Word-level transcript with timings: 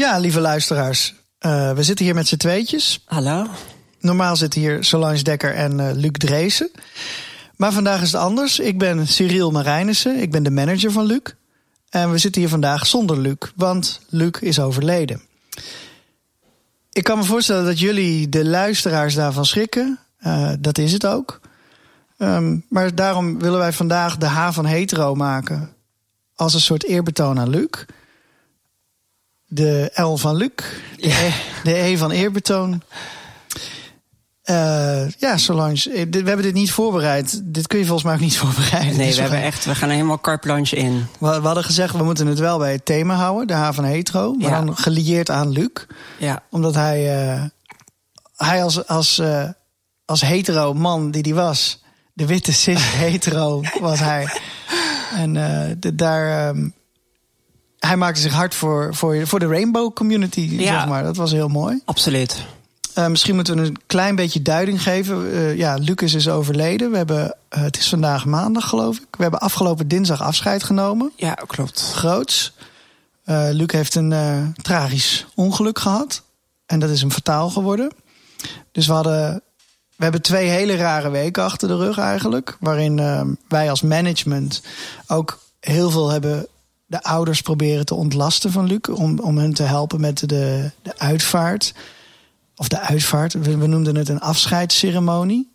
Ja, 0.00 0.18
lieve 0.18 0.40
luisteraars. 0.40 1.14
Uh, 1.46 1.72
we 1.72 1.82
zitten 1.82 2.04
hier 2.04 2.14
met 2.14 2.28
z'n 2.28 2.36
tweetjes. 2.36 3.02
Hallo. 3.04 3.46
Normaal 3.98 4.36
zitten 4.36 4.60
hier 4.60 4.84
Solange 4.84 5.22
Dekker 5.22 5.54
en 5.54 5.78
uh, 5.78 5.90
Luc 5.92 6.10
Dreesen. 6.12 6.70
Maar 7.56 7.72
vandaag 7.72 8.02
is 8.02 8.12
het 8.12 8.20
anders. 8.20 8.58
Ik 8.58 8.78
ben 8.78 9.08
Cyril 9.08 9.50
Marijnissen. 9.50 10.16
Ik 10.16 10.30
ben 10.30 10.42
de 10.42 10.50
manager 10.50 10.92
van 10.92 11.04
Luc. 11.04 11.20
En 11.88 12.10
we 12.10 12.18
zitten 12.18 12.40
hier 12.40 12.50
vandaag 12.50 12.86
zonder 12.86 13.18
Luc, 13.18 13.36
want 13.56 14.00
Luc 14.08 14.30
is 14.40 14.60
overleden. 14.60 15.22
Ik 16.92 17.04
kan 17.04 17.18
me 17.18 17.24
voorstellen 17.24 17.64
dat 17.64 17.78
jullie, 17.78 18.28
de 18.28 18.44
luisteraars, 18.44 19.14
daarvan 19.14 19.46
schrikken. 19.46 19.98
Uh, 20.26 20.52
dat 20.58 20.78
is 20.78 20.92
het 20.92 21.06
ook. 21.06 21.40
Um, 22.18 22.64
maar 22.68 22.94
daarom 22.94 23.38
willen 23.38 23.58
wij 23.58 23.72
vandaag 23.72 24.16
de 24.16 24.26
H 24.26 24.52
van 24.52 24.66
hetero 24.66 25.14
maken. 25.14 25.74
Als 26.34 26.54
een 26.54 26.60
soort 26.60 26.84
eerbetoon 26.84 27.40
aan 27.40 27.50
Luc. 27.50 27.84
De 29.52 29.90
L 29.94 30.14
van 30.14 30.36
Luc. 30.36 30.50
De, 30.56 31.08
ja. 31.08 31.14
e, 31.14 31.30
de 31.62 31.78
e 31.78 31.96
van 31.96 32.10
eerbetoon. 32.10 32.82
Uh, 34.44 35.10
ja, 35.10 35.36
Solange, 35.36 36.06
we 36.10 36.16
hebben 36.16 36.42
dit 36.42 36.54
niet 36.54 36.72
voorbereid. 36.72 37.40
Dit 37.44 37.66
kun 37.66 37.78
je 37.78 37.84
volgens 37.84 38.04
mij 38.04 38.14
ook 38.14 38.20
niet 38.20 38.38
voorbereiden. 38.44 38.96
Nee, 38.96 39.06
dus 39.06 39.16
we, 39.16 39.22
hebben 39.22 39.42
echt, 39.42 39.64
we 39.64 39.74
gaan 39.74 39.88
er 39.88 39.94
helemaal 39.94 40.20
carte 40.20 40.46
blanche 40.46 40.76
in. 40.76 41.06
We, 41.18 41.40
we, 41.40 41.46
hadden 41.46 41.64
gezegd, 41.64 41.96
we 41.96 42.04
moeten 42.04 42.26
het 42.26 42.38
wel 42.38 42.58
bij 42.58 42.72
het 42.72 42.84
thema 42.84 43.14
houden, 43.14 43.46
de 43.46 43.52
H 43.52 43.72
van 43.72 43.84
hetero. 43.84 44.32
Maar 44.32 44.50
ja. 44.50 44.62
dan 44.62 44.76
gelieerd 44.76 45.30
aan 45.30 45.50
Luc. 45.50 45.70
Ja. 46.18 46.42
Omdat 46.50 46.74
hij, 46.74 47.26
uh, 47.34 47.44
hij 48.36 48.62
als, 48.62 48.86
als, 48.86 49.18
uh, 49.18 49.48
als 50.04 50.20
hetero 50.20 50.74
man 50.74 51.10
die 51.10 51.22
hij 51.22 51.34
was, 51.34 51.82
de 52.12 52.26
witte 52.26 52.52
cis 52.52 52.92
hetero 53.04 53.62
was 53.80 53.98
hij. 53.98 54.28
En 55.16 55.32
de, 55.78 55.94
daar, 55.94 56.48
um, 56.48 56.74
hij 57.86 57.96
maakte 57.96 58.20
zich 58.20 58.32
hard 58.32 58.54
voor, 58.54 58.94
voor, 58.94 59.26
voor 59.26 59.38
de 59.38 59.46
rainbow 59.46 59.92
community, 59.92 60.40
ja. 60.40 60.78
zeg 60.78 60.88
maar. 60.88 61.02
Dat 61.02 61.16
was 61.16 61.32
heel 61.32 61.48
mooi. 61.48 61.80
Absoluut. 61.84 62.44
Uh, 62.98 63.06
misschien 63.06 63.34
moeten 63.34 63.56
we 63.56 63.62
een 63.62 63.78
klein 63.86 64.14
beetje 64.14 64.42
duiding 64.42 64.82
geven. 64.82 65.26
Uh, 65.26 65.56
ja, 65.56 65.74
Lucas 65.74 66.14
is 66.14 66.28
overleden. 66.28 66.90
We 66.90 66.96
hebben, 66.96 67.36
uh, 67.56 67.62
het 67.62 67.78
is 67.78 67.88
vandaag 67.88 68.24
maandag, 68.24 68.68
geloof 68.68 68.96
ik. 68.96 69.06
We 69.10 69.22
hebben 69.22 69.40
afgelopen 69.40 69.88
dinsdag 69.88 70.22
afscheid 70.22 70.62
genomen. 70.62 71.12
Ja, 71.16 71.34
klopt. 71.34 71.92
Groots. 71.94 72.52
Luc 73.24 73.72
heeft 73.72 73.94
een 73.94 74.54
tragisch 74.62 75.26
ongeluk 75.34 75.78
gehad. 75.78 76.22
En 76.66 76.78
dat 76.78 76.90
is 76.90 77.00
hem 77.00 77.10
fataal 77.10 77.50
geworden. 77.50 77.90
Dus 78.72 78.86
we 78.86 78.92
hadden. 78.92 79.42
We 79.96 80.02
hebben 80.06 80.22
twee 80.22 80.48
hele 80.48 80.76
rare 80.76 81.10
weken 81.10 81.42
achter 81.42 81.68
de 81.68 81.76
rug 81.76 81.98
eigenlijk. 81.98 82.56
Waarin 82.60 83.36
wij 83.48 83.70
als 83.70 83.82
management 83.82 84.62
ook 85.06 85.40
heel 85.60 85.90
veel 85.90 86.08
hebben 86.08 86.46
de 86.90 87.02
ouders 87.02 87.40
proberen 87.40 87.84
te 87.84 87.94
ontlasten 87.94 88.52
van 88.52 88.66
Luc. 88.66 88.80
Om, 88.94 89.18
om 89.18 89.38
hen 89.38 89.54
te 89.54 89.62
helpen 89.62 90.00
met 90.00 90.28
de, 90.28 90.70
de 90.82 90.98
uitvaart 90.98 91.74
of 92.56 92.68
de 92.68 92.80
uitvaart. 92.80 93.32
We, 93.32 93.56
we 93.56 93.66
noemden 93.66 93.96
het 93.96 94.08
een 94.08 94.20
afscheidsceremonie. 94.20 95.52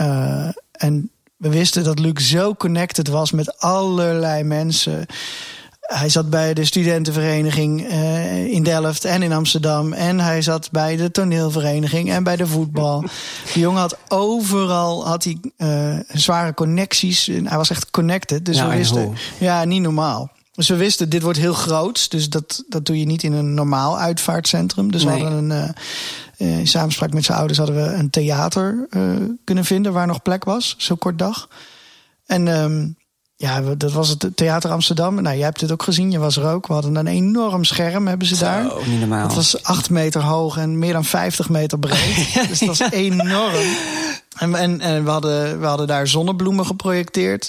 Uh, 0.00 0.48
en 0.72 1.10
we 1.36 1.48
wisten 1.48 1.84
dat 1.84 1.98
Luc 1.98 2.28
zo 2.28 2.54
connected 2.54 3.08
was 3.08 3.30
met 3.30 3.58
allerlei 3.58 4.42
mensen. 4.42 5.06
Hij 5.80 6.08
zat 6.08 6.30
bij 6.30 6.54
de 6.54 6.64
studentenvereniging 6.64 7.80
uh, 7.80 8.44
in 8.44 8.62
Delft 8.62 9.04
en 9.04 9.22
in 9.22 9.32
Amsterdam. 9.32 9.92
En 9.92 10.20
hij 10.20 10.42
zat 10.42 10.70
bij 10.70 10.96
de 10.96 11.10
toneelvereniging 11.10 12.10
en 12.10 12.22
bij 12.22 12.36
de 12.36 12.46
voetbal. 12.46 13.00
De 13.52 13.60
jongen 13.60 13.80
had 13.80 13.98
overal 14.08 15.06
had 15.06 15.24
hij, 15.24 15.38
uh, 15.56 15.98
zware 16.12 16.54
connecties. 16.54 17.26
Hij 17.26 17.56
was 17.56 17.70
echt 17.70 17.90
connected. 17.90 18.44
Dus 18.44 18.60
we 18.60 18.68
wisten. 18.68 19.14
Ja, 19.38 19.64
niet 19.64 19.82
normaal. 19.82 20.30
Dus 20.60 20.68
we 20.68 20.76
wisten, 20.76 21.08
dit 21.08 21.22
wordt 21.22 21.38
heel 21.38 21.54
groot. 21.54 22.10
Dus 22.10 22.28
dat, 22.28 22.64
dat 22.68 22.86
doe 22.86 22.98
je 22.98 23.04
niet 23.04 23.22
in 23.22 23.32
een 23.32 23.54
normaal 23.54 23.98
uitvaartcentrum. 23.98 24.92
Dus 24.92 25.04
nee. 25.04 25.16
we 25.16 25.22
hadden 25.22 25.50
een, 25.50 25.74
uh, 26.38 26.58
in 26.58 26.66
samenspraak 26.66 27.12
met 27.12 27.24
zijn 27.24 27.38
ouders 27.38 27.58
hadden 27.58 27.76
we 27.76 27.92
een 27.92 28.10
theater 28.10 28.86
uh, 28.90 29.02
kunnen 29.44 29.64
vinden 29.64 29.92
waar 29.92 30.06
nog 30.06 30.22
plek 30.22 30.44
was, 30.44 30.74
zo 30.78 30.94
kort 30.94 31.18
dag. 31.18 31.48
En 32.26 32.46
um, 32.46 32.96
ja, 33.36 33.60
dat 33.60 33.92
was 33.92 34.08
het 34.08 34.26
Theater 34.34 34.70
Amsterdam. 34.70 35.14
Nou, 35.22 35.36
jij 35.36 35.44
hebt 35.44 35.60
het 35.60 35.72
ook 35.72 35.82
gezien, 35.82 36.10
je 36.10 36.18
was 36.18 36.36
er 36.36 36.46
ook. 36.46 36.66
We 36.66 36.72
hadden 36.72 36.96
een 36.96 37.06
enorm 37.06 37.64
scherm, 37.64 38.06
hebben 38.06 38.26
ze 38.26 38.38
daar. 38.38 38.70
Zo, 38.70 38.80
niet 38.86 38.98
normaal. 38.98 39.26
Het 39.26 39.34
was 39.34 39.62
acht 39.62 39.90
meter 39.90 40.22
hoog 40.22 40.56
en 40.56 40.78
meer 40.78 40.92
dan 40.92 41.04
50 41.04 41.48
meter 41.48 41.78
breed. 41.78 42.34
dus 42.48 42.58
dat 42.58 42.68
was 42.68 42.90
enorm. 42.90 43.74
En, 44.38 44.54
en, 44.54 44.80
en 44.80 45.04
we, 45.04 45.10
hadden, 45.10 45.60
we 45.60 45.66
hadden 45.66 45.86
daar 45.86 46.06
zonnebloemen 46.06 46.66
geprojecteerd. 46.66 47.48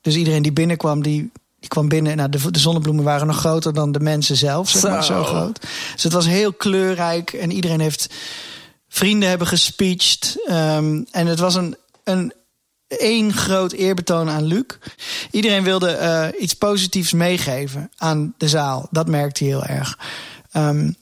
Dus 0.00 0.14
iedereen 0.16 0.42
die 0.42 0.52
binnenkwam, 0.52 1.02
die 1.02 1.30
die 1.60 1.68
kwam 1.68 1.88
binnen. 1.88 2.16
Nou, 2.16 2.28
de, 2.28 2.50
de, 2.50 2.58
zonnebloemen 2.58 3.04
waren 3.04 3.26
nog 3.26 3.38
groter 3.38 3.74
dan 3.74 3.92
de 3.92 4.00
mensen 4.00 4.36
zelf. 4.36 4.68
Zeg 4.68 4.90
maar, 4.90 5.04
zo. 5.04 5.12
zo 5.12 5.24
groot. 5.24 5.60
Dus 5.92 6.02
het 6.02 6.12
was 6.12 6.26
heel 6.26 6.52
kleurrijk. 6.52 7.32
En 7.32 7.50
iedereen 7.50 7.80
heeft. 7.80 8.14
Vrienden 8.88 9.28
hebben 9.28 9.46
gespeecht. 9.46 10.36
Um, 10.50 11.06
en 11.10 11.26
het 11.26 11.38
was 11.38 11.54
een, 11.54 11.76
een 12.04 12.32
één 12.86 13.32
groot 13.32 13.72
eerbetoon 13.72 14.28
aan 14.28 14.44
Luc. 14.44 14.64
Iedereen 15.30 15.64
wilde 15.64 15.98
uh, 16.00 16.42
iets 16.42 16.54
positiefs 16.54 17.12
meegeven 17.12 17.90
aan 17.96 18.34
de 18.38 18.48
zaal. 18.48 18.88
Dat 18.90 19.08
merkte 19.08 19.44
hij 19.44 19.52
heel 19.52 19.64
erg. 19.64 19.98
Um, 20.56 20.96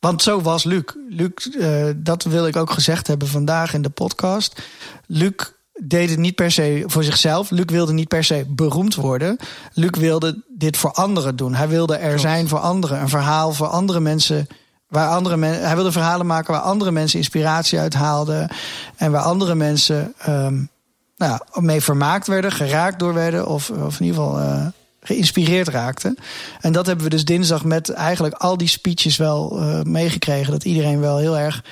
want 0.00 0.22
zo 0.22 0.40
was 0.40 0.64
Luc. 0.64 0.84
Luc, 1.08 1.30
uh, 1.50 1.90
dat 1.96 2.24
wil 2.24 2.46
ik 2.46 2.56
ook 2.56 2.70
gezegd 2.70 3.06
hebben 3.06 3.28
vandaag 3.28 3.74
in 3.74 3.82
de 3.82 3.90
podcast. 3.90 4.62
Luc 5.06 5.34
deed 5.82 6.10
het 6.10 6.18
niet 6.18 6.34
per 6.34 6.50
se 6.50 6.84
voor 6.86 7.04
zichzelf. 7.04 7.50
Luc 7.50 7.64
wilde 7.66 7.92
niet 7.92 8.08
per 8.08 8.24
se 8.24 8.44
beroemd 8.48 8.94
worden. 8.94 9.36
Luc 9.72 9.90
wilde 9.98 10.42
dit 10.48 10.76
voor 10.76 10.92
anderen 10.92 11.36
doen. 11.36 11.54
Hij 11.54 11.68
wilde 11.68 11.96
er 11.96 12.18
zijn 12.18 12.48
voor 12.48 12.58
anderen. 12.58 13.00
Een 13.00 13.08
verhaal 13.08 13.52
voor 13.52 13.66
andere 13.66 14.00
mensen. 14.00 14.46
Waar 14.88 15.08
andere 15.08 15.36
men, 15.36 15.66
hij 15.66 15.74
wilde 15.74 15.92
verhalen 15.92 16.26
maken 16.26 16.52
waar 16.52 16.62
andere 16.62 16.90
mensen 16.90 17.18
inspiratie 17.18 17.78
uit 17.78 17.94
haalden. 17.94 18.48
En 18.96 19.10
waar 19.12 19.22
andere 19.22 19.54
mensen 19.54 20.14
um, 20.28 20.68
nou, 21.16 21.40
mee 21.54 21.80
vermaakt 21.80 22.26
werden, 22.26 22.52
geraakt 22.52 22.98
door 22.98 23.14
werden. 23.14 23.46
Of, 23.46 23.70
of 23.70 24.00
in 24.00 24.06
ieder 24.06 24.22
geval 24.22 24.40
uh, 24.40 24.66
geïnspireerd 25.00 25.68
raakten. 25.68 26.18
En 26.60 26.72
dat 26.72 26.86
hebben 26.86 27.04
we 27.04 27.10
dus 27.10 27.24
dinsdag 27.24 27.64
met 27.64 27.90
eigenlijk 27.90 28.34
al 28.34 28.56
die 28.56 28.68
speeches 28.68 29.16
wel 29.16 29.60
uh, 29.60 29.82
meegekregen. 29.82 30.52
Dat 30.52 30.64
iedereen 30.64 31.00
wel 31.00 31.18
heel 31.18 31.38
erg 31.38 31.62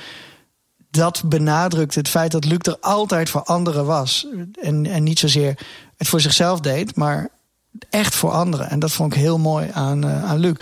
dat 0.94 1.22
benadrukt 1.26 1.94
het 1.94 2.08
feit 2.08 2.32
dat 2.32 2.44
Luc 2.44 2.58
er 2.60 2.76
altijd 2.80 3.30
voor 3.30 3.42
anderen 3.42 3.86
was. 3.86 4.26
En, 4.60 4.86
en 4.86 5.02
niet 5.02 5.18
zozeer 5.18 5.58
het 5.96 6.08
voor 6.08 6.20
zichzelf 6.20 6.60
deed, 6.60 6.96
maar 6.96 7.28
echt 7.90 8.14
voor 8.14 8.30
anderen. 8.30 8.70
En 8.70 8.78
dat 8.78 8.92
vond 8.92 9.14
ik 9.14 9.20
heel 9.20 9.38
mooi 9.38 9.70
aan, 9.72 10.04
uh, 10.04 10.24
aan 10.24 10.38
Luc. 10.38 10.54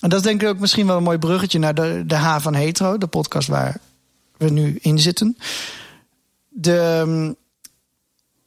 En 0.00 0.08
dat 0.08 0.18
is 0.18 0.24
denk 0.24 0.42
ik 0.42 0.48
ook 0.48 0.58
misschien 0.58 0.86
wel 0.86 0.96
een 0.96 1.02
mooi 1.02 1.18
bruggetje 1.18 1.58
naar 1.58 1.74
de, 1.74 2.02
de 2.06 2.14
H 2.14 2.38
van 2.40 2.54
Hetero, 2.54 2.98
de 2.98 3.06
podcast 3.06 3.48
waar 3.48 3.76
we 4.36 4.50
nu 4.50 4.78
in 4.80 4.98
zitten. 4.98 5.36
De, 6.48 7.02
um, 7.06 7.36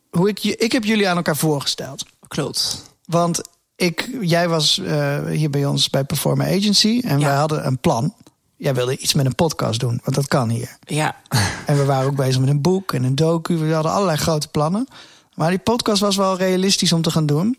hoe 0.09 0.29
ik, 0.29 0.43
ik 0.43 0.71
heb 0.71 0.83
jullie 0.83 1.09
aan 1.09 1.17
elkaar 1.17 1.37
voorgesteld. 1.37 2.05
Klopt. 2.27 2.83
Want 3.05 3.41
ik, 3.75 4.09
jij 4.21 4.49
was 4.49 4.77
uh, 4.77 5.25
hier 5.25 5.49
bij 5.49 5.65
ons 5.65 5.89
bij 5.89 6.03
Performer 6.03 6.47
Agency 6.47 7.01
en 7.05 7.19
ja. 7.19 7.25
wij 7.25 7.35
hadden 7.35 7.65
een 7.65 7.79
plan 7.79 8.13
jij 8.63 8.73
wilde 8.73 8.97
iets 8.97 9.13
met 9.13 9.25
een 9.25 9.35
podcast 9.35 9.79
doen, 9.79 9.99
want 10.03 10.15
dat 10.15 10.27
kan 10.27 10.49
hier. 10.49 10.77
Ja. 10.85 11.15
En 11.65 11.77
we 11.77 11.85
waren 11.85 12.09
ook 12.09 12.15
bezig 12.15 12.39
met 12.39 12.49
een 12.49 12.61
boek 12.61 12.93
en 12.93 13.03
een 13.03 13.15
docu. 13.15 13.57
We 13.57 13.73
hadden 13.73 13.91
allerlei 13.91 14.17
grote 14.17 14.47
plannen. 14.47 14.87
Maar 15.33 15.49
die 15.49 15.59
podcast 15.59 16.01
was 16.01 16.15
wel 16.15 16.37
realistisch 16.37 16.93
om 16.93 17.01
te 17.01 17.11
gaan 17.11 17.25
doen. 17.25 17.57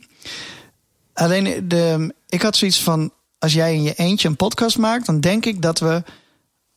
Alleen, 1.14 1.68
de, 1.68 2.14
ik 2.28 2.42
had 2.42 2.56
zoiets 2.56 2.82
van: 2.82 3.10
als 3.38 3.52
jij 3.52 3.74
in 3.74 3.82
je 3.82 3.94
eentje 3.94 4.28
een 4.28 4.36
podcast 4.36 4.78
maakt, 4.78 5.06
dan 5.06 5.20
denk 5.20 5.46
ik 5.46 5.62
dat 5.62 5.78
we 5.78 6.02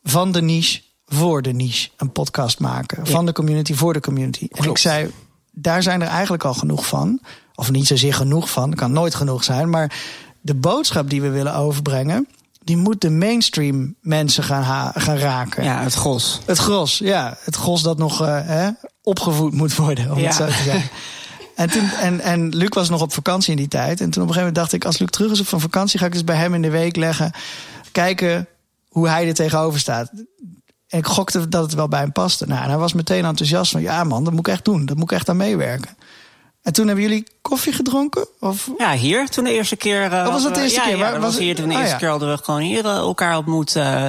van 0.02 0.32
de 0.32 0.42
niche 0.42 0.80
voor 1.06 1.42
de 1.42 1.52
niche 1.52 1.90
een 1.96 2.12
podcast 2.12 2.58
maken. 2.58 3.04
Ja. 3.04 3.10
Van 3.10 3.26
de 3.26 3.32
community 3.32 3.74
voor 3.74 3.92
de 3.92 4.00
community. 4.00 4.48
Klopt. 4.48 4.64
En 4.64 4.70
ik 4.70 4.78
zei: 4.78 5.10
daar 5.52 5.82
zijn 5.82 6.02
er 6.02 6.08
eigenlijk 6.08 6.44
al 6.44 6.54
genoeg 6.54 6.86
van. 6.86 7.20
Of 7.54 7.70
niet 7.70 7.86
zozeer 7.86 8.14
genoeg 8.14 8.50
van, 8.50 8.74
kan 8.74 8.92
nooit 8.92 9.14
genoeg 9.14 9.44
zijn. 9.44 9.70
Maar 9.70 9.98
de 10.40 10.54
boodschap 10.54 11.10
die 11.10 11.22
we 11.22 11.28
willen 11.28 11.54
overbrengen 11.54 12.28
die 12.68 12.76
moet 12.76 13.00
de 13.00 13.10
mainstream 13.10 13.94
mensen 14.00 14.44
gaan, 14.44 14.92
gaan 14.94 15.16
raken. 15.16 15.64
Ja, 15.64 15.82
het 15.82 15.94
gros. 15.94 16.40
Het 16.44 16.58
gros, 16.58 16.98
ja. 16.98 17.36
Het 17.40 17.56
gros 17.56 17.82
dat 17.82 17.98
nog 17.98 18.22
uh, 18.22 18.38
hè, 18.42 18.70
opgevoed 19.02 19.52
moet 19.52 19.76
worden, 19.76 20.10
om 20.10 20.18
ja. 20.18 20.26
het 20.26 20.34
zo 20.34 20.46
te 20.46 20.62
zeggen. 20.62 20.90
En, 21.54 21.70
toen, 21.70 21.90
en, 21.90 22.20
en 22.20 22.48
Luc 22.48 22.68
was 22.68 22.88
nog 22.88 23.02
op 23.02 23.12
vakantie 23.12 23.50
in 23.50 23.56
die 23.56 23.68
tijd. 23.68 24.00
En 24.00 24.10
toen 24.10 24.22
op 24.22 24.28
een 24.28 24.34
gegeven 24.34 24.38
moment 24.38 24.54
dacht 24.54 24.72
ik, 24.72 24.84
als 24.84 24.98
Luc 24.98 25.08
terug 25.10 25.30
is 25.30 25.40
op 25.40 25.46
van 25.46 25.60
vakantie, 25.60 25.98
ga 25.98 26.06
ik 26.06 26.14
eens 26.14 26.24
bij 26.24 26.36
hem 26.36 26.54
in 26.54 26.62
de 26.62 26.70
week 26.70 26.96
leggen. 26.96 27.32
Kijken 27.92 28.48
hoe 28.88 29.08
hij 29.08 29.28
er 29.28 29.34
tegenover 29.34 29.80
staat. 29.80 30.10
En 30.88 30.98
ik 30.98 31.06
gokte 31.06 31.48
dat 31.48 31.62
het 31.62 31.74
wel 31.74 31.88
bij 31.88 32.00
hem 32.00 32.12
paste. 32.12 32.46
Nou, 32.46 32.62
en 32.62 32.68
hij 32.68 32.78
was 32.78 32.92
meteen 32.92 33.24
enthousiast 33.24 33.70
van, 33.70 33.80
ja 33.80 34.04
man, 34.04 34.24
dat 34.24 34.32
moet 34.32 34.46
ik 34.46 34.52
echt 34.52 34.64
doen. 34.64 34.86
Dat 34.86 34.96
moet 34.96 35.10
ik 35.10 35.16
echt 35.16 35.28
aan 35.28 35.36
meewerken. 35.36 35.96
En 36.62 36.72
toen 36.72 36.86
hebben 36.86 37.04
jullie 37.04 37.26
koffie 37.42 37.72
gedronken? 37.72 38.28
Of? 38.40 38.70
Ja, 38.78 38.92
hier 38.92 39.28
toen 39.28 39.44
de 39.44 39.52
eerste 39.52 39.76
keer. 39.76 40.12
Uh, 40.12 40.24
oh, 40.26 40.32
was 40.32 40.42
dat 40.42 40.54
de 40.54 40.60
eerste 40.60 40.78
ja, 40.78 40.84
keer? 40.84 40.96
Ja, 40.96 41.02
Waar, 41.02 41.12
was, 41.12 41.22
was 41.22 41.38
hier 41.38 41.54
toen 41.54 41.68
de 41.68 41.74
oh, 41.74 41.78
eerste 41.78 41.94
ja. 41.94 42.00
keer 42.00 42.08
hadden 42.08 42.30
we 42.30 42.44
gewoon 42.44 42.60
hier 42.60 42.84
uh, 42.84 42.96
elkaar 42.96 43.36
ontmoet. 43.36 43.76
Uh, 43.76 44.06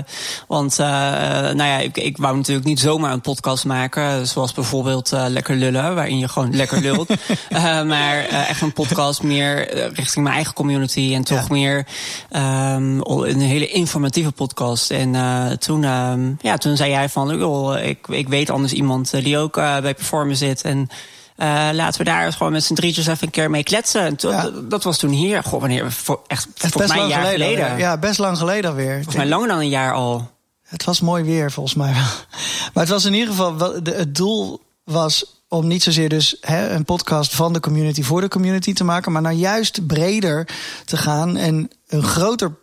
want 0.47 0.77
nou 0.77 1.63
ja, 1.63 1.77
ik, 1.77 1.97
ik 1.97 2.17
wou 2.17 2.35
natuurlijk 2.35 2.67
niet 2.67 2.79
zomaar 2.79 3.13
een 3.13 3.21
podcast 3.21 3.65
maken. 3.65 4.27
Zoals 4.27 4.53
bijvoorbeeld 4.53 5.11
Lekker 5.11 5.55
Lullen, 5.55 5.95
waarin 5.95 6.19
je 6.19 6.27
gewoon 6.27 6.55
lekker 6.55 6.81
lult. 6.81 7.09
maar 7.85 8.25
echt 8.25 8.61
een 8.61 8.73
podcast 8.73 9.23
meer 9.23 9.73
richting 9.93 10.23
mijn 10.23 10.35
eigen 10.35 10.53
community. 10.53 11.11
En 11.13 11.23
toch 11.23 11.49
meer 11.49 11.87
um, 12.31 13.01
een 13.01 13.39
hele 13.39 13.67
informatieve 13.67 14.31
podcast. 14.31 14.91
En 14.91 15.15
toen, 15.59 15.83
um, 15.83 16.37
ja, 16.41 16.57
toen 16.57 16.77
zei 16.77 16.89
jij 16.89 17.09
van, 17.09 17.37
joh, 17.37 17.79
ik, 17.79 18.07
ik 18.07 18.27
weet 18.27 18.49
anders 18.49 18.73
iemand 18.73 19.11
die 19.11 19.37
ook 19.37 19.55
bij 19.55 19.93
Performen 19.93 20.35
zit. 20.35 20.61
En 20.61 20.89
uh, 21.39 21.69
laten 21.73 21.97
we 21.97 22.03
daar 22.03 22.33
gewoon 22.33 22.51
met 22.51 22.63
z'n 22.63 22.73
drietjes 22.73 23.07
even 23.07 23.25
een 23.25 23.31
keer 23.31 23.49
mee 23.49 23.63
kletsen. 23.63 24.01
En 24.01 24.15
to, 24.15 24.29
Ja. 24.29 24.49
Dat 24.63 24.83
was 24.83 24.97
toen 24.97 25.09
hier. 25.09 25.43
Goh, 25.43 25.59
wanneer? 25.59 25.91
Voor, 25.91 26.21
echt, 26.27 26.47
volgens 26.55 26.91
mij 26.91 27.01
een 27.01 27.07
jaar 27.07 27.25
geleden. 27.25 27.77
Ja, 27.77 27.97
best 27.97 28.19
lang 28.19 28.37
geleden 28.37 28.69
alweer. 28.69 28.93
Volgens 28.93 29.15
mij 29.15 29.27
langer 29.27 29.47
dan 29.47 29.59
een 29.59 29.69
jaar 29.69 29.93
al. 29.93 30.31
Het 30.63 30.83
was 30.83 31.01
mooi 31.01 31.23
weer, 31.23 31.51
volgens 31.51 31.75
mij 31.75 31.93
wel. 31.93 32.03
Maar 32.73 32.83
het 32.83 32.89
was 32.89 33.05
in 33.05 33.13
ieder 33.13 33.29
geval... 33.29 33.59
Het 33.83 34.15
doel 34.15 34.61
was 34.83 35.43
om 35.47 35.67
niet 35.67 35.83
zozeer 35.83 36.09
dus 36.09 36.37
hè, 36.41 36.69
een 36.69 36.85
podcast 36.85 37.35
van 37.35 37.53
de 37.53 37.59
community 37.59 38.03
voor 38.03 38.21
de 38.21 38.27
community 38.27 38.73
te 38.73 38.83
maken... 38.83 39.11
maar 39.11 39.21
nou 39.21 39.35
juist 39.35 39.87
breder 39.87 40.47
te 40.85 40.97
gaan 40.97 41.37
en 41.37 41.69
een 41.87 42.03
groter... 42.03 42.55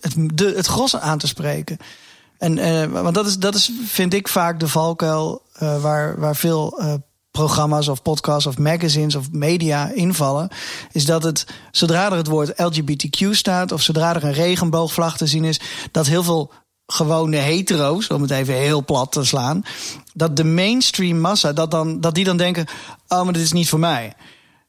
het, 0.00 0.14
de, 0.16 0.52
het 0.56 0.66
gros 0.66 0.96
aan 0.96 1.18
te 1.18 1.26
spreken. 1.26 1.78
En, 2.38 2.58
eh, 2.58 3.02
want 3.02 3.14
dat 3.14 3.26
is, 3.26 3.38
dat 3.38 3.54
is, 3.54 3.72
vind 3.86 4.14
ik, 4.14 4.28
vaak 4.28 4.60
de 4.60 4.68
valkuil 4.68 5.42
eh, 5.52 5.82
waar, 5.82 6.20
waar 6.20 6.36
veel 6.36 6.78
eh, 6.78 6.94
programma's 7.38 7.88
of 7.88 8.02
podcasts 8.02 8.46
of 8.46 8.58
magazines 8.58 9.14
of 9.14 9.30
media 9.32 9.90
invallen. 9.94 10.48
Is 10.92 11.04
dat 11.04 11.22
het, 11.22 11.46
zodra 11.70 12.06
er 12.10 12.16
het 12.16 12.26
woord 12.26 12.52
LGBTQ 12.56 13.30
staat 13.30 13.72
of 13.72 13.82
zodra 13.82 14.14
er 14.14 14.24
een 14.24 14.32
regenboogvlag 14.32 15.16
te 15.16 15.26
zien 15.26 15.44
is, 15.44 15.60
dat 15.90 16.06
heel 16.06 16.22
veel 16.22 16.52
gewone 16.86 17.36
hetero's, 17.36 18.08
om 18.08 18.22
het 18.22 18.30
even 18.30 18.54
heel 18.54 18.84
plat 18.84 19.12
te 19.12 19.24
slaan, 19.24 19.62
dat 20.12 20.36
de 20.36 20.44
mainstream 20.44 21.20
massa, 21.20 21.52
dat, 21.52 21.70
dan, 21.70 22.00
dat 22.00 22.14
die 22.14 22.24
dan 22.24 22.36
denken: 22.36 22.66
oh, 23.08 23.24
maar 23.24 23.32
dit 23.32 23.42
is 23.42 23.52
niet 23.52 23.68
voor 23.68 23.78
mij. 23.78 24.14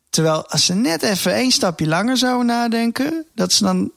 Terwijl 0.09 0.47
als 0.47 0.65
ze 0.65 0.73
net 0.73 1.03
even 1.03 1.33
één 1.33 1.51
stapje 1.51 1.87
langer 1.87 2.17
zouden 2.17 2.45
nadenken, 2.45 3.25
dat 3.35 3.53
ze 3.53 3.63
dan 3.63 3.91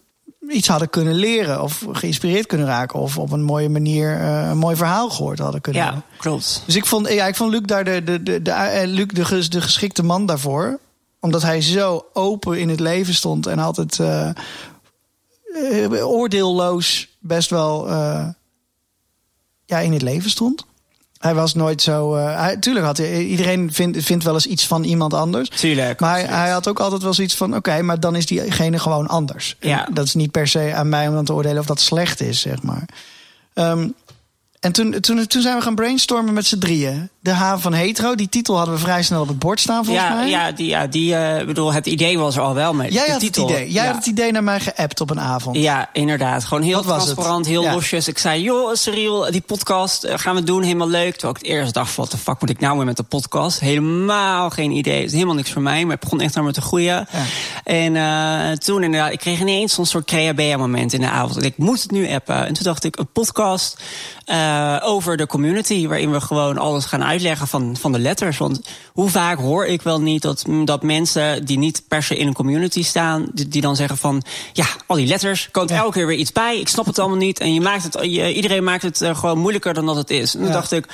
iets 0.51 0.69
hadden 0.69 0.91
kunnen 0.91 1.15
leren 1.15 1.63
of 1.63 1.87
geïnspireerd 1.93 2.47
kunnen 2.47 2.67
raken 2.67 2.99
of 2.99 3.19
op 3.19 3.33
een 3.33 3.43
mooie 3.43 3.69
manier 3.69 4.21
eh, 4.21 4.49
een 4.49 4.59
mooi 4.59 4.77
verhaal 4.77 5.11
gehoord 5.11 5.39
hadden 5.39 5.61
kunnen. 5.61 5.83
Ja, 5.83 6.03
klopt. 6.19 6.63
Dus 6.67 6.77
ik 6.77 6.87
vond, 6.87 7.09
ja, 7.09 7.27
ik 7.27 7.37
vond 7.37 7.53
Luc 7.53 7.63
daar 7.65 7.85
de, 7.85 8.05
de, 8.05 8.23
de, 8.23 8.43
de, 8.43 8.51
eh, 8.51 8.89
Luc 8.89 9.07
de, 9.07 9.49
de 9.49 9.61
geschikte 9.61 10.03
man 10.03 10.27
daarvoor. 10.27 10.79
Omdat 11.21 11.43
hij 11.43 11.63
zo 11.63 12.07
open 12.13 12.61
in 12.61 12.69
het 12.69 12.81
leven 12.81 13.15
stond 13.15 13.47
en 13.47 13.59
altijd 13.59 13.99
eh, 13.99 14.31
oordeelloos 16.07 17.09
best 17.19 17.51
wel 17.51 17.89
ja, 19.65 19.79
in 19.79 19.93
het 19.93 20.03
leven 20.03 20.31
stond. 20.31 20.67
Hij 21.19 21.35
was 21.35 21.55
nooit 21.55 21.83
zo. 21.83 22.15
eh, 22.15 22.41
hij, 22.41 22.57
tuurlijk 22.57 22.87
had 22.87 22.97
hij, 22.97 23.25
iedereen 23.25 23.73
vindt, 23.73 24.05
vindt 24.05 24.25
wel 24.25 24.35
eens 24.35 24.47
iets 24.47 24.67
van 24.67 24.85
iemand 24.85 25.15
anders. 25.15 25.49
Tuurlijk. 25.49 26.01
Maar 26.01 26.11
hij, 26.11 26.25
hij 26.25 26.51
had 26.51 26.69
ook 26.69 26.81
altijd 26.81 27.03
wel 27.03 27.15
zoiets 27.15 27.35
van: 27.35 27.57
oké, 27.57 27.83
maar 27.83 28.01
dan 28.01 28.17
is 28.17 28.27
diegene 28.27 28.79
gewoon 28.79 29.07
anders. 29.07 29.57
En 29.59 29.69
Ja. 29.69 29.89
Dat 29.93 30.05
is 30.05 30.15
niet 30.15 30.31
per 30.31 30.49
se 30.49 30.73
aan 30.75 30.89
mij 30.89 31.09
om 31.09 31.15
dan 31.15 31.25
te 31.25 31.33
oordelen 31.33 31.59
of 31.59 31.67
dat 31.67 31.81
slecht 31.81 32.21
is, 32.21 32.41
zeg 32.41 32.63
maar. 32.63 32.89
Ehm, 33.55 33.89
en 34.61 34.73
toen, 34.73 35.01
toen, 35.01 35.27
toen 35.27 35.43
zijn 35.43 35.57
we 35.57 35.63
gaan 35.63 35.75
brainstormen 35.75 36.35
met 36.35 36.47
z'n 36.47 36.59
drieën. 36.59 37.09
De 37.29 37.35
haven 37.35 37.61
van 37.61 37.73
hetero, 37.73 38.15
die 38.15 38.29
titel 38.29 38.57
hadden 38.57 38.75
we 38.75 38.81
vrij 38.81 39.03
snel 39.03 39.21
op 39.21 39.29
het 39.29 39.39
bord 39.39 39.61
staan, 39.61 39.85
volgens 39.85 40.07
Ja, 40.07 40.15
mij. 40.15 40.29
ja, 40.29 40.53
die, 40.53 40.67
ja, 40.67 40.87
die 40.87 41.15
eh, 41.15 41.47
bedoel, 41.47 41.73
het 41.73 41.87
idee 41.87 42.19
was 42.19 42.37
er 42.37 42.43
al 42.43 42.55
wel 42.55 42.75
mee. 42.75 42.93
Jij 42.93 43.05
de 43.05 43.11
had 43.11 43.21
titel. 43.21 43.47
het 43.49 43.57
idee. 43.57 43.71
Jij 43.71 43.83
ja. 43.83 43.89
had 43.89 43.97
het 43.99 44.07
idee 44.07 44.33
naar 44.33 44.45
mij 44.45 44.61
geappt 44.61 45.01
op 45.01 45.11
een 45.11 45.21
avond. 45.21 45.57
Ja, 45.57 45.89
inderdaad. 45.93 46.45
Gewoon 46.45 46.63
heel 46.63 46.83
Wat 46.85 46.85
transparant, 46.85 47.47
heel 47.47 47.63
Ja. 47.63 47.73
losjes. 47.73 48.09
Ik 48.09 48.19
zei, 48.19 48.43
joh, 48.43 48.75
Cyril, 48.75 49.31
die 49.31 49.41
podcast 49.41 50.05
eh, 50.05 50.19
gaan 50.19 50.35
we 50.35 50.43
doen, 50.43 50.63
helemaal 50.63 50.89
leuk. 50.89 51.13
Terwijl 51.13 51.35
ik 51.35 51.39
het 51.43 51.47
eerst 51.51 51.75
dacht, 51.75 51.97
wat 51.97 52.11
de 52.11 52.17
fuck 52.19 52.41
moet 52.41 52.51
ik 52.51 52.61
nou 52.61 52.77
weer 52.77 52.87
met 52.87 52.97
de 52.97 53.03
podcast? 53.03 53.61
Helemaal 53.61 54.51
geen 54.51 54.71
idee. 54.71 54.97
Het 54.97 55.07
is 55.07 55.13
helemaal 55.13 55.35
niks 55.35 55.51
voor 55.53 55.63
mij, 55.63 55.83
maar 55.83 55.93
het 55.93 56.01
begon 56.01 56.21
echt 56.21 56.35
naar 56.35 56.45
me 56.45 56.53
te 56.53 56.61
groeien. 56.61 57.09
En 57.65 57.97
eh, 57.97 58.51
toen 58.57 58.83
inderdaad, 58.83 59.13
ik 59.13 59.19
kreeg 59.19 59.41
ineens 59.41 59.75
zo'n 59.75 59.87
soort 59.87 60.05
creabea-moment 60.05 60.93
in 60.93 61.01
de 61.01 61.09
avond. 61.09 61.45
Ik 61.45 61.57
moet 61.59 61.83
het 61.83 61.91
nu 61.91 62.11
appen. 62.13 62.47
En 62.47 62.53
toen 62.55 62.65
dacht 62.65 62.85
ik, 62.85 62.97
een 62.99 63.13
podcast 63.13 63.77
over 64.83 65.17
de 65.17 65.27
community... 65.27 65.87
waarin 65.87 66.11
we 66.13 66.21
gewoon 66.21 66.59
alles 66.59 66.85
gaan 66.85 67.03
uitleggen 67.19 67.49
van, 67.49 67.77
van 67.77 67.93
de 67.93 67.99
letters. 67.99 68.39
Want 68.39 68.61
hoe 68.93 69.11
vaak 69.11 69.39
hoor 69.39 69.67
ik 69.67 69.83
wel 69.83 70.01
niet 70.01 70.23
dat, 70.23 70.45
dat 70.65 70.83
mensen 70.83 71.45
die 71.45 71.59
niet 71.59 71.83
per 71.89 72.03
se 72.03 72.17
in 72.17 72.27
een 72.27 72.35
community 72.35 72.83
staan... 72.85 73.27
die, 73.33 73.49
die 73.49 73.61
dan 73.61 73.77
zeggen 73.77 73.97
van, 73.97 74.23
ja, 74.53 74.67
al 74.87 74.97
die 74.97 75.07
letters, 75.07 75.49
komt 75.51 75.71
elke 75.71 75.93
keer 75.93 76.07
weer 76.07 76.17
iets 76.17 76.33
bij. 76.33 76.61
Ik 76.61 76.69
snap 76.69 76.87
het 76.87 76.99
allemaal 76.99 77.19
niet. 77.19 77.41
En 77.41 77.55
je 77.55 77.61
maakt 77.61 77.83
het, 77.83 77.99
je, 78.01 78.35
iedereen 78.35 78.65
maakt 78.65 78.83
het 78.83 79.01
eh, 79.01 79.17
gewoon 79.17 79.39
moeilijker 79.39 79.75
dan 79.75 79.87
dat 79.87 79.97
het 79.97 80.11
is. 80.11 80.35
En 80.35 80.43
toen 80.43 80.53
dacht 80.53 80.73
ik, 80.73 80.87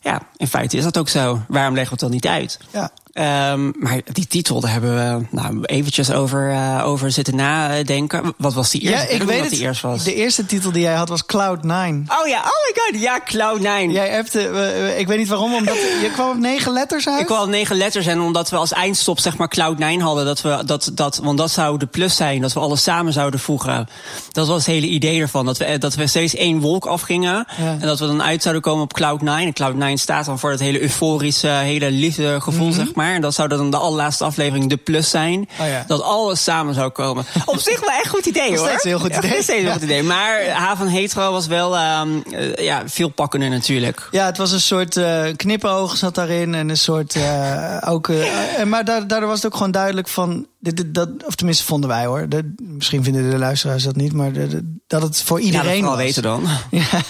ja, 0.00 0.22
in 0.36 0.46
feite 0.46 0.76
is 0.76 0.84
dat 0.84 0.98
ook 0.98 1.08
zo. 1.08 1.40
Waarom 1.48 1.74
leggen 1.74 1.96
we 1.96 2.04
het 2.04 2.10
dan 2.10 2.10
niet 2.10 2.26
uit? 2.26 2.58
Ja. 2.72 2.90
Ehm, 3.20 3.70
maar 3.78 4.00
die 4.12 4.26
titel, 4.26 4.60
daar 4.60 4.70
hebben 4.72 4.94
we 4.94 5.26
nou, 5.30 5.64
eventjes 5.64 6.12
over, 6.12 6.50
eh, 6.50 6.82
over 6.86 7.10
zitten 7.10 7.36
nadenken. 7.36 8.34
Wat 8.36 8.54
was 8.54 8.70
die 8.70 8.80
eerste? 8.80 9.06
Ja, 9.08 9.20
ik 9.20 9.22
weet 9.22 9.36
wat 9.40 9.40
het. 9.40 9.50
die 9.50 9.60
eerst 9.60 9.82
was. 9.82 10.04
De 10.04 10.14
eerste 10.14 10.46
titel 10.46 10.72
die 10.72 10.82
jij 10.82 10.94
had 10.94 11.08
was 11.08 11.22
Cloud9. 11.22 11.66
Oh 11.68 12.26
ja, 12.26 12.38
oh 12.38 12.60
my 12.66 12.74
god, 12.74 13.00
ja, 13.00 13.20
Cloud9. 13.20 13.90
Jij 13.92 14.18
appte, 14.18 14.48
eh, 14.48 14.98
ik 14.98 15.06
weet 15.06 15.18
niet 15.18 15.28
waarom, 15.28 15.54
omdat 15.54 15.74
je 15.74 16.10
kwam 16.12 16.28
op 16.30 16.36
negen 16.36 16.72
letters 16.72 17.08
uit. 17.08 17.20
Ik 17.20 17.28
wou 17.28 17.48
negen 17.48 17.76
letters 17.76 18.06
en 18.06 18.20
omdat 18.20 18.50
we 18.50 18.56
als 18.56 18.72
eindstop 18.72 19.18
zeg 19.18 19.36
maar 19.36 19.52
Cloud9 19.58 20.00
hadden, 20.02 20.24
dat 20.24 20.40
we 20.40 20.62
dat, 20.66 20.90
dat, 20.94 21.20
want 21.22 21.38
dat 21.38 21.50
zou 21.50 21.78
de 21.78 21.86
plus 21.86 22.16
zijn, 22.16 22.40
dat 22.40 22.52
we 22.52 22.60
alles 22.60 22.82
samen 22.82 23.12
zouden 23.12 23.40
voegen. 23.40 23.88
Dat 24.32 24.46
was 24.46 24.56
het 24.56 24.66
hele 24.74 24.86
idee 24.86 25.20
ervan, 25.20 25.44
dat 25.46 25.58
we, 25.58 25.64
eh, 25.64 25.80
dat 25.80 25.94
we 25.94 26.06
steeds 26.06 26.34
één 26.34 26.60
wolk 26.60 26.86
afgingen 26.86 27.46
Ja. 27.58 27.76
en 27.80 27.86
dat 27.86 27.98
we 27.98 28.06
dan 28.06 28.22
uit 28.22 28.42
zouden 28.42 28.62
komen 28.62 28.82
op 28.82 28.98
Cloud9. 29.00 29.24
En 29.24 29.52
Cloud9 29.52 29.98
staat 30.00 30.24
dan 30.24 30.38
voor 30.38 30.50
het 30.50 30.60
hele 30.60 30.80
euforische, 30.80 31.48
hele 31.48 31.90
liefde 31.90 32.40
gevoel, 32.40 32.72
zeg 32.72 32.94
maar. 32.94 33.09
En 33.14 33.20
dat 33.20 33.34
zou 33.34 33.48
dan 33.48 33.70
de 33.70 33.76
allerlaatste 33.76 34.24
aflevering 34.24 34.68
de 34.68 34.76
plus 34.76 35.10
zijn. 35.10 35.48
Oh 35.60 35.66
ja. 35.66 35.84
dat 35.86 36.02
alles 36.02 36.42
samen 36.42 36.74
zou 36.74 36.90
komen. 36.90 37.24
Op 37.44 37.58
zich 37.68 37.80
wel 37.80 37.90
echt 37.90 38.08
goed 38.08 38.26
idee 38.26 38.48
hoor. 38.56 38.66
steeds 38.66 38.84
een 38.84 38.90
heel 38.90 38.98
goed 38.98 39.10
Ja, 39.12 39.18
idee. 39.18 39.30
steeds 39.30 39.48
een 39.48 39.54
heel 39.54 39.64
Ja. 39.64 39.72
goed 39.72 39.82
idee. 39.82 40.02
Maar 40.02 40.50
H 40.50 40.76
van 40.76 40.86
Hetero 40.88 41.32
was 41.32 41.46
wel 41.46 41.76
ehm, 41.76 42.08
eh, 42.30 42.54
ja, 42.64 42.82
veel 42.86 43.08
pakkender 43.08 43.48
natuurlijk. 43.50 44.08
Ja, 44.10 44.24
het 44.26 44.36
was 44.36 44.52
een 44.52 44.60
soort 44.60 44.96
eh 44.96 45.24
knipoog 45.36 45.96
zat 45.96 46.14
daarin 46.14 46.54
en 46.54 46.68
een 46.68 46.76
soort 46.76 47.14
eh, 47.14 47.76
ook. 47.86 48.08
eh, 48.08 48.62
maar 48.64 48.84
da- 48.84 49.00
daardoor 49.00 49.28
was 49.28 49.36
het 49.42 49.46
ook 49.46 49.56
gewoon 49.56 49.70
duidelijk 49.72 50.08
van 50.08 50.46
dit, 50.60 50.76
dit- 50.76 50.94
dat, 50.94 51.08
of 51.26 51.34
tenminste 51.34 51.64
vonden 51.64 51.88
wij 51.90 52.06
hoor. 52.06 52.28
De- 52.28 52.54
misschien 52.56 53.04
vinden 53.04 53.30
de 53.30 53.38
luisteraars 53.38 53.82
dat 53.84 53.96
niet, 53.96 54.12
maar 54.12 54.32
de- 54.32 54.46
de- 54.48 54.76
dat 54.86 55.02
het 55.02 55.22
voor 55.22 55.38
Ja, 55.40 55.44
dat 55.44 55.52
iedereen 55.54 55.78
vooral 55.78 55.96
was. 55.96 56.04
weten 56.04 56.22
dan. 56.22 56.42
Ja, 56.70 57.00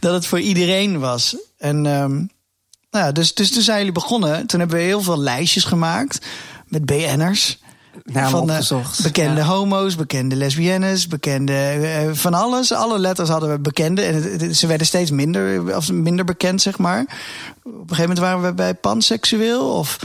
dat 0.00 0.12
het 0.12 0.26
voor 0.26 0.40
iedereen 0.40 0.98
was. 1.00 1.36
En 1.58 1.86
ehm, 1.86 2.22
nou 2.94 3.06
ja, 3.06 3.12
dus, 3.12 3.34
dus 3.34 3.50
toen 3.52 3.62
zijn 3.62 3.78
jullie 3.78 3.92
begonnen. 3.92 4.46
Toen 4.46 4.60
hebben 4.60 4.78
we 4.78 4.84
heel 4.84 5.02
veel 5.02 5.18
lijstjes 5.18 5.64
gemaakt 5.64 6.18
met 6.68 6.84
BN'ers. 6.86 7.58
Namen 8.04 8.30
van 8.30 8.40
eh, 8.40 8.54
opgezocht. 8.54 9.02
bekende 9.02 9.40
Ja. 9.40 9.46
homo's, 9.46 9.94
bekende 9.96 10.36
lesbiennes, 10.36 11.06
bekende 11.06 11.52
eh, 11.54 12.08
van 12.12 12.34
alles. 12.34 12.72
Alle 12.72 12.98
letters 12.98 13.28
hadden 13.28 13.50
we 13.50 13.58
bekende. 13.58 14.02
En 14.02 14.14
het- 14.14 14.40
het- 14.40 14.56
ze 14.56 14.66
werden 14.66 14.86
steeds 14.86 15.10
minder, 15.10 15.76
of 15.76 15.92
minder 15.92 16.24
bekend, 16.24 16.62
zeg 16.62 16.78
maar. 16.78 17.00
Op 17.00 17.72
een 17.72 17.72
gegeven 17.80 18.00
moment 18.00 18.18
waren 18.18 18.42
we 18.42 18.52
bij 18.54 18.74
panseksueel. 18.74 19.68
Of 19.70 19.98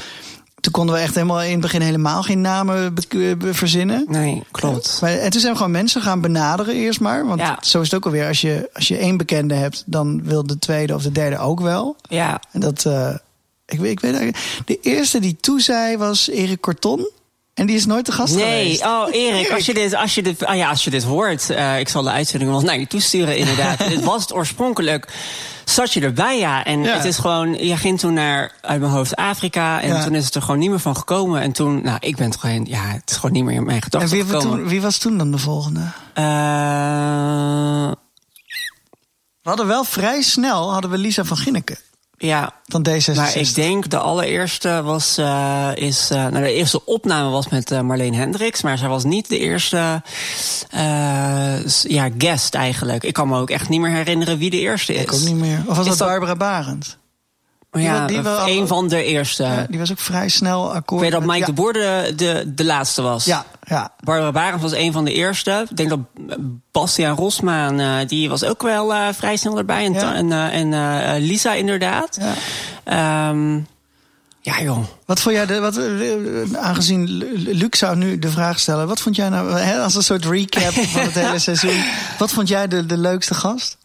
toen 0.59 0.71
konden 0.71 0.95
we 0.95 1.01
echt 1.01 1.15
helemaal 1.15 1.41
in 1.43 1.51
het 1.51 1.61
begin 1.61 1.81
helemaal 1.81 2.23
geen 2.23 2.41
namen 2.41 2.93
verzinnen. 3.39 4.05
Nee, 4.07 4.43
klopt. 4.51 4.97
Maar, 5.01 5.11
en 5.11 5.29
toen 5.29 5.39
zijn 5.41 5.51
we 5.53 5.57
gewoon 5.57 5.73
mensen 5.73 6.01
gaan 6.01 6.21
benaderen 6.21 6.75
eerst 6.75 6.99
maar. 6.99 7.25
Want 7.25 7.39
Ja. 7.39 7.57
zo 7.61 7.79
is 7.81 7.85
het 7.85 7.95
ook 7.95 8.05
alweer. 8.05 8.27
Als 8.27 8.41
je, 8.41 8.69
als 8.73 8.87
je 8.87 8.97
één 8.97 9.17
bekende 9.17 9.53
hebt, 9.53 9.83
dan 9.85 10.23
wil 10.23 10.47
de 10.47 10.59
tweede 10.59 10.95
of 10.95 11.01
de 11.03 11.11
derde 11.11 11.37
ook 11.37 11.59
wel. 11.59 11.95
Ja, 12.01 12.41
En 12.51 12.59
dat, 12.59 12.85
eh, 12.85 13.15
ik, 13.65 13.79
weet- 13.79 13.91
ik 13.91 13.99
weet 13.99 14.15
eigenlijk- 14.15 14.61
De 14.65 14.79
eerste 14.81 15.19
die 15.19 15.37
toe 15.39 15.61
zei 15.61 15.97
was 15.97 16.29
Erik 16.29 16.61
Corton. 16.61 17.09
En 17.59 17.65
die 17.65 17.75
is 17.75 17.85
nooit 17.85 18.05
de 18.05 18.11
gast 18.11 18.35
Nee, 18.35 18.61
geweest. 18.63 18.85
oh 18.85 19.07
Erik, 19.11 19.51
als 19.51 19.65
je 19.65 19.73
dit, 19.73 19.95
als 19.95 20.15
je 20.15 20.23
dit, 20.23 20.45
ah 20.45 20.55
ja, 20.55 20.69
als 20.69 20.83
je 20.83 20.89
dit 20.89 21.03
hoort, 21.03 21.49
eh, 21.49 21.79
ik 21.79 21.89
zal 21.89 22.03
de 22.03 22.09
uitzending 22.09 22.51
wel 22.51 22.61
naar 22.61 22.79
je 22.79 22.87
toesturen 22.87 23.37
inderdaad. 23.37 23.77
het 23.95 24.03
was 24.03 24.21
het 24.21 24.33
oorspronkelijk, 24.33 25.07
zat 25.65 25.93
je 25.93 26.01
erbij 26.01 26.37
ja. 26.39 26.63
En 26.65 26.83
Ja. 26.83 26.95
het 26.95 27.05
is 27.05 27.17
gewoon, 27.17 27.53
je 27.65 27.77
ging 27.77 27.99
toen 27.99 28.13
naar, 28.13 28.51
uit 28.61 28.79
mijn 28.79 28.91
hoofd, 28.91 29.15
Afrika. 29.15 29.81
En 29.81 29.87
Ja. 29.95 30.03
toen 30.03 30.15
is 30.15 30.25
het 30.25 30.35
er 30.35 30.41
gewoon 30.41 30.59
niet 30.59 30.69
meer 30.69 30.79
van 30.79 30.97
gekomen. 30.97 31.41
En 31.41 31.51
toen, 31.51 31.81
nou, 31.83 31.97
ik 31.99 32.15
ben 32.15 32.29
toch 32.29 32.41
geen, 32.41 32.65
ja, 32.69 32.81
het 32.87 33.09
is 33.09 33.15
gewoon 33.15 33.31
niet 33.31 33.43
meer 33.43 33.55
in 33.55 33.63
mijn 33.63 33.75
en 33.75 33.83
gedachten 33.83 34.09
wie, 34.11 34.23
gekomen. 34.25 34.57
toen, 34.57 34.67
wie 34.67 34.81
was 34.81 34.97
toen 34.97 35.17
dan 35.17 35.31
de 35.31 35.37
volgende? 35.37 35.81
Eh, 36.13 37.91
We 39.41 39.49
hadden 39.49 39.67
wel 39.67 39.83
vrij 39.83 40.21
snel 40.21 40.71
hadden 40.71 40.91
we 40.91 40.97
Lisa 40.97 41.23
van 41.23 41.37
Ginneken 41.37 41.77
ja, 42.21 42.53
van 42.65 42.87
D66. 42.89 43.15
maar 43.15 43.35
ik 43.37 43.55
denk 43.55 43.89
de 43.89 43.97
allereerste 43.97 44.81
was, 44.83 45.17
eh, 45.17 45.69
is, 45.75 46.09
eh, 46.09 46.17
nou 46.17 46.43
de 46.43 46.53
eerste 46.53 46.85
opname 46.85 47.29
was 47.29 47.49
met 47.49 47.71
eh, 47.71 47.81
Marleen 47.81 48.13
Hendricks, 48.13 48.61
maar 48.61 48.77
zij 48.77 48.87
was 48.87 49.03
niet 49.03 49.29
de 49.29 49.37
eerste, 49.37 50.01
ja, 51.87 52.09
guest 52.17 52.53
eigenlijk. 52.55 53.03
Ik 53.03 53.13
kan 53.13 53.27
me 53.27 53.37
ook 53.39 53.49
echt 53.49 53.69
niet 53.69 53.79
meer 53.81 53.91
herinneren 53.91 54.37
wie 54.37 54.49
de 54.49 54.59
eerste 54.59 54.93
is. 54.93 55.01
Ik 55.01 55.13
ook 55.13 55.19
niet 55.19 55.35
meer. 55.35 55.59
Of 55.65 55.75
was 55.75 55.77
Is 55.79 55.85
dat 55.85 55.97
dat- 55.97 56.07
Barbara 56.07 56.35
Barend? 56.35 56.97
Ja, 57.71 58.07
die 58.07 58.17
een 58.45 58.67
van 58.67 58.87
de 58.87 59.03
eerste. 59.03 59.65
die 59.69 59.79
was 59.79 59.91
ook 59.91 59.99
vrij 59.99 60.29
snel 60.29 60.73
akkoord. 60.73 61.03
Ik 61.03 61.11
weet 61.11 61.19
dat 61.19 61.29
Mike 61.29 61.45
de 61.45 61.53
Boer 61.53 61.73
de, 61.73 62.13
de, 62.15 62.51
de, 62.55 62.65
laatste 62.65 63.01
was. 63.01 63.25
Ja, 63.25 63.45
ja. 63.63 63.91
Barbara 64.03 64.31
Barend 64.31 64.61
was 64.61 64.71
een 64.71 64.91
van 64.91 65.05
de 65.05 65.13
eerste. 65.13 65.65
Ik 65.69 65.77
denk 65.77 65.89
dat 65.89 65.99
Bastiaan 66.71 67.15
Rosmaan, 67.15 67.79
uh, 67.79 67.95
die 68.07 68.29
was 68.29 68.43
ook 68.43 68.61
wel 68.61 68.93
uh, 68.93 69.07
vrij 69.11 69.37
snel 69.37 69.57
erbij. 69.57 69.85
En, 69.85 69.93
ja. 69.93 70.13
en, 70.51 70.71
uh, 70.71 71.13
en 71.13 71.21
Lisa 71.21 71.53
inderdaad. 71.53 72.19
Ja. 72.85 73.29
Um, 73.29 73.67
ja, 74.41 74.61
joh. 74.61 74.83
Wat 75.05 75.19
vond 75.21 75.35
jij, 75.35 75.45
de, 75.45 75.59
wat, 75.59 75.79
aangezien 76.57 77.07
Luc 77.35 77.77
zou 77.77 77.95
nu 77.95 78.19
de 78.19 78.29
vraag 78.29 78.59
stellen, 78.59 78.87
wat 78.87 79.01
vond 79.01 79.15
jij 79.15 79.29
nou, 79.29 79.79
als 79.79 79.95
een 79.95 80.03
soort 80.03 80.25
recap 80.25 80.73
van 80.73 81.01
het 81.01 81.13
hele 81.25 81.39
seizoen, 81.39 81.83
wat 82.17 82.31
vond 82.31 82.47
jij 82.47 82.67
de, 82.67 82.85
de 82.85 82.97
leukste 82.97 83.33
gast? 83.33 83.77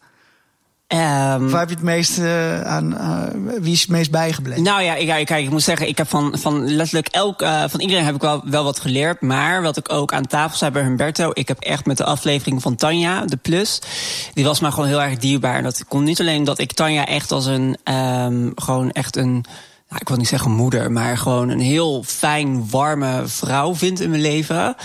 Um, 0.95 1.49
Waar 1.49 1.59
heb 1.59 1.69
je 1.69 1.75
het 1.75 1.83
meest 1.83 2.19
uh, 2.19 2.61
aan? 2.61 2.93
Uh, 2.93 3.61
wie 3.61 3.73
is 3.73 3.81
het 3.81 3.89
meest 3.89 4.11
bijgebleven? 4.11 4.63
Nou 4.63 4.81
ja, 4.81 4.95
ik, 4.95 5.25
kijk, 5.25 5.43
ik 5.45 5.49
moet 5.49 5.63
zeggen, 5.63 5.87
ik 5.87 5.97
heb 5.97 6.09
van, 6.09 6.37
van 6.37 6.75
letterlijk 6.75 7.07
elk, 7.07 7.41
uh, 7.41 7.63
van 7.67 7.79
iedereen 7.79 8.05
heb 8.05 8.15
ik 8.15 8.21
wel, 8.21 8.41
wel 8.45 8.63
wat 8.63 8.79
geleerd. 8.79 9.21
Maar 9.21 9.61
wat 9.61 9.77
ik 9.77 9.91
ook 9.91 10.13
aan 10.13 10.27
tafel 10.27 10.57
zei 10.57 10.71
bij 10.71 10.83
Humberto, 10.83 11.31
ik 11.33 11.47
heb 11.47 11.59
echt 11.59 11.85
met 11.85 11.97
de 11.97 12.03
aflevering 12.03 12.61
van 12.61 12.75
Tanja, 12.75 13.25
de 13.25 13.37
Plus, 13.37 13.79
die 14.33 14.45
was 14.45 14.59
maar 14.59 14.71
gewoon 14.71 14.87
heel 14.87 15.01
erg 15.01 15.17
dierbaar. 15.17 15.55
En 15.55 15.63
dat 15.63 15.85
komt 15.87 16.05
niet 16.05 16.19
alleen 16.19 16.43
dat 16.43 16.59
ik 16.59 16.73
Tanja 16.73 17.05
echt 17.05 17.31
als 17.31 17.45
een, 17.45 17.77
um, 17.83 18.51
gewoon 18.55 18.91
echt 18.91 19.15
een 19.15 19.45
ik 19.99 20.07
wil 20.07 20.17
niet 20.17 20.27
zeggen 20.27 20.51
moeder, 20.51 20.91
maar 20.91 21.17
gewoon 21.17 21.49
een 21.49 21.59
heel 21.59 22.03
fijn, 22.07 22.69
warme 22.69 23.21
vrouw 23.25 23.75
vind 23.75 23.99
in 23.99 24.09
mijn 24.09 24.21
leven. 24.21 24.75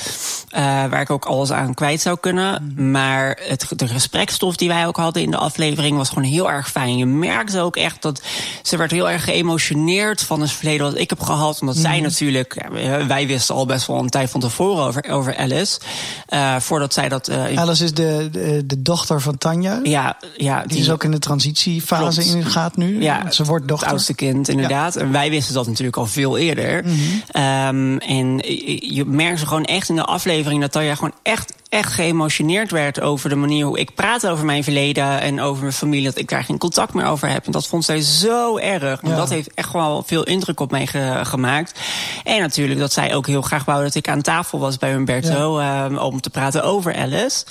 Uh, 0.57 0.61
waar 0.61 1.00
ik 1.00 1.11
ook 1.11 1.25
alles 1.25 1.52
aan 1.52 1.75
kwijt 1.75 2.00
zou 2.00 2.19
kunnen. 2.21 2.73
Mhm. 2.75 2.90
Maar 2.90 3.40
het, 3.43 3.67
de 3.76 3.88
gesprekstof 3.88 4.57
die 4.57 4.69
wij 4.69 4.87
ook 4.87 4.97
hadden 4.97 5.23
in 5.23 5.31
de 5.31 5.37
aflevering 5.37 5.97
was 5.97 6.09
gewoon 6.09 6.25
heel 6.25 6.50
erg 6.50 6.71
fijn. 6.71 6.97
Je 6.97 7.07
merkte 7.07 7.61
ook 7.61 7.76
echt 7.76 8.02
dat 8.02 8.23
ze 8.62 8.76
werd 8.76 8.90
heel 8.90 9.11
erg 9.11 9.25
geëmotioneerd 9.25 10.23
van 10.23 10.40
het 10.40 10.50
verleden 10.50 10.87
wat 10.87 10.99
ik 10.99 11.11
heb 11.11 11.21
gehad. 11.21 11.61
Omdat 11.61 11.76
zij 11.76 11.95
mhm. 11.95 12.02
natuurlijk, 12.02 12.69
ja, 12.75 13.07
wij 13.07 13.26
wisten 13.26 13.55
al 13.55 13.67
best 13.67 13.87
wel 13.87 13.99
een 13.99 14.09
tijd 14.09 14.31
van 14.31 14.40
tevoren 14.40 14.85
over, 14.85 15.11
over 15.11 15.37
Alice. 15.37 15.81
Uh, 16.29 16.57
voordat 16.57 16.93
zij 16.93 17.09
dat. 17.09 17.29
Uh, 17.29 17.59
Alice 17.59 17.85
is 17.85 17.95
de, 17.95 18.29
de, 18.33 18.62
de, 18.67 18.83
dochter 18.83 19.21
van 19.21 19.38
Tanja. 19.38 19.81
Ja, 19.83 20.17
ja. 20.37 20.61
Die, 20.61 20.69
die 20.69 20.81
is 20.81 20.90
ook 20.90 21.05
in 21.05 21.11
de 21.11 21.19
transitiefase 21.19 22.25
ingaat 22.25 22.76
nu. 22.76 23.02
Ja, 23.02 23.31
ze 23.31 23.45
wordt 23.45 23.69
dochter. 23.69 23.87
Het 23.87 23.97
oudste 23.97 24.14
kind, 24.14 24.49
inderdaad. 24.49 24.97
Wij 25.09 25.30
wisten 25.30 25.54
dat 25.54 25.66
natuurlijk 25.66 25.97
al 25.97 26.07
veel 26.07 26.38
eerder. 26.38 26.85
Mm 26.85 26.90
-hmm. 26.90 27.42
um, 27.42 27.99
en 27.99 28.38
je 28.95 29.04
merkt 29.07 29.38
ze 29.38 29.47
gewoon 29.47 29.64
echt 29.64 29.88
in 29.88 29.97
de 29.97 30.04
aflevering 30.04 30.61
dat 30.61 30.73
Tanja 30.73 30.95
gewoon 30.95 31.14
echt 31.23 31.54
echt 31.71 31.93
geëmotioneerd 31.93 32.71
werd 32.71 33.00
over 33.00 33.29
de 33.29 33.37
manier 33.37 33.65
hoe 33.65 33.79
ik 33.79 33.95
praat 33.95 34.27
over 34.27 34.45
mijn 34.45 34.65
verleden 34.65 35.21
en 35.21 35.41
over 35.41 35.62
mijn 35.62 35.75
familie. 35.75 36.05
Dat 36.05 36.19
ik 36.19 36.29
daar 36.29 36.45
geen 36.45 36.59
contact 36.59 36.95
meer 36.95 37.07
over 37.07 37.29
heb. 37.29 37.47
En 37.47 37.53
dat 37.53 37.67
vond 37.67 37.85
zij 37.85 38.00
zo 38.00 38.59
erg. 38.59 39.00
Dat 39.00 39.29
heeft 39.29 39.55
echt 39.55 39.73
wel 39.73 40.03
veel 40.07 40.25
indruk 40.25 40.61
op 40.61 40.71
mij 40.71 40.87
gemaakt. 41.23 41.81
En 42.25 42.41
natuurlijk 42.41 42.81
dat 42.81 42.93
zij 42.93 43.15
ook 43.15 43.27
heel 43.27 43.43
graag 43.43 43.65
wou 43.65 43.83
dat 43.83 43.95
ik 43.95 44.09
aan 44.09 44.23
tafel 44.23 44.59
was 44.59 44.79
bij 44.79 44.91
Humberto. 44.91 45.61
Ja. 45.61 45.85
Um, 45.85 45.99
om 45.99 46.21
te 46.21 46.31
praten 46.31 46.65
over 46.65 46.97
Alice. 46.97 47.45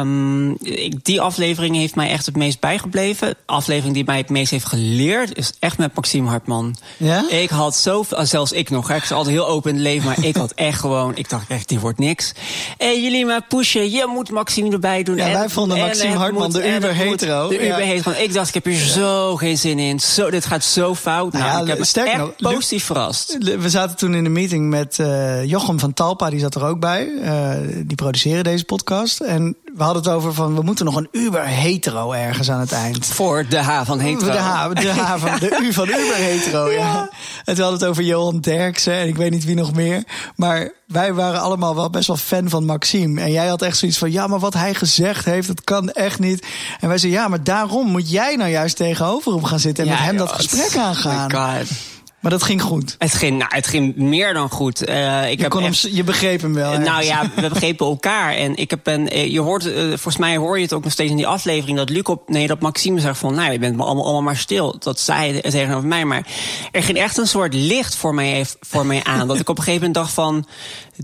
Um, 0.00 0.50
ik, 0.60 1.04
die 1.04 1.20
aflevering 1.20 1.76
heeft 1.76 1.94
mij 1.94 2.10
echt 2.10 2.26
het 2.26 2.36
meest 2.36 2.60
bijgebleven. 2.60 3.34
Aflevering 3.46 3.94
die 3.94 4.04
mij 4.04 4.16
het 4.16 4.30
meest 4.30 4.50
heeft 4.50 4.66
geleerd 4.66 5.36
is 5.36 5.52
echt 5.58 5.78
met 5.78 5.94
Maxime 5.94 6.28
Hartman. 6.28 6.76
Ja? 6.96 7.24
Ik 7.28 7.50
had 7.50 7.76
zoveel, 7.76 8.26
zelfs 8.26 8.52
ik 8.52 8.70
nog. 8.70 8.90
Ik 8.90 9.00
was 9.00 9.12
altijd 9.12 9.34
heel 9.34 9.48
open 9.48 9.70
in 9.70 9.76
het 9.76 9.84
leven. 9.84 10.06
Maar 10.06 10.24
ik 10.24 10.36
had 10.36 10.52
echt 10.52 10.80
gewoon, 10.80 11.16
ik 11.16 11.28
dacht 11.28 11.48
echt, 11.48 11.68
die 11.68 11.80
wordt 11.80 11.98
niks. 11.98 12.32
En 12.78 13.02
jullie 13.02 13.15
maar 13.24 13.42
pushen. 13.42 13.90
Je 13.90 14.06
moet 14.08 14.30
Maxime 14.30 14.70
erbij 14.70 15.02
doen. 15.02 15.16
Ja, 15.16 15.26
en, 15.26 15.32
wij 15.32 15.48
vonden 15.48 15.78
Maxime 15.78 16.14
Hartman 16.16 16.50
de 16.50 16.74
uber 16.74 16.94
hetero. 16.94 17.48
De 17.48 17.64
uber 17.64 17.84
hetero. 17.84 18.16
Ik 18.18 18.32
dacht, 18.32 18.48
ik 18.48 18.54
heb 18.54 18.64
hier 18.64 18.80
zo 18.80 19.36
geen 19.36 19.58
zin 19.58 19.78
in. 19.78 20.00
Zo, 20.00 20.30
dit 20.30 20.46
gaat 20.46 20.64
zo 20.64 20.94
fout. 20.94 21.32
Nou, 21.32 21.44
nou 21.44 21.62
ik 21.62 21.68
heb 21.68 21.84
sterk 21.84 22.06
echt 22.06 22.18
nog, 22.18 22.36
positief 22.36 22.84
verrast. 22.84 23.38
We 23.58 23.70
zaten 23.70 23.96
toen 23.96 24.14
in 24.14 24.24
de 24.24 24.30
meeting 24.30 24.68
met 24.68 24.98
uh, 25.00 25.44
Jochem 25.44 25.78
van 25.78 25.92
Talpa. 25.92 26.30
Die 26.30 26.40
zat 26.40 26.54
er 26.54 26.64
ook 26.64 26.80
bij. 26.80 27.06
Uh, 27.06 27.50
die 27.86 27.96
produceren 27.96 28.44
deze 28.44 28.64
podcast. 28.64 29.20
En 29.20 29.56
we 29.76 29.82
hadden 29.82 30.02
het 30.02 30.12
over 30.12 30.34
van 30.34 30.54
we 30.54 30.62
moeten 30.62 30.84
nog 30.84 30.96
een 30.96 31.08
uber 31.12 31.46
hetero 31.46 32.12
ergens 32.12 32.50
aan 32.50 32.60
het 32.60 32.72
eind. 32.72 33.06
Voor 33.06 33.46
de 33.48 33.58
H 33.58 33.84
van 33.84 34.00
hetero. 34.00 34.32
De 34.32 34.38
H, 34.38 34.68
de 34.72 34.92
H 34.92 35.16
van 35.18 35.38
de 35.38 35.58
U 35.62 35.72
van 35.72 35.88
uber 35.88 36.16
hetero. 36.16 36.64
Ja. 36.76 36.82
ja. 36.82 37.10
En 37.44 37.54
we 37.54 37.62
hadden 37.62 37.80
het 37.80 37.88
over 37.88 38.02
Johan 38.02 38.40
Derksen 38.40 38.92
en 38.92 39.08
ik 39.08 39.16
weet 39.16 39.30
niet 39.30 39.44
wie 39.44 39.54
nog 39.54 39.74
meer. 39.74 40.04
Maar 40.36 40.72
wij 40.86 41.14
waren 41.14 41.40
allemaal 41.40 41.74
wel 41.74 41.90
best 41.90 42.06
wel 42.06 42.16
fan 42.16 42.48
van 42.48 42.64
Maxime. 42.64 43.20
En 43.20 43.30
jij 43.32 43.46
had 43.46 43.62
echt 43.62 43.76
zoiets 43.76 43.98
van 43.98 44.12
ja, 44.12 44.26
maar 44.26 44.38
wat 44.38 44.54
hij 44.54 44.74
gezegd 44.74 45.24
heeft, 45.24 45.46
dat 45.46 45.64
kan 45.64 45.90
echt 45.90 46.18
niet. 46.18 46.46
En 46.80 46.88
wij 46.88 46.98
zeiden 46.98 47.20
ja, 47.20 47.28
maar 47.28 47.44
daarom 47.44 47.86
moet 47.90 48.10
jij 48.10 48.36
nou 48.36 48.50
juist 48.50 48.76
tegenover 48.76 49.32
hem 49.32 49.44
gaan 49.44 49.60
zitten 49.60 49.84
en 49.84 49.90
ja, 49.90 49.96
met 49.96 50.06
hem 50.06 50.16
dat 50.16 50.32
gesprek 50.32 50.76
aangaan. 50.76 51.34
Oh 51.34 51.48
my 51.50 51.58
God. 51.58 51.95
Maar 52.26 52.34
dat 52.38 52.46
ging 52.46 52.62
goed. 52.62 52.94
Het 52.98 53.14
ging, 53.14 53.38
nou, 53.38 53.54
het 53.54 53.66
ging 53.66 53.96
meer 53.96 54.34
dan 54.34 54.50
goed. 54.50 54.88
Uh, 54.88 55.30
ik 55.30 55.36
je, 55.36 55.42
heb 55.42 55.50
kon 55.50 55.62
echt, 55.62 55.82
hem, 55.82 55.94
je 55.94 56.04
begreep 56.04 56.40
hem 56.40 56.54
wel. 56.54 56.78
Nou 56.78 57.04
ja, 57.04 57.30
we 57.34 57.48
begrepen 57.48 57.86
elkaar. 57.86 58.32
En 58.32 58.56
ik 58.56 58.70
heb 58.70 58.86
een, 58.86 59.08
eh, 59.08 59.32
je 59.32 59.40
hoort, 59.40 59.66
uh, 59.66 59.88
volgens 59.88 60.16
mij 60.16 60.36
hoor 60.36 60.56
je 60.56 60.62
het 60.62 60.72
ook 60.72 60.84
nog 60.84 60.92
steeds 60.92 61.10
in 61.10 61.16
die 61.16 61.26
aflevering 61.26 61.76
dat 61.76 61.90
Luc 61.90 62.02
op, 62.02 62.28
nee, 62.28 62.46
dat 62.46 62.60
Maxime 62.60 63.00
zegt 63.00 63.18
van, 63.18 63.34
nou, 63.34 63.52
je 63.52 63.58
bent 63.58 63.80
allemaal, 63.80 64.04
allemaal 64.04 64.22
maar 64.22 64.36
stil. 64.36 64.76
Dat 64.78 65.00
zei 65.00 65.32
hij 65.32 65.50
tegenover 65.50 65.88
mij. 65.88 66.04
Maar 66.04 66.26
er 66.72 66.82
ging 66.82 66.98
echt 66.98 67.16
een 67.16 67.26
soort 67.26 67.54
licht 67.54 67.96
voor 67.96 68.14
mij, 68.14 68.46
voor 68.60 68.86
mij 68.86 69.04
aan. 69.04 69.28
dat 69.28 69.40
ik 69.40 69.48
op 69.48 69.58
een 69.58 69.64
gegeven 69.64 69.86
moment 69.86 69.94
dacht 69.94 70.12
van, 70.12 70.46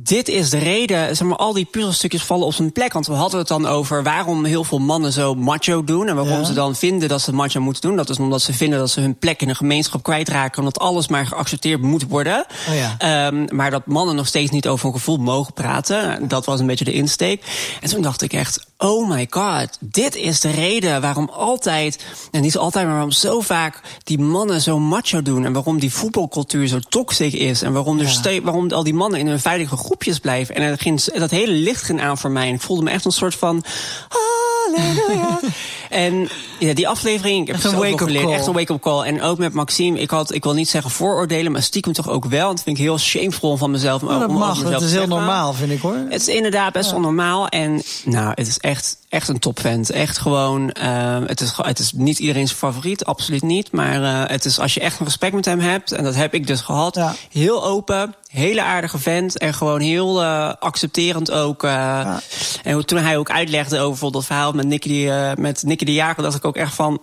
dit 0.00 0.28
is 0.28 0.50
de 0.50 0.58
reden, 0.58 1.16
zeg 1.16 1.28
maar, 1.28 1.36
al 1.36 1.52
die 1.52 1.64
puzzelstukjes 1.64 2.22
vallen 2.22 2.46
op 2.46 2.54
zijn 2.54 2.72
plek. 2.72 2.92
Want 2.92 3.06
we 3.06 3.12
hadden 3.12 3.38
het 3.38 3.48
dan 3.48 3.66
over 3.66 4.02
waarom 4.02 4.44
heel 4.44 4.64
veel 4.64 4.78
mannen 4.78 5.12
zo 5.12 5.34
macho 5.34 5.84
doen. 5.84 6.08
En 6.08 6.14
waarom 6.14 6.38
ja. 6.38 6.44
ze 6.44 6.52
dan 6.52 6.76
vinden 6.76 7.08
dat 7.08 7.20
ze 7.20 7.32
macho 7.32 7.60
moeten 7.60 7.82
doen. 7.82 7.96
Dat 7.96 8.10
is 8.10 8.18
omdat 8.18 8.42
ze 8.42 8.52
vinden 8.52 8.78
dat 8.78 8.90
ze 8.90 9.00
hun 9.00 9.18
plek 9.18 9.42
in 9.42 9.48
een 9.48 9.56
gemeenschap 9.56 10.02
kwijtraken. 10.02 10.58
Omdat 10.58 10.78
alles 10.78 11.08
maar 11.08 11.26
geaccepteerd 11.26 11.82
moet 11.82 12.08
worden. 12.08 12.46
Oh 12.68 12.74
ja. 12.74 13.26
um, 13.26 13.46
maar 13.50 13.70
dat 13.70 13.86
mannen 13.86 14.16
nog 14.16 14.26
steeds 14.26 14.50
niet 14.50 14.68
over 14.68 14.84
hun 14.84 14.94
gevoel 14.94 15.16
mogen 15.16 15.52
praten. 15.52 16.28
Dat 16.28 16.44
was 16.44 16.60
een 16.60 16.66
beetje 16.66 16.84
de 16.84 16.92
insteek. 16.92 17.44
En 17.80 17.88
toen 17.88 18.02
dacht 18.02 18.22
ik 18.22 18.32
echt, 18.32 18.66
oh 18.78 19.08
my 19.08 19.26
god, 19.30 19.78
dit 19.80 20.14
is 20.14 20.40
de 20.40 20.50
reden 20.50 21.00
waarom 21.00 21.28
altijd, 21.28 22.04
en 22.30 22.40
niet 22.40 22.56
altijd, 22.56 22.84
maar 22.84 22.94
waarom 22.94 23.10
zo 23.10 23.40
vaak 23.40 23.80
die 24.04 24.18
mannen 24.18 24.60
zo 24.60 24.78
macho 24.78 25.22
doen. 25.22 25.44
En 25.44 25.52
waarom 25.52 25.78
die 25.78 25.92
voetbalcultuur 25.92 26.66
zo 26.66 26.78
toxic 26.78 27.32
is. 27.32 27.62
En 27.62 27.72
waarom, 27.72 28.00
er 28.00 28.32
ja. 28.32 28.40
waarom 28.40 28.70
al 28.70 28.82
die 28.82 28.94
mannen 28.94 29.20
in 29.20 29.26
hun 29.26 29.40
veilige 29.40 29.76
groepjes 29.82 30.18
blijven. 30.18 30.54
En 30.54 30.70
dat, 30.70 30.80
ging, 30.80 31.02
dat 31.02 31.30
hele 31.30 31.52
licht 31.52 31.82
ging 31.82 32.00
aan 32.00 32.18
voor 32.18 32.30
mij. 32.30 32.48
En 32.48 32.54
ik 32.54 32.60
voelde 32.60 32.82
me 32.82 32.90
echt 32.90 33.04
een 33.04 33.10
soort 33.10 33.34
van. 33.34 33.64
Halleluja. 34.08 35.40
en 36.04 36.28
ja, 36.58 36.74
die 36.74 36.88
aflevering, 36.88 37.40
ik 37.40 37.46
heb 37.46 37.56
echt 37.56 37.64
een 37.64 37.78
wake-up 37.78 38.08
call. 38.08 38.32
Echt 38.32 38.46
een 38.46 38.52
wake-up 38.52 38.80
call. 38.80 39.02
En 39.04 39.22
ook 39.22 39.38
met 39.38 39.52
Maxime, 39.52 40.00
ik 40.00 40.10
had, 40.10 40.34
ik 40.34 40.44
wil 40.44 40.54
niet 40.54 40.68
zeggen 40.68 40.90
vooroordelen, 40.90 41.52
maar 41.52 41.62
stiekem 41.62 41.92
toch 41.92 42.08
ook 42.08 42.24
wel. 42.24 42.48
Dat 42.48 42.62
vind 42.62 42.76
ik 42.76 42.82
heel 42.82 42.98
shameful 42.98 43.56
van 43.56 43.70
mezelf. 43.70 44.02
Oh, 44.02 44.20
dat 44.20 44.28
om 44.28 44.36
mag, 44.36 44.62
dat 44.62 44.82
is 44.82 44.92
heel 44.92 45.06
normaal, 45.06 45.52
vind 45.52 45.70
ik 45.70 45.80
hoor. 45.80 45.96
Het 46.08 46.20
is 46.20 46.28
inderdaad 46.28 46.72
best 46.72 46.86
ja. 46.86 46.92
wel 46.92 47.00
normaal. 47.00 47.48
En 47.48 47.82
nou, 48.04 48.32
het 48.34 48.46
is 48.46 48.58
echt, 48.58 48.96
echt 49.12 49.28
een 49.28 49.38
topvent. 49.38 49.90
Echt 49.90 50.18
gewoon, 50.18 50.74
uh, 50.82 51.18
het, 51.26 51.40
is, 51.40 51.52
het 51.56 51.78
is 51.78 51.92
niet 51.92 52.18
iedereen's 52.18 52.52
favoriet, 52.52 53.04
absoluut 53.04 53.42
niet. 53.42 53.72
Maar 53.72 54.00
uh, 54.00 54.22
het 54.26 54.44
is 54.44 54.58
als 54.58 54.74
je 54.74 54.80
echt 54.80 54.98
een 54.98 55.04
respect 55.04 55.34
met 55.34 55.44
hem 55.44 55.58
hebt, 55.58 55.92
en 55.92 56.04
dat 56.04 56.14
heb 56.14 56.34
ik 56.34 56.46
dus 56.46 56.60
gehad, 56.60 56.94
ja. 56.94 57.14
heel 57.30 57.64
open, 57.64 58.14
hele 58.26 58.62
aardige 58.62 58.98
vent 58.98 59.38
en 59.38 59.54
gewoon 59.54 59.80
heel 59.80 60.22
uh, 60.22 60.52
accepterend 60.58 61.30
ook. 61.30 61.62
Ja. 61.62 62.20
En 62.62 62.86
toen 62.86 62.98
hij 62.98 63.16
ook 63.16 63.30
uitlegde 63.30 63.76
over 63.76 63.88
bijvoorbeeld 63.88 64.12
dat 64.12 64.36
verhaal 64.36 64.52
met 64.52 64.66
Nicky, 64.66 65.06
uh, 65.06 65.32
met 65.34 65.62
Nicky 65.62 65.84
de 65.84 65.92
Jager, 65.92 66.22
dacht 66.22 66.36
ik 66.36 66.44
ook 66.44 66.56
echt 66.56 66.74
van. 66.74 67.02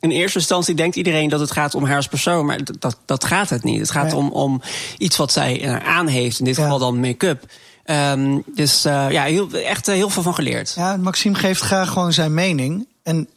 In 0.00 0.10
eerste 0.10 0.38
instantie 0.38 0.74
denkt 0.74 0.96
iedereen 0.96 1.28
dat 1.28 1.40
het 1.40 1.50
gaat 1.50 1.74
om 1.74 1.84
haar 1.84 1.96
als 1.96 2.08
persoon, 2.08 2.46
maar 2.46 2.58
dat, 2.78 2.98
dat 3.04 3.24
gaat 3.24 3.50
het 3.50 3.64
niet. 3.64 3.80
Het 3.80 3.90
gaat 3.90 4.04
nee. 4.04 4.16
om, 4.16 4.30
om 4.30 4.62
iets 4.98 5.16
wat 5.16 5.32
zij 5.32 5.80
aan 5.84 6.06
heeft, 6.06 6.38
in 6.38 6.44
dit 6.44 6.54
geval 6.54 6.78
dan 6.78 7.00
make-up. 7.00 7.44
Um, 7.90 8.42
dus 8.54 8.86
uh, 8.86 9.10
ja, 9.10 9.22
heel, 9.22 9.52
echt 9.52 9.88
uh, 9.88 9.94
heel 9.94 10.10
veel 10.10 10.22
van 10.22 10.34
geleerd. 10.34 10.72
Ja, 10.76 10.96
Maxime 10.96 11.34
geeft 11.34 11.60
graag 11.60 11.88
gewoon 11.88 12.12
zijn 12.12 12.34
mening. 12.34 12.86
En 13.02 13.28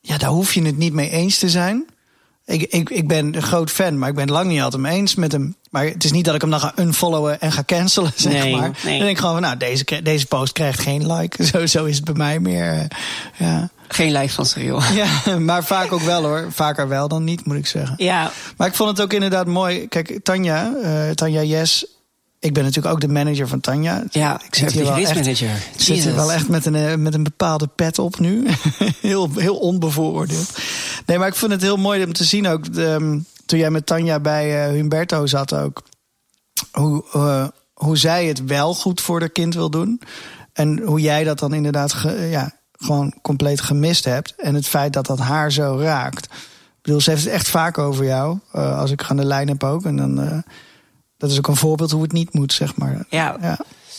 ja, 0.00 0.18
daar 0.18 0.30
hoef 0.30 0.54
je 0.54 0.62
het 0.62 0.76
niet 0.76 0.92
mee 0.92 1.10
eens 1.10 1.38
te 1.38 1.48
zijn. 1.48 1.86
Ik, 2.44 2.62
ik, 2.62 2.90
ik 2.90 3.08
ben 3.08 3.34
een 3.34 3.42
groot 3.42 3.70
fan, 3.70 3.98
maar 3.98 4.08
ik 4.08 4.14
ben 4.14 4.30
lang 4.30 4.48
niet 4.48 4.60
altijd 4.60 4.82
mee 4.82 4.96
eens 4.96 5.14
met 5.14 5.32
hem. 5.32 5.56
Maar 5.70 5.84
het 5.84 6.04
is 6.04 6.12
niet 6.12 6.24
dat 6.24 6.34
ik 6.34 6.40
hem 6.40 6.50
dan 6.50 6.60
ga 6.60 6.72
unfollowen 6.76 7.40
en 7.40 7.52
ga 7.52 7.64
cancelen, 7.64 8.12
zeg 8.16 8.32
nee, 8.32 8.56
maar. 8.56 8.70
Nee. 8.84 8.98
Dan 8.98 8.98
denk 8.98 9.10
ik 9.10 9.18
gewoon 9.18 9.32
van, 9.32 9.42
nou, 9.42 9.56
deze, 9.56 10.02
deze 10.02 10.26
post 10.26 10.52
krijgt 10.52 10.80
geen 10.80 11.12
like. 11.12 11.44
Zo, 11.52 11.66
zo 11.66 11.84
is 11.84 11.96
het 11.96 12.04
bij 12.04 12.14
mij 12.14 12.40
meer, 12.40 12.74
uh, 12.74 12.82
ja. 13.36 13.68
Geen 13.88 14.12
like 14.12 14.32
van 14.32 14.46
Cyril. 14.46 14.82
Ja, 14.82 15.08
maar 15.38 15.64
vaak 15.64 15.92
ook 15.92 16.02
wel 16.02 16.22
hoor. 16.22 16.46
Vaker 16.50 16.88
wel 16.88 17.08
dan 17.08 17.24
niet, 17.24 17.46
moet 17.46 17.56
ik 17.56 17.66
zeggen. 17.66 17.94
Ja. 17.96 18.30
Maar 18.56 18.66
ik 18.66 18.74
vond 18.74 18.90
het 18.90 19.00
ook 19.00 19.12
inderdaad 19.12 19.46
mooi. 19.46 19.88
Kijk, 19.88 20.18
Tanja, 20.22 20.72
uh, 20.82 21.10
Tanja 21.10 21.42
Yes 21.42 21.97
ik 22.40 22.54
ben 22.54 22.64
natuurlijk 22.64 22.94
ook 22.94 23.00
de 23.00 23.08
manager 23.08 23.48
van 23.48 23.60
Tanja. 23.60 24.04
Ja, 24.10 24.40
ik 24.46 24.54
zit 24.54 24.72
hier 24.72 24.84
wel 24.84 24.96
echt, 24.96 25.14
manager. 25.14 25.50
Ik 25.74 25.80
zit 25.80 26.04
hier 26.04 26.14
wel 26.14 26.32
echt 26.32 26.48
met 26.48 26.66
een, 26.66 27.02
met 27.02 27.14
een 27.14 27.22
bepaalde 27.22 27.66
pet 27.66 27.98
op 27.98 28.18
nu. 28.18 28.46
heel, 29.00 29.30
heel 29.34 29.56
onbevooroordeeld. 29.56 30.58
Nee, 31.06 31.18
maar 31.18 31.28
ik 31.28 31.34
vond 31.34 31.52
het 31.52 31.62
heel 31.62 31.76
mooi 31.76 32.04
om 32.04 32.12
te 32.12 32.24
zien 32.24 32.46
ook. 32.46 32.74
De, 32.74 33.20
toen 33.46 33.58
jij 33.58 33.70
met 33.70 33.86
Tanja 33.86 34.20
bij 34.20 34.68
uh, 34.68 34.72
Humberto 34.72 35.26
zat 35.26 35.54
ook. 35.54 35.82
Hoe, 36.72 37.04
uh, 37.14 37.46
hoe 37.72 37.96
zij 37.96 38.26
het 38.26 38.44
wel 38.44 38.74
goed 38.74 39.00
voor 39.00 39.20
de 39.20 39.28
kind 39.28 39.54
wil 39.54 39.70
doen. 39.70 40.02
En 40.52 40.78
hoe 40.78 41.00
jij 41.00 41.24
dat 41.24 41.38
dan 41.38 41.54
inderdaad 41.54 41.92
ge, 41.92 42.28
ja, 42.30 42.52
gewoon 42.72 43.14
compleet 43.22 43.60
gemist 43.60 44.04
hebt. 44.04 44.34
En 44.36 44.54
het 44.54 44.66
feit 44.66 44.92
dat 44.92 45.06
dat 45.06 45.18
haar 45.18 45.52
zo 45.52 45.78
raakt. 45.80 46.28
bedoel, 46.82 47.00
ze 47.00 47.10
heeft 47.10 47.24
het 47.24 47.32
echt 47.32 47.48
vaak 47.48 47.78
over 47.78 48.04
jou. 48.04 48.38
Uh, 48.54 48.78
als 48.78 48.90
ik 48.90 49.04
aan 49.04 49.16
de 49.16 49.24
lijn 49.24 49.48
heb 49.48 49.64
ook. 49.64 49.84
En 49.84 49.96
dan, 49.96 50.44
dat 51.18 51.30
is 51.30 51.38
ook 51.38 51.48
een 51.48 51.56
voorbeeld 51.56 51.90
hoe 51.90 52.02
het 52.02 52.12
niet 52.12 52.34
moet, 52.34 52.52
zeg 52.52 52.76
maar. 52.76 53.04
Ja, 53.08 53.36
ja. 53.40 53.58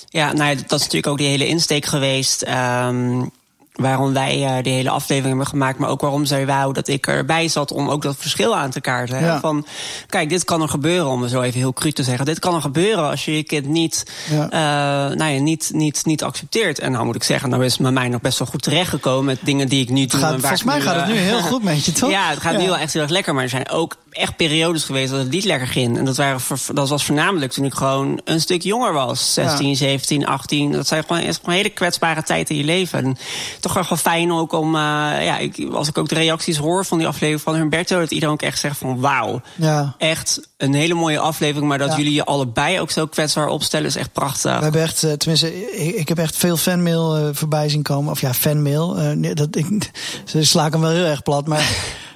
ja 0.10 0.34
nou, 0.34 0.56
dat 0.56 0.80
is 0.80 0.80
natuurlijk 0.80 1.08
ook 1.08 1.18
die 1.18 1.28
hele 1.28 1.48
insteek 1.48 1.86
geweest. 1.86 2.48
Um, 2.48 3.32
waarom 3.80 4.14
wij 4.14 4.58
uh, 4.58 4.64
die 4.64 4.74
hele 4.74 4.90
aflevering 4.90 5.28
hebben 5.28 5.48
gemaakt, 5.48 5.80
maar 5.80 5.90
ook 5.90 6.02
waarom 6.02 6.26
zij 6.26 6.46
wou 6.46 6.74
dat 6.74 6.88
ik 6.88 7.08
erbij 7.08 7.48
zat 7.48 7.72
om 7.72 7.90
ook 7.90 8.02
dat 8.02 8.16
verschil 8.18 8.56
aan 8.56 8.70
te 8.70 8.82
kaarten. 8.82 9.24
Ja. 9.24 9.40
Van, 9.40 9.66
kijk, 10.08 10.30
dit 10.30 10.44
kan 10.44 10.62
er 10.62 10.70
gebeuren, 10.70 11.08
om 11.08 11.22
het 11.22 11.32
zo 11.32 11.42
even 11.42 11.60
heel 11.60 11.74
cru 11.74 11.92
te 11.92 12.04
zeggen. 12.04 12.26
Dit 12.26 12.40
kan 12.40 12.56
er 12.56 12.62
gebeuren 12.62 13.10
als 13.10 13.26
je 13.26 13.36
je 13.36 13.44
kind 13.44 13.66
niet, 13.66 14.06
ja. 14.30 14.44
uh, 14.44 15.16
nou 15.18 15.32
ja, 15.32 15.40
niet, 15.40 15.72
niet, 15.74 16.06
niet 16.06 16.24
accepteert. 16.24 16.80
En 16.80 16.92
nou 16.92 17.06
moet 17.06 17.16
ik 17.16 17.24
zeggen, 17.24 17.50
nou 17.50 17.66
is 17.66 17.72
het 17.72 17.82
met 17.82 17.94
mij 17.94 18.08
nog 18.08 18.22
best 18.22 18.40
wel 18.40 18.48
goed 18.48 18.62
terechtgekomen 18.62 19.26
met 19.26 19.40
dingen 19.42 19.68
die 19.68 19.82
ik 19.82 19.90
nu 19.90 20.06
doe. 20.06 20.20
Gaat, 20.20 20.40
volgens 20.40 20.64
mij 20.64 20.82
gaat 20.82 20.96
het 20.96 21.08
nu 21.08 21.14
heel 21.14 21.42
goed 21.42 21.64
met 21.64 21.86
je, 21.86 21.92
toch? 22.00 22.10
Ja, 22.10 22.30
het 22.30 22.40
gaat 22.40 22.58
nu 22.58 22.66
wel 22.66 22.78
echt 22.78 22.94
heel 22.94 23.02
erg 23.02 23.12
lekker, 23.12 23.34
maar 23.34 23.44
er 23.44 23.50
zijn 23.50 23.70
ook 23.70 23.96
echt 24.12 24.36
periodes 24.36 24.84
geweest 24.84 25.12
dat 25.12 25.20
het 25.20 25.30
niet 25.30 25.46
lekker 25.46 25.68
ging. 25.68 25.98
En 25.98 26.06
dat, 26.06 26.18
waren, 26.18 26.42
dat 26.74 26.90
was 26.90 27.06
voornamelijk 27.06 27.52
toen 27.52 27.66
ik 27.66 27.74
gewoon 27.74 28.22
een 28.24 28.42
stuk 28.42 28.62
jonger 28.62 28.94
was. 28.94 29.34
16, 29.34 29.76
17, 29.76 30.26
18. 30.26 30.72
Dat 30.72 30.88
zijn 30.88 31.04
gewoon, 31.04 31.22
echt 31.22 31.40
een 31.44 31.52
hele 31.52 31.70
kwetsbare 31.70 32.24
tijd 32.24 32.50
in 32.50 32.56
je 32.56 32.64
leven. 32.64 33.04
En 33.04 33.18
toch 33.60 33.74
wel 33.74 33.98
fijn 33.98 34.32
ook 34.32 34.54
om, 34.54 34.76
uh, 34.76 34.82
ja, 35.26 35.38
ik, 35.38 35.70
als 35.72 35.88
ik 35.88 35.98
ook 35.98 36.10
de 36.10 36.16
reacties 36.16 36.58
hoor 36.58 36.86
van 36.86 36.98
die 36.98 37.08
aflevering 37.08 37.42
van 37.42 37.56
Humberto, 37.56 38.00
dat 38.00 38.12
iedereen 38.12 38.34
ook 38.34 38.42
echt 38.42 38.60
zegt 38.60 38.78
van 38.78 39.00
wauw. 39.00 39.42
Ja. 39.56 39.96
Echt 39.98 40.50
een 40.58 40.74
hele 40.74 40.94
mooie 40.94 41.20
aflevering, 41.20 41.68
maar 41.68 41.78
dat 41.78 41.96
jullie 41.96 42.14
je 42.14 42.26
allebei 42.26 42.80
ook 42.80 42.92
zo 42.92 43.06
kwetsbaar 43.06 43.48
opstellen 43.48 43.88
is 43.88 43.96
echt 43.96 44.12
prachtig. 44.12 44.58
We 44.58 44.64
hebben 44.64 44.82
echt, 44.82 45.04
uh, 45.04 45.12
tenminste, 45.12 45.72
ik, 45.72 45.96
ik, 45.96 46.08
heb 46.08 46.18
echt 46.18 46.36
veel 46.36 46.58
fanmail 46.58 47.20
uh, 47.20 47.30
voorbij 47.34 47.70
zien 47.70 47.84
komen. 47.84 48.12
Of 48.12 48.22
ja, 48.22 48.34
fanmail. 48.34 48.96
dat, 49.34 49.56
ik, 49.56 49.92
ze 50.26 50.44
sla 50.44 50.70
hem 50.70 50.82
wel 50.82 50.92
heel 50.92 51.06
erg 51.06 51.24
plat, 51.24 51.48
maar... 51.48 51.70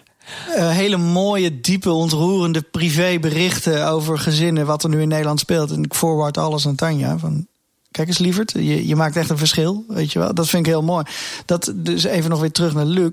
Uh, 0.50 0.70
hele 0.70 0.98
mooie, 0.98 1.62
diepe, 1.62 1.92
ontroerende 1.92 2.62
privéberichten 2.62 3.88
over 3.88 4.20
gezinnen, 4.20 4.65
wat 4.65 4.84
er 4.84 4.89
nu 4.89 5.01
in 5.01 5.08
Nederland 5.08 5.39
speelt. 5.39 5.72
En 5.72 5.84
ik 5.84 5.94
forward 5.94 6.38
alles 6.38 6.68
aan 6.68 6.75
Tanja. 6.75 7.18
Van, 7.18 7.48
kijk 7.92 8.08
eens, 8.08 8.18
lieverd, 8.18 8.51
je, 8.51 8.88
je 8.88 8.96
maakt 8.96 9.15
echt 9.15 9.30
een 9.30 9.38
verschil. 9.38 9.86
Weet 9.88 10.12
je 10.12 10.20
wel, 10.20 10.34
dat 10.34 10.48
vind 10.48 10.65
ik 10.65 10.72
heel 10.72 10.84
mooi. 10.84 11.06
Dat, 11.46 11.74
dus 11.75 12.03
even 12.03 12.30
nog 12.30 12.39
weer 12.39 12.51
terug 12.51 12.74
naar 12.74 12.86
Luc. 12.86 13.12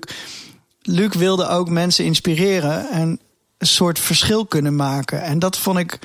Luc 0.81 1.13
wilde 1.15 1.47
ook 1.47 1.69
mensen 1.69 2.05
inspireren 2.05 2.89
en 2.89 3.19
een 3.57 3.67
soort 3.67 3.99
verschil 3.99 4.45
kunnen 4.45 4.75
maken. 4.75 5.23
En 5.23 5.39
dat 5.39 5.57
vond 5.57 5.77
ik. 5.77 5.99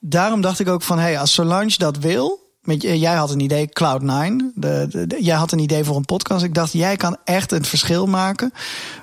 Daarom 0.00 0.40
dacht 0.40 0.60
ik 0.60 0.68
ook 0.68 0.82
van: 0.82 0.98
hé, 0.98 1.04
hey, 1.04 1.18
als 1.18 1.32
Solange 1.32 1.74
dat 1.76 1.98
wil, 1.98 2.47
met, 2.62 2.82
jij 2.82 3.14
had 3.14 3.30
een 3.30 3.40
idee, 3.40 3.68
Cloud9. 3.68 4.32
De, 4.54 4.86
de, 4.90 5.16
jij 5.20 5.36
had 5.36 5.52
een 5.52 5.58
idee 5.58 5.84
voor 5.84 5.96
een 5.96 6.04
podcast. 6.04 6.44
Ik 6.44 6.54
dacht, 6.54 6.72
jij 6.72 6.96
kan 6.96 7.16
echt 7.24 7.52
een 7.52 7.64
verschil 7.64 8.06
maken. 8.06 8.52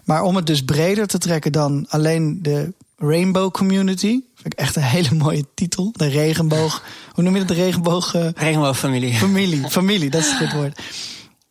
Maar 0.04 0.24
om 0.24 0.36
het 0.36 0.48
dus 0.48 0.64
breder 0.64 1.08
te 1.08 1.18
trekken 1.18 1.52
dan 1.52 1.86
alleen 1.90 2.40
de 2.42 2.74
Rainbow 2.98 3.52
Community. 3.52 4.22
Vind 4.36 4.54
ik 4.54 4.60
echt 4.60 4.76
een 4.76 4.82
hele 4.82 5.16
mooie 5.24 5.46
titel. 5.54 5.92
De 5.92 6.08
regenboog. 6.08 6.84
Hoe 7.14 7.24
noem 7.24 7.34
je 7.34 7.40
het? 7.40 7.48
De 7.48 7.54
regenboog. 7.54 8.16
Uh, 8.16 8.28
Regenboogfamilie. 8.36 9.14
Familie, 9.14 9.70
familie, 9.70 10.10
dat 10.10 10.22
is 10.22 10.32
het 10.38 10.54
woord. 10.54 10.82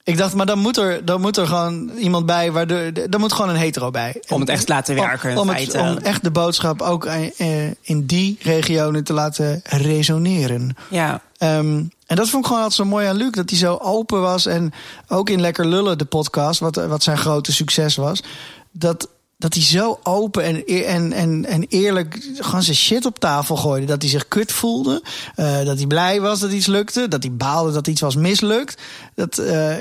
Ik 0.04 0.16
dacht, 0.16 0.34
maar 0.34 0.46
dan 0.46 0.58
moet 0.58 0.76
er, 0.76 1.04
dan 1.04 1.20
moet 1.20 1.36
er 1.36 1.46
gewoon 1.46 1.90
iemand 1.90 2.26
bij, 2.26 2.52
waardoor, 2.52 2.92
dan 3.10 3.20
moet 3.20 3.32
gewoon 3.32 3.50
een 3.50 3.56
hetero 3.56 3.90
bij. 3.90 4.22
Om 4.28 4.40
het 4.40 4.48
echt 4.48 4.66
te 4.66 4.72
laten 4.72 4.94
werken. 4.94 5.30
Om, 5.30 5.38
om, 5.38 5.48
het, 5.48 5.74
om 5.74 5.96
echt 5.96 6.24
de 6.24 6.30
boodschap 6.30 6.82
ook 6.82 7.04
eh, 7.04 7.66
in 7.80 8.06
die 8.06 8.38
regionen 8.40 9.04
te 9.04 9.12
laten 9.12 9.60
resoneren. 9.64 10.76
Ja. 10.90 11.20
Um, 11.38 11.90
en 12.06 12.16
dat 12.16 12.28
vond 12.28 12.42
ik 12.42 12.48
gewoon 12.48 12.62
altijd 12.62 12.72
zo 12.72 12.84
mooi 12.84 13.06
aan 13.06 13.16
Luc. 13.16 13.30
Dat 13.30 13.50
hij 13.50 13.58
zo 13.58 13.76
open 13.76 14.20
was. 14.20 14.46
En 14.46 14.72
ook 15.08 15.30
in 15.30 15.40
Lekker 15.40 15.66
Lullen, 15.66 15.98
de 15.98 16.04
podcast, 16.04 16.60
wat, 16.60 16.76
wat 16.76 17.02
zijn 17.02 17.18
grote 17.18 17.52
succes 17.52 17.96
was. 17.96 18.22
Dat, 18.70 19.08
dat 19.36 19.54
hij 19.54 19.62
zo 19.62 20.00
open 20.02 20.44
en, 20.44 20.66
en, 20.66 21.12
en, 21.12 21.44
en 21.44 21.66
eerlijk 21.68 22.30
gewoon 22.38 22.62
zijn 22.62 22.76
shit 22.76 23.06
op 23.06 23.18
tafel 23.18 23.56
gooide. 23.56 23.86
Dat 23.86 24.02
hij 24.02 24.10
zich 24.10 24.28
kut 24.28 24.52
voelde. 24.52 25.02
Uh, 25.36 25.64
dat 25.64 25.76
hij 25.76 25.86
blij 25.86 26.20
was 26.20 26.40
dat 26.40 26.52
iets 26.52 26.66
lukte. 26.66 27.08
Dat 27.08 27.22
hij 27.22 27.32
baalde 27.32 27.72
dat 27.72 27.86
iets 27.86 28.00
was 28.00 28.16
mislukt. 28.16 28.82
Dat, 29.14 29.38
uh, 29.38 29.74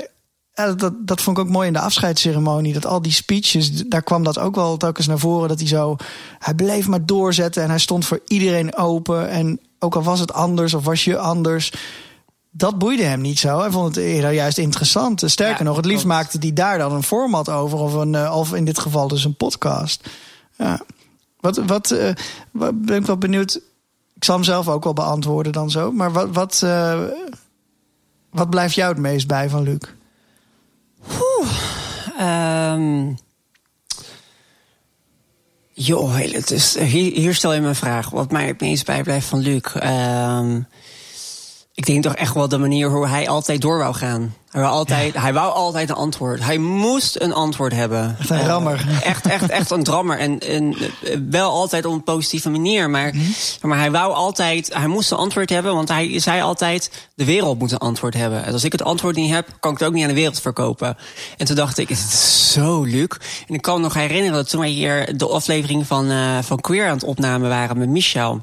ja, 0.54 0.72
dat, 0.72 0.92
dat 0.98 1.20
vond 1.20 1.38
ik 1.38 1.44
ook 1.44 1.50
mooi 1.50 1.66
in 1.66 1.72
de 1.72 1.80
afscheidsceremonie. 1.80 2.72
Dat 2.72 2.86
al 2.86 3.02
die 3.02 3.12
speeches, 3.12 3.70
daar 3.88 4.02
kwam 4.02 4.24
dat 4.24 4.38
ook 4.38 4.54
wel 4.54 4.76
telkens 4.76 5.06
naar 5.06 5.18
voren. 5.18 5.48
Dat 5.48 5.58
hij 5.58 5.68
zo, 5.68 5.96
hij 6.38 6.54
bleef 6.54 6.86
maar 6.86 7.06
doorzetten 7.06 7.62
en 7.62 7.68
hij 7.68 7.78
stond 7.78 8.06
voor 8.06 8.20
iedereen 8.26 8.76
open. 8.76 9.28
En 9.28 9.60
ook 9.78 9.94
al 9.94 10.02
was 10.02 10.20
het 10.20 10.32
anders 10.32 10.74
of 10.74 10.84
was 10.84 11.04
je 11.04 11.18
anders, 11.18 11.72
dat 12.50 12.78
boeide 12.78 13.02
hem 13.02 13.20
niet 13.20 13.38
zo. 13.38 13.60
Hij 13.60 13.70
vond 13.70 13.94
het 13.94 14.04
eerder 14.04 14.32
juist 14.32 14.58
interessant. 14.58 15.22
Sterker 15.26 15.64
nog, 15.64 15.76
het 15.76 15.84
liefst 15.84 16.06
maakte 16.06 16.38
hij 16.40 16.52
daar 16.52 16.78
dan 16.78 16.92
een 16.92 17.02
format 17.02 17.48
over. 17.48 17.78
Of, 17.78 17.92
een, 17.94 18.14
eh, 18.14 18.36
of 18.36 18.54
in 18.54 18.64
dit 18.64 18.78
geval 18.78 19.08
dus 19.08 19.24
een 19.24 19.36
podcast. 19.36 20.08
Ja. 20.56 20.80
Wat, 21.40 21.56
wat, 21.56 21.90
uh, 21.90 22.10
wat 22.50 22.82
ben 22.82 22.96
ik 22.96 23.06
wel 23.06 23.18
benieuwd. 23.18 23.60
Ik 24.14 24.24
zal 24.24 24.34
hem 24.34 24.44
zelf 24.44 24.68
ook 24.68 24.84
wel 24.84 24.92
beantwoorden 24.92 25.52
dan 25.52 25.70
zo. 25.70 25.92
Maar 25.92 26.12
wat, 26.12 26.28
wat, 26.32 26.60
uh, 26.64 27.00
wat 28.30 28.50
blijft 28.50 28.74
jou 28.74 28.92
het 28.92 29.00
meest 29.00 29.26
bij 29.26 29.48
van 29.48 29.62
Luc? 29.62 29.78
Um, 32.20 33.16
joh, 35.72 36.16
het 36.16 36.50
is, 36.50 36.78
hier, 36.78 37.34
stel 37.34 37.52
je 37.52 37.60
me 37.60 37.68
een 37.68 37.74
vraag. 37.74 38.10
Wat 38.10 38.30
mij 38.30 38.46
het 38.46 38.60
meest 38.60 38.86
bijblijft 38.86 39.26
van 39.26 39.38
Luc. 39.38 39.74
Um, 39.74 40.66
ik 41.74 41.86
denk 41.86 42.02
toch 42.02 42.14
echt 42.14 42.34
wel 42.34 42.48
de 42.48 42.58
manier 42.58 42.90
hoe 42.90 43.08
hij 43.08 43.28
altijd 43.28 43.60
door 43.60 43.78
wou 43.78 43.94
gaan. 43.94 44.34
Hij 44.50 44.62
wou 44.62 44.74
altijd, 44.74 45.14
hij 45.14 45.32
wou 45.32 45.52
altijd 45.52 45.88
een 45.88 45.94
antwoord. 45.94 46.44
Hij 46.44 46.58
moest 46.58 47.20
een 47.20 47.32
antwoord 47.32 47.72
hebben. 47.72 48.16
Echt 48.18 48.30
een 48.30 48.46
rammer. 48.46 48.84
Uh, 48.88 49.06
echt, 49.06 49.26
echt, 49.26 49.50
echt 49.50 49.70
een 49.70 49.82
drammer. 49.82 50.18
En, 50.18 50.38
en 50.38 50.76
wel 51.30 51.50
altijd 51.50 51.84
op 51.84 51.92
een 51.92 52.04
positieve 52.04 52.50
manier. 52.50 52.90
Maar, 52.90 53.14
mm 53.14 53.32
maar 53.62 53.78
hij 53.78 53.90
wou 53.90 54.12
altijd, 54.12 54.74
hij 54.74 54.86
moest 54.86 55.10
een 55.10 55.16
antwoord 55.16 55.50
hebben. 55.50 55.74
Want 55.74 55.88
hij 55.88 56.18
zei 56.18 56.42
altijd, 56.42 57.08
de 57.14 57.24
wereld 57.24 57.58
moet 57.58 57.72
een 57.72 57.78
antwoord 57.78 58.14
hebben. 58.14 58.44
En 58.44 58.52
als 58.52 58.64
ik 58.64 58.72
het 58.72 58.82
antwoord 58.82 59.16
niet 59.16 59.30
heb, 59.30 59.46
kan 59.60 59.72
ik 59.72 59.78
het 59.78 59.88
ook 59.88 59.94
niet 59.94 60.02
aan 60.02 60.08
de 60.08 60.14
wereld 60.14 60.40
verkopen. 60.40 60.96
En 61.36 61.46
toen 61.46 61.56
dacht 61.56 61.78
ik, 61.78 61.90
is 61.90 62.02
het 62.02 62.12
zo 62.12 62.82
leuk. 62.82 63.20
En 63.48 63.54
ik 63.54 63.62
kan 63.62 63.76
me 63.76 63.82
nog 63.82 63.94
herinneren 63.94 64.32
dat 64.32 64.50
toen 64.50 64.60
wij 64.60 64.68
hier 64.68 65.16
de 65.16 65.28
aflevering 65.28 65.86
van, 65.86 66.10
uh, 66.10 66.38
van 66.42 66.60
Queer 66.60 66.86
aan 66.86 66.96
het 66.96 67.04
opnemen 67.04 67.48
waren 67.48 67.78
met 67.78 67.88
Michel. 67.88 68.42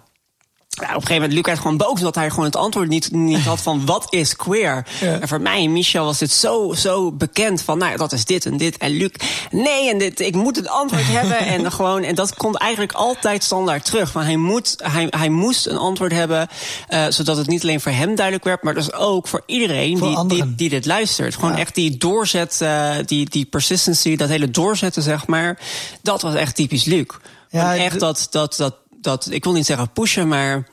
Ja, 0.73 0.87
op 0.87 0.87
een 0.87 0.93
gegeven 0.93 1.13
moment, 1.13 1.33
Luc 1.33 1.45
werd 1.45 1.59
gewoon 1.59 1.77
boos 1.77 1.97
omdat 1.97 2.15
hij 2.15 2.29
gewoon 2.29 2.45
het 2.45 2.55
antwoord 2.55 2.87
niet, 2.87 3.11
niet 3.11 3.39
had 3.39 3.61
van 3.61 3.85
wat 3.85 4.07
is 4.09 4.35
queer. 4.35 4.85
Ja. 4.99 5.19
En 5.19 5.27
voor 5.27 5.41
mij 5.41 5.63
en 5.63 5.71
Michel 5.71 6.05
was 6.05 6.17
dit 6.17 6.31
zo, 6.31 6.73
zo 6.73 7.11
bekend 7.11 7.61
van, 7.61 7.77
nou, 7.77 7.97
dat 7.97 8.11
is 8.11 8.25
dit 8.25 8.45
en 8.45 8.57
dit. 8.57 8.77
En 8.77 8.91
Luc, 8.91 9.09
nee, 9.51 9.89
en 9.89 9.97
dit, 9.97 10.19
ik 10.19 10.35
moet 10.35 10.55
het 10.55 10.67
antwoord 10.67 11.07
hebben. 11.17 11.37
En 11.37 11.71
gewoon, 11.71 12.03
en 12.03 12.15
dat 12.15 12.35
komt 12.35 12.57
eigenlijk 12.57 12.91
altijd 12.91 13.43
standaard 13.43 13.85
terug. 13.85 14.11
Van 14.11 14.23
hij 14.23 14.35
moet, 14.35 14.75
hij, 14.83 15.07
hij 15.09 15.29
moest 15.29 15.67
een 15.67 15.77
antwoord 15.77 16.11
hebben, 16.11 16.47
uh, 16.89 17.05
zodat 17.09 17.37
het 17.37 17.47
niet 17.47 17.63
alleen 17.63 17.81
voor 17.81 17.91
hem 17.91 18.15
duidelijk 18.15 18.45
werd, 18.45 18.63
maar 18.63 18.73
dus 18.73 18.93
ook 18.93 19.27
voor 19.27 19.43
iedereen 19.45 19.97
voor 19.97 20.27
die, 20.27 20.43
die, 20.43 20.55
die, 20.55 20.69
dit 20.69 20.85
luistert. 20.85 21.35
Gewoon 21.35 21.51
ja. 21.51 21.57
echt 21.57 21.75
die 21.75 21.97
doorzet, 21.97 22.59
uh, 22.63 22.95
die, 23.05 23.29
die 23.29 23.45
persistency, 23.45 24.15
dat 24.15 24.29
hele 24.29 24.51
doorzetten, 24.51 25.03
zeg 25.03 25.27
maar. 25.27 25.59
Dat 26.01 26.21
was 26.21 26.35
echt 26.35 26.55
typisch 26.55 26.85
Luc. 26.85 27.05
Ja, 27.49 27.75
echt 27.75 27.99
dat, 27.99 28.27
dat, 28.29 28.55
dat 28.57 28.75
dat, 29.01 29.27
ik 29.29 29.43
wil 29.43 29.53
niet 29.53 29.65
zeggen 29.65 29.91
pushen, 29.91 30.27
maar 30.27 30.67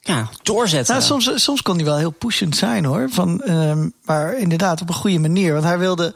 ja, 0.00 0.28
doorzetten. 0.42 0.94
Nou, 0.94 1.06
soms, 1.06 1.42
soms 1.42 1.62
kon 1.62 1.76
hij 1.76 1.84
wel 1.84 1.96
heel 1.96 2.10
pushend 2.10 2.56
zijn 2.56 2.84
hoor. 2.84 3.10
Van, 3.10 3.42
um, 3.50 3.92
maar 4.02 4.38
inderdaad 4.38 4.80
op 4.80 4.88
een 4.88 4.94
goede 4.94 5.18
manier. 5.18 5.52
Want 5.52 5.64
hij 5.64 5.78
wilde. 5.78 6.14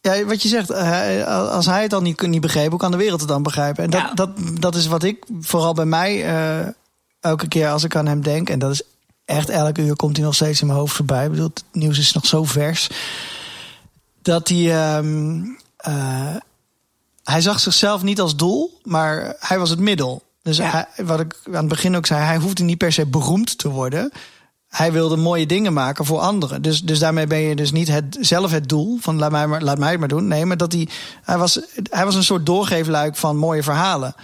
Ja, 0.00 0.24
wat 0.24 0.42
je 0.42 0.48
zegt, 0.48 0.68
hij, 0.68 1.26
als 1.26 1.66
hij 1.66 1.82
het 1.82 1.90
dan 1.90 2.02
niet, 2.02 2.20
niet 2.20 2.40
begreep, 2.40 2.70
hoe 2.70 2.78
kan 2.78 2.90
de 2.90 2.96
wereld 2.96 3.20
het 3.20 3.28
dan 3.28 3.42
begrijpen? 3.42 3.84
En 3.84 3.90
dat, 3.90 4.00
ja. 4.00 4.14
dat, 4.14 4.30
dat 4.60 4.74
is 4.74 4.86
wat 4.86 5.02
ik 5.02 5.24
vooral 5.40 5.74
bij 5.74 5.84
mij 5.84 6.24
uh, 6.24 6.68
elke 7.20 7.48
keer 7.48 7.68
als 7.68 7.84
ik 7.84 7.96
aan 7.96 8.06
hem 8.06 8.22
denk. 8.22 8.50
En 8.50 8.58
dat 8.58 8.70
is 8.70 8.82
echt 9.24 9.48
elke 9.48 9.82
uur 9.82 9.96
komt 9.96 10.16
hij 10.16 10.24
nog 10.24 10.34
steeds 10.34 10.60
in 10.60 10.66
mijn 10.66 10.78
hoofd 10.78 10.96
voorbij. 10.96 11.24
Ik 11.24 11.30
bedoel, 11.30 11.50
het 11.54 11.64
nieuws 11.72 11.98
is 11.98 12.12
nog 12.12 12.26
zo 12.26 12.44
vers. 12.44 12.88
Dat 14.22 14.48
hij. 14.48 14.96
Um, 14.96 15.58
uh, 15.88 16.36
hij 17.24 17.40
zag 17.40 17.60
zichzelf 17.60 18.02
niet 18.02 18.20
als 18.20 18.36
doel, 18.36 18.80
maar 18.82 19.36
hij 19.38 19.58
was 19.58 19.70
het 19.70 19.78
middel. 19.78 20.22
Dus 20.42 20.56
ja. 20.56 20.70
hij, 20.70 21.04
wat 21.04 21.20
ik 21.20 21.40
aan 21.46 21.54
het 21.54 21.68
begin 21.68 21.96
ook 21.96 22.06
zei, 22.06 22.20
hij 22.20 22.36
hoefde 22.36 22.62
niet 22.62 22.78
per 22.78 22.92
se 22.92 23.06
beroemd 23.06 23.58
te 23.58 23.68
worden. 23.68 24.12
Hij 24.68 24.92
wilde 24.92 25.16
mooie 25.16 25.46
dingen 25.46 25.72
maken 25.72 26.04
voor 26.04 26.18
anderen. 26.18 26.62
Dus, 26.62 26.82
dus 26.82 26.98
daarmee 26.98 27.26
ben 27.26 27.38
je 27.38 27.56
dus 27.56 27.72
niet 27.72 27.88
het, 27.88 28.18
zelf 28.20 28.50
het 28.50 28.68
doel 28.68 28.98
van 29.00 29.16
laat 29.18 29.30
mij, 29.30 29.46
maar, 29.46 29.62
laat 29.62 29.78
mij 29.78 29.90
het 29.90 29.98
maar 29.98 30.08
doen. 30.08 30.26
Nee, 30.26 30.46
maar 30.46 30.56
dat 30.56 30.72
hij, 30.72 30.88
hij, 31.22 31.38
was, 31.38 31.60
hij 31.90 32.04
was 32.04 32.14
een 32.14 32.24
soort 32.24 32.46
doorgeefluik 32.46 33.16
van 33.16 33.36
mooie 33.36 33.62
verhalen. 33.62 34.14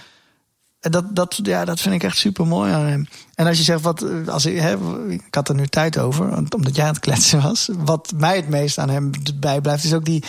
En 0.81 0.91
dat, 0.91 1.17
dat, 1.17 1.41
ja, 1.43 1.65
dat 1.65 1.81
vind 1.81 1.95
ik 1.95 2.03
echt 2.03 2.17
super 2.17 2.47
mooi 2.47 2.73
aan 2.73 2.87
hem. 2.87 3.09
En 3.35 3.47
als 3.47 3.59
je 3.59 3.65
zegt, 3.65 3.81
wat, 3.81 4.05
als 4.29 4.47
ik, 4.47 4.61
hè, 4.61 4.77
ik 5.09 5.23
had 5.31 5.49
er 5.49 5.55
nu 5.55 5.67
tijd 5.67 5.99
over, 5.99 6.37
omdat 6.37 6.77
jij 6.77 6.85
aan 6.85 6.93
het 6.93 7.01
kletsen 7.01 7.43
was. 7.43 7.69
Wat 7.79 8.13
mij 8.17 8.37
het 8.37 8.49
meest 8.49 8.79
aan 8.79 8.89
hem 8.89 9.11
bijblijft, 9.35 9.85
is 9.85 9.95
ook 9.95 10.05
die, 10.05 10.25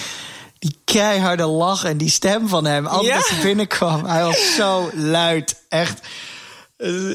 die 0.60 0.80
keiharde 0.84 1.46
lach 1.46 1.84
en 1.84 1.98
die 1.98 2.10
stem 2.10 2.48
van 2.48 2.66
hem. 2.66 2.86
Altijd 2.86 3.08
ja? 3.08 3.16
als 3.16 3.30
hij 3.30 3.42
binnenkwam. 3.42 4.06
Hij 4.06 4.24
was 4.24 4.56
zo 4.56 4.90
luid. 4.94 5.64
Echt. 5.70 6.00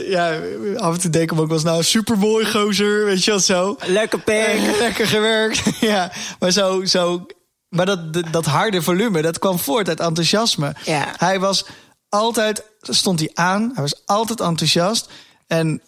Ja, 0.08 0.40
af 0.76 0.94
en 0.94 1.00
toe 1.00 1.10
denk 1.10 1.32
ik 1.32 1.38
ook 1.38 1.46
wel 1.46 1.56
eens 1.56 1.64
nou 1.64 1.82
super 1.82 2.18
mooi 2.18 2.46
gozer, 2.46 3.04
weet 3.04 3.24
je 3.24 3.30
wel 3.30 3.40
zo. 3.40 3.76
Lekker 3.86 4.20
pik. 4.20 4.76
lekker 4.78 5.06
gewerkt. 5.06 5.62
ja, 5.80 6.12
maar 6.38 6.50
zo, 6.50 6.84
zo 6.84 7.26
Maar 7.68 7.86
dat, 7.86 7.98
dat 8.30 8.46
harde 8.46 8.82
volume, 8.82 9.22
dat 9.22 9.38
kwam 9.38 9.58
voort 9.58 9.88
uit 9.88 10.00
enthousiasme. 10.00 10.74
Ja. 10.84 11.14
Hij 11.16 11.40
was 11.40 11.64
altijd, 12.08 12.64
stond 12.80 13.20
hij 13.20 13.30
aan, 13.34 13.70
hij 13.74 13.82
was 13.82 14.06
altijd 14.06 14.40
enthousiast. 14.40 15.08
En 15.46 15.82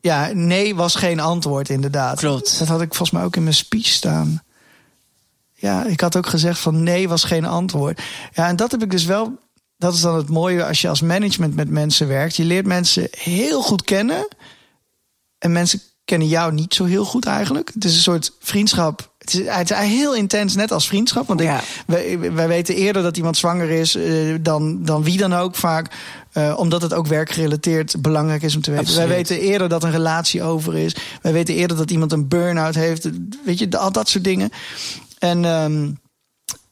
ja, 0.00 0.30
nee 0.32 0.74
was 0.74 0.94
geen 0.94 1.20
antwoord 1.20 1.68
inderdaad. 1.68 2.18
Klopt. 2.18 2.58
Dat 2.58 2.68
had 2.68 2.80
ik 2.80 2.94
volgens 2.94 3.10
mij 3.10 3.22
ook 3.22 3.36
in 3.36 3.42
mijn 3.42 3.54
speech 3.54 3.86
staan. 3.86 4.42
Ja, 5.60 5.84
ik 5.84 6.00
had 6.00 6.16
ook 6.16 6.26
gezegd 6.26 6.58
van 6.60 6.82
nee 6.82 7.08
was 7.08 7.24
geen 7.24 7.44
antwoord. 7.44 8.00
Ja, 8.32 8.48
en 8.48 8.56
dat 8.56 8.70
heb 8.70 8.82
ik 8.82 8.90
dus 8.90 9.04
wel. 9.04 9.38
Dat 9.76 9.94
is 9.94 10.00
dan 10.00 10.16
het 10.16 10.28
mooie 10.28 10.64
als 10.66 10.80
je 10.80 10.88
als 10.88 11.00
management 11.00 11.54
met 11.56 11.68
mensen 11.70 12.08
werkt. 12.08 12.36
Je 12.36 12.44
leert 12.44 12.66
mensen 12.66 13.08
heel 13.10 13.62
goed 13.62 13.82
kennen. 13.84 14.28
En 15.38 15.52
mensen 15.52 15.80
kennen 16.04 16.28
jou 16.28 16.52
niet 16.52 16.74
zo 16.74 16.84
heel 16.84 17.04
goed 17.04 17.26
eigenlijk. 17.26 17.70
Het 17.74 17.84
is 17.84 17.94
een 17.94 18.00
soort 18.00 18.32
vriendschap. 18.40 19.12
Het 19.18 19.34
is, 19.34 19.46
het 19.46 19.70
is 19.70 19.76
heel 19.76 20.14
intens, 20.14 20.54
net 20.54 20.72
als 20.72 20.88
vriendschap. 20.88 21.26
Want 21.26 21.40
Ja. 21.40 21.58
ik, 21.58 21.64
wij, 21.86 22.32
wij 22.32 22.48
weten 22.48 22.74
eerder 22.74 23.02
dat 23.02 23.16
iemand 23.16 23.36
zwanger 23.36 23.70
is 23.70 23.94
eh, 23.94 24.34
dan, 24.40 24.84
dan 24.84 25.02
wie 25.02 25.18
dan 25.18 25.34
ook 25.34 25.54
vaak. 25.56 25.90
Eh, 26.32 26.54
omdat 26.58 26.82
het 26.82 26.94
ook 26.94 27.06
werkgerelateerd 27.06 28.02
belangrijk 28.02 28.42
is 28.42 28.54
om 28.54 28.62
te 28.62 28.70
weten. 28.70 28.86
Absoluut. 28.86 29.08
Wij 29.08 29.16
weten 29.16 29.40
eerder 29.40 29.68
dat 29.68 29.84
een 29.84 29.90
relatie 29.90 30.42
over 30.42 30.76
is. 30.76 30.96
Wij 31.22 31.32
weten 31.32 31.54
eerder 31.54 31.76
dat 31.76 31.90
iemand 31.90 32.12
een 32.12 32.28
burn-out 32.28 32.74
heeft. 32.74 33.08
Weet 33.44 33.58
je, 33.58 33.78
al 33.78 33.92
dat 33.92 34.08
soort 34.08 34.24
dingen. 34.24 34.50
En 35.20 35.44
ehm, 35.44 35.90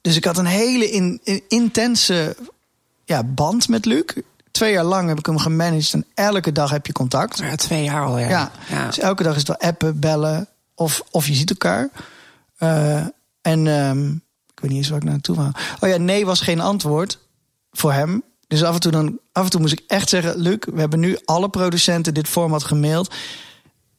dus 0.00 0.16
ik 0.16 0.24
had 0.24 0.38
een 0.38 0.46
hele 0.46 0.90
in, 0.90 1.20
in- 1.22 1.42
intense 1.48 2.36
ja, 3.04 3.24
band 3.24 3.68
met 3.68 3.84
Luc. 3.84 4.04
Twee 4.50 4.72
jaar 4.72 4.84
lang 4.84 5.08
heb 5.08 5.18
ik 5.18 5.26
hem 5.26 5.38
gemanaged 5.38 5.92
en 5.92 6.04
elke 6.14 6.52
dag 6.52 6.70
heb 6.70 6.86
je 6.86 6.92
contact. 6.92 7.38
Ja, 7.38 7.54
twee 7.56 7.84
jaar 7.84 8.04
al, 8.04 8.18
ja. 8.18 8.28
Ja. 8.68 8.86
Dus 8.86 8.98
elke 8.98 9.22
dag 9.22 9.32
is 9.32 9.38
het 9.38 9.48
wel 9.48 9.70
appen, 9.70 10.00
bellen 10.00 10.48
of, 10.74 11.02
of 11.10 11.26
je 11.26 11.34
ziet 11.34 11.50
elkaar. 11.50 11.88
Eh, 12.56 12.96
en 13.42 13.66
ehm, 13.66 14.08
ik 14.52 14.60
weet 14.60 14.70
niet 14.70 14.78
eens 14.78 14.88
waar 14.88 14.98
ik 14.98 15.04
naartoe 15.04 15.36
wou. 15.36 15.52
Oh 15.80 15.88
ja, 15.88 15.96
nee 15.96 16.26
was 16.26 16.40
geen 16.40 16.60
antwoord 16.60 17.18
voor 17.72 17.92
hem. 17.92 18.22
Dus 18.46 18.62
af 18.62 18.74
en 18.74 18.80
toe, 18.80 18.92
dan, 18.92 19.18
af 19.32 19.44
en 19.44 19.50
toe 19.50 19.60
moest 19.60 19.72
ik 19.72 19.82
echt 19.86 20.08
zeggen... 20.08 20.36
Luc, 20.36 20.58
we 20.72 20.80
hebben 20.80 21.00
nu 21.00 21.18
alle 21.24 21.48
producenten 21.48 22.14
dit 22.14 22.28
format 22.28 22.64
gemaild. 22.64 23.14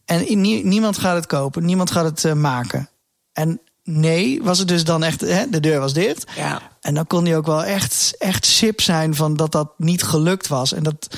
En 0.06 0.42
nie- 0.42 0.66
niemand 0.66 0.98
gaat 0.98 1.16
het 1.16 1.26
kopen, 1.26 1.66
niemand 1.66 1.92
gaat 1.92 2.06
het 2.06 2.26
eh, 2.26 2.34
maken. 2.34 2.90
En 3.34 3.60
nee 3.92 4.44
was 4.44 4.60
het 4.60 4.68
dus 4.68 4.84
dan 4.84 5.04
echt... 5.04 5.22
Hè, 5.22 5.50
de 5.50 5.60
deur 5.60 5.80
was 5.80 5.94
dicht. 5.94 6.32
Ja. 6.36 6.62
En 6.82 6.94
dan 6.94 7.08
kon 7.08 7.26
hij 7.26 7.38
ook 7.38 7.46
wel 7.46 7.64
echt, 7.64 8.16
echt 8.18 8.46
sip 8.46 8.82
zijn 8.82 9.16
van 9.16 9.34
dat 9.36 9.52
dat 9.52 9.72
niet 9.78 10.04
gelukt 10.04 10.48
was. 10.48 10.74
En 10.74 10.84
dat 10.84 11.18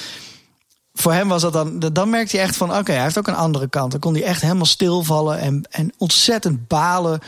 voor 0.93 1.13
hem 1.13 1.27
was 1.27 1.41
dat 1.41 1.53
dan. 1.53 1.79
Dan 1.79 2.09
merkte 2.09 2.37
je 2.37 2.41
echt 2.43 2.57
van: 2.57 2.75
oké, 2.77 2.91
hij 2.91 3.01
heeft 3.03 3.17
ook 3.17 3.27
een 3.27 3.35
andere 3.35 3.69
kant. 3.69 3.91
Dan 3.91 3.99
kon 3.99 4.13
hij 4.13 4.23
echt 4.23 4.41
helemaal 4.41 4.65
stilvallen 4.65 5.39
en, 5.39 5.67
en 5.69 5.93
ontzettend 5.97 6.67
balen 6.67 7.19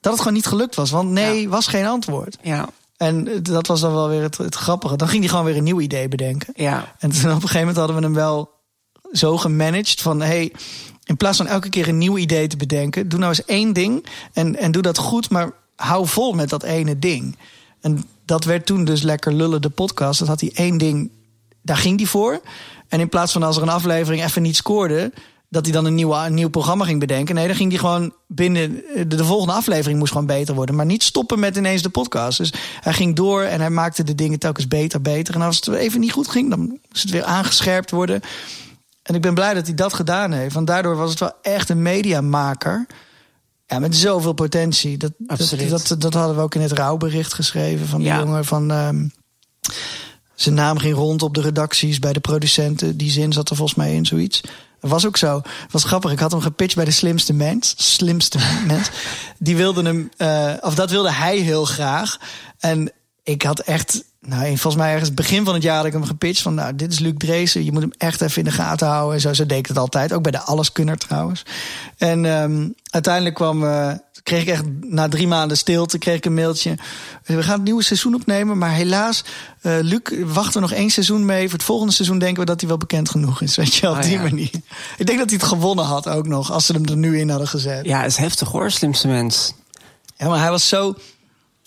dat 0.00 0.12
het 0.12 0.20
gewoon 0.22 0.36
niet 0.36 0.46
gelukt 0.46 0.74
was. 0.74 0.90
Want 0.90 1.10
nee 1.10 1.40
Ja. 1.42 1.48
was 1.48 1.66
geen 1.66 1.86
antwoord. 1.86 2.36
Ja. 2.42 2.68
En 2.96 3.42
dat 3.42 3.66
was 3.66 3.80
dan 3.80 3.92
wel 3.92 4.08
weer 4.08 4.22
het, 4.22 4.36
het 4.36 4.54
grappige. 4.54 4.96
Dan 4.96 5.08
ging 5.08 5.20
hij 5.20 5.28
gewoon 5.30 5.44
weer 5.44 5.56
een 5.56 5.64
nieuw 5.64 5.80
idee 5.80 6.08
bedenken. 6.08 6.52
Ja. 6.56 6.94
En 6.98 7.10
toen 7.10 7.20
op 7.30 7.34
een 7.34 7.40
gegeven 7.40 7.58
moment 7.58 7.76
hadden 7.76 7.96
we 7.96 8.02
hem 8.02 8.14
wel 8.14 8.50
zo 9.12 9.36
gemanaged 9.36 10.00
van 10.00 10.20
hey, 10.20 10.52
in 11.04 11.16
plaats 11.16 11.36
van 11.36 11.46
elke 11.46 11.68
keer 11.68 11.88
een 11.88 11.98
nieuw 11.98 12.18
idee 12.18 12.46
te 12.46 12.56
bedenken, 12.56 13.08
doe 13.08 13.18
nou 13.18 13.30
eens 13.30 13.44
één 13.44 13.72
ding 13.72 14.06
en, 14.32 14.56
en 14.56 14.72
doe 14.72 14.82
dat 14.82 14.98
goed, 14.98 15.30
maar 15.30 15.52
hou 15.76 16.06
vol 16.06 16.32
met 16.32 16.48
dat 16.48 16.62
ene 16.62 16.98
ding. 16.98 17.36
En 17.80 18.04
dat 18.24 18.44
werd 18.44 18.66
toen 18.66 18.84
dus 18.84 19.02
lekker 19.02 19.32
lullen 19.32 19.62
de 19.62 19.70
podcast. 19.70 20.18
Dat 20.18 20.28
had 20.28 20.40
hij 20.40 20.50
één 20.54 20.78
ding, 20.78 21.10
daar 21.62 21.76
ging 21.76 21.98
hij 21.98 22.08
voor. 22.08 22.40
En 22.88 23.00
in 23.00 23.08
plaats 23.08 23.32
van 23.32 23.42
als 23.42 23.56
er 23.56 23.62
een 23.62 23.68
aflevering 23.68 24.24
even 24.24 24.42
niet 24.42 24.56
scoorde, 24.56 25.12
dat 25.48 25.64
hij 25.64 25.74
dan 25.74 25.84
een, 25.84 25.94
nieuwe, 25.94 26.16
een 26.16 26.34
nieuw 26.34 26.48
programma 26.48 26.84
ging 26.84 27.00
bedenken. 27.00 27.34
Nee, 27.34 27.46
dan 27.46 27.56
ging 27.56 27.70
hij 27.70 27.78
gewoon 27.78 28.12
binnen 28.26 28.82
de, 28.94 29.06
de 29.06 29.24
volgende 29.24 29.52
aflevering 29.52 29.98
moest 29.98 30.12
gewoon 30.12 30.26
beter 30.26 30.54
worden. 30.54 30.74
Maar 30.74 30.86
niet 30.86 31.02
stoppen 31.02 31.38
met 31.38 31.56
ineens 31.56 31.82
de 31.82 31.88
podcast. 31.88 32.38
Dus 32.38 32.52
hij 32.80 32.92
ging 32.92 33.16
door 33.16 33.42
en 33.42 33.60
hij 33.60 33.70
maakte 33.70 34.04
de 34.04 34.14
dingen 34.14 34.38
telkens 34.38 34.68
beter, 34.68 35.00
beter. 35.00 35.34
En 35.34 35.42
als 35.42 35.56
het 35.56 35.68
even 35.68 36.00
niet 36.00 36.12
goed 36.12 36.28
ging, 36.28 36.50
dan 36.50 36.60
moest 36.60 37.02
het 37.02 37.10
weer 37.10 37.24
aangescherpt 37.24 37.90
worden. 37.90 38.22
En 39.04 39.14
ik 39.14 39.20
ben 39.20 39.34
blij 39.34 39.54
dat 39.54 39.66
hij 39.66 39.74
dat 39.74 39.94
gedaan 39.94 40.32
heeft. 40.32 40.54
Want 40.54 40.66
daardoor 40.66 40.96
was 40.96 41.10
het 41.10 41.20
wel 41.20 41.32
echt 41.42 41.68
een 41.68 41.82
mediamaker. 41.82 42.86
Ja, 43.66 43.78
met 43.78 43.96
zoveel 43.96 44.32
potentie. 44.32 44.96
Dat, 44.96 45.12
dat, 45.18 45.54
dat, 45.68 45.94
dat 45.98 46.14
hadden 46.14 46.36
we 46.36 46.42
ook 46.42 46.54
in 46.54 46.60
het 46.60 46.72
rouwbericht 46.72 47.34
geschreven 47.34 47.86
van 47.86 47.98
die 47.98 48.08
Ja. 48.08 48.18
jongen. 48.18 48.44
Van, 48.44 48.70
ehm, 48.70 49.08
zijn 50.34 50.54
naam 50.54 50.78
ging 50.78 50.94
rond 50.94 51.22
op 51.22 51.34
de 51.34 51.40
redacties 51.40 51.98
bij 51.98 52.12
de 52.12 52.20
producenten. 52.20 52.96
Die 52.96 53.10
zin 53.10 53.32
zat 53.32 53.50
er 53.50 53.56
volgens 53.56 53.78
mij 53.78 53.94
in, 53.94 54.06
zoiets. 54.06 54.40
Dat 54.80 54.90
was 54.90 55.06
ook 55.06 55.16
zo. 55.16 55.42
Was 55.70 55.84
grappig. 55.84 56.12
Ik 56.12 56.18
had 56.18 56.30
hem 56.32 56.40
gepitcht 56.40 56.76
bij 56.76 56.84
de 56.84 56.90
slimste 56.90 57.32
mens. 57.32 57.74
Slimste 57.76 58.38
mens. 58.66 58.90
Die 59.38 59.56
wilde 59.56 59.82
hem, 59.82 60.10
eh, 60.16 60.52
of 60.60 60.74
dat 60.74 60.90
wilde 60.90 61.12
hij 61.12 61.36
heel 61.38 61.64
graag. 61.64 62.16
En 62.58 62.92
ik 63.22 63.42
had 63.42 63.60
echt, 63.60 64.04
nou, 64.26 64.46
volgens 64.46 64.76
mij 64.76 64.92
ergens 64.92 65.14
begin 65.14 65.44
van 65.44 65.54
het 65.54 65.62
jaar 65.62 65.76
had 65.76 65.84
ik 65.86 65.92
hem 65.92 66.04
gepitcht. 66.04 66.42
Van, 66.42 66.54
nou, 66.54 66.76
dit 66.76 66.92
is 66.92 66.98
Luc 66.98 67.12
Dreesen. 67.16 67.64
Je 67.64 67.72
moet 67.72 67.82
hem 67.82 67.92
echt 67.98 68.20
even 68.20 68.38
in 68.38 68.44
de 68.44 68.50
gaten 68.50 68.86
houden. 68.86 69.14
En 69.14 69.20
zo, 69.20 69.32
zo 69.32 69.46
deed 69.46 69.58
ik 69.58 69.66
het 69.66 69.78
altijd. 69.78 70.12
Ook 70.12 70.22
bij 70.22 70.32
de 70.32 70.40
Alleskunner 70.40 70.98
trouwens. 70.98 71.42
En 71.96 72.24
ehm, 72.24 72.68
uiteindelijk 72.90 73.34
kwam, 73.34 73.64
eh, 73.64 73.92
kreeg 74.22 74.42
ik 74.42 74.48
echt 74.48 74.62
na 74.80 75.08
drie 75.08 75.26
maanden 75.28 75.56
stilte, 75.56 75.98
kreeg 75.98 76.16
ik 76.16 76.24
een 76.24 76.34
mailtje. 76.34 76.78
We 77.24 77.42
gaan 77.42 77.54
het 77.54 77.64
nieuwe 77.64 77.82
seizoen 77.82 78.14
opnemen. 78.14 78.58
Maar 78.58 78.72
helaas, 78.72 79.24
eh 79.60 79.72
Luc, 79.80 80.00
wachten 80.24 80.52
we 80.52 80.60
nog 80.60 80.72
één 80.72 80.90
seizoen 80.90 81.24
mee. 81.24 81.44
Voor 81.44 81.58
het 81.58 81.66
volgende 81.66 81.92
seizoen 81.92 82.18
denken 82.18 82.40
we 82.40 82.46
dat 82.46 82.60
hij 82.60 82.68
wel 82.68 82.78
bekend 82.78 83.10
genoeg 83.10 83.40
is. 83.40 83.56
Weet 83.56 83.74
je, 83.74 83.80
wel, 83.80 83.90
op 83.90 83.96
Oh, 83.96 84.02
die 84.02 84.12
ja. 84.12 84.22
manier. 84.22 84.50
Ik 84.96 85.06
denk 85.06 85.18
dat 85.18 85.30
hij 85.30 85.38
het 85.38 85.48
gewonnen 85.48 85.84
had 85.84 86.08
ook 86.08 86.26
nog. 86.26 86.52
Als 86.52 86.66
ze 86.66 86.72
hem 86.72 86.84
er 86.84 86.96
nu 86.96 87.18
in 87.18 87.28
hadden 87.30 87.48
gezet. 87.48 87.84
Ja, 87.84 88.00
het 88.00 88.10
is 88.10 88.16
heftig 88.16 88.48
hoor, 88.48 88.70
slimste 88.70 89.08
mens. 89.08 89.52
Ja, 90.16 90.28
maar 90.28 90.40
hij 90.40 90.50
was 90.50 90.68
zo. 90.68 90.94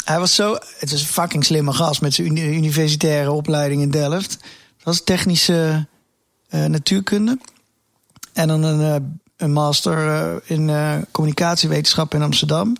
Hij 0.07 0.19
was 0.19 0.35
zo. 0.35 0.57
Het 0.77 0.91
is 0.91 1.01
een 1.01 1.07
fucking 1.07 1.45
slimme 1.45 1.73
gast 1.73 2.01
met 2.01 2.13
zijn 2.13 2.27
uni- 2.27 2.55
universitaire 2.57 3.31
opleiding 3.31 3.81
in 3.81 3.91
Delft. 3.91 4.31
Het 4.31 4.83
was 4.83 5.03
technische 5.03 5.87
eh, 6.49 6.65
natuurkunde. 6.65 7.37
En 8.33 8.47
dan 8.47 8.63
een, 8.63 8.95
eh, 9.01 9.07
een 9.37 9.51
master 9.53 10.07
eh, 10.07 10.57
in 10.57 11.05
communicatiewetenschap 11.11 12.13
in 12.13 12.21
Amsterdam. 12.21 12.75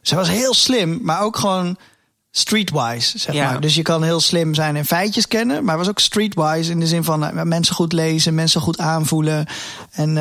Dus 0.00 0.10
hij 0.10 0.18
was 0.18 0.28
heel 0.28 0.54
slim, 0.54 0.98
maar 1.02 1.20
ook 1.22 1.36
gewoon 1.36 1.76
streetwise, 2.30 3.18
zeg 3.18 3.34
Ja. 3.34 3.50
maar. 3.50 3.60
Dus 3.60 3.74
je 3.74 3.82
kan 3.82 4.02
heel 4.02 4.20
slim 4.20 4.54
zijn 4.54 4.76
en 4.76 4.84
feitjes 4.84 5.28
kennen, 5.28 5.56
maar 5.64 5.74
hij 5.74 5.84
was 5.84 5.88
ook 5.88 5.98
streetwise 5.98 6.70
in 6.70 6.80
de 6.80 6.86
zin 6.86 7.04
van 7.04 7.48
mensen 7.48 7.74
goed 7.74 7.92
lezen, 7.92 8.34
mensen 8.34 8.60
goed 8.60 8.78
aanvoelen. 8.78 9.46
En 9.90 10.16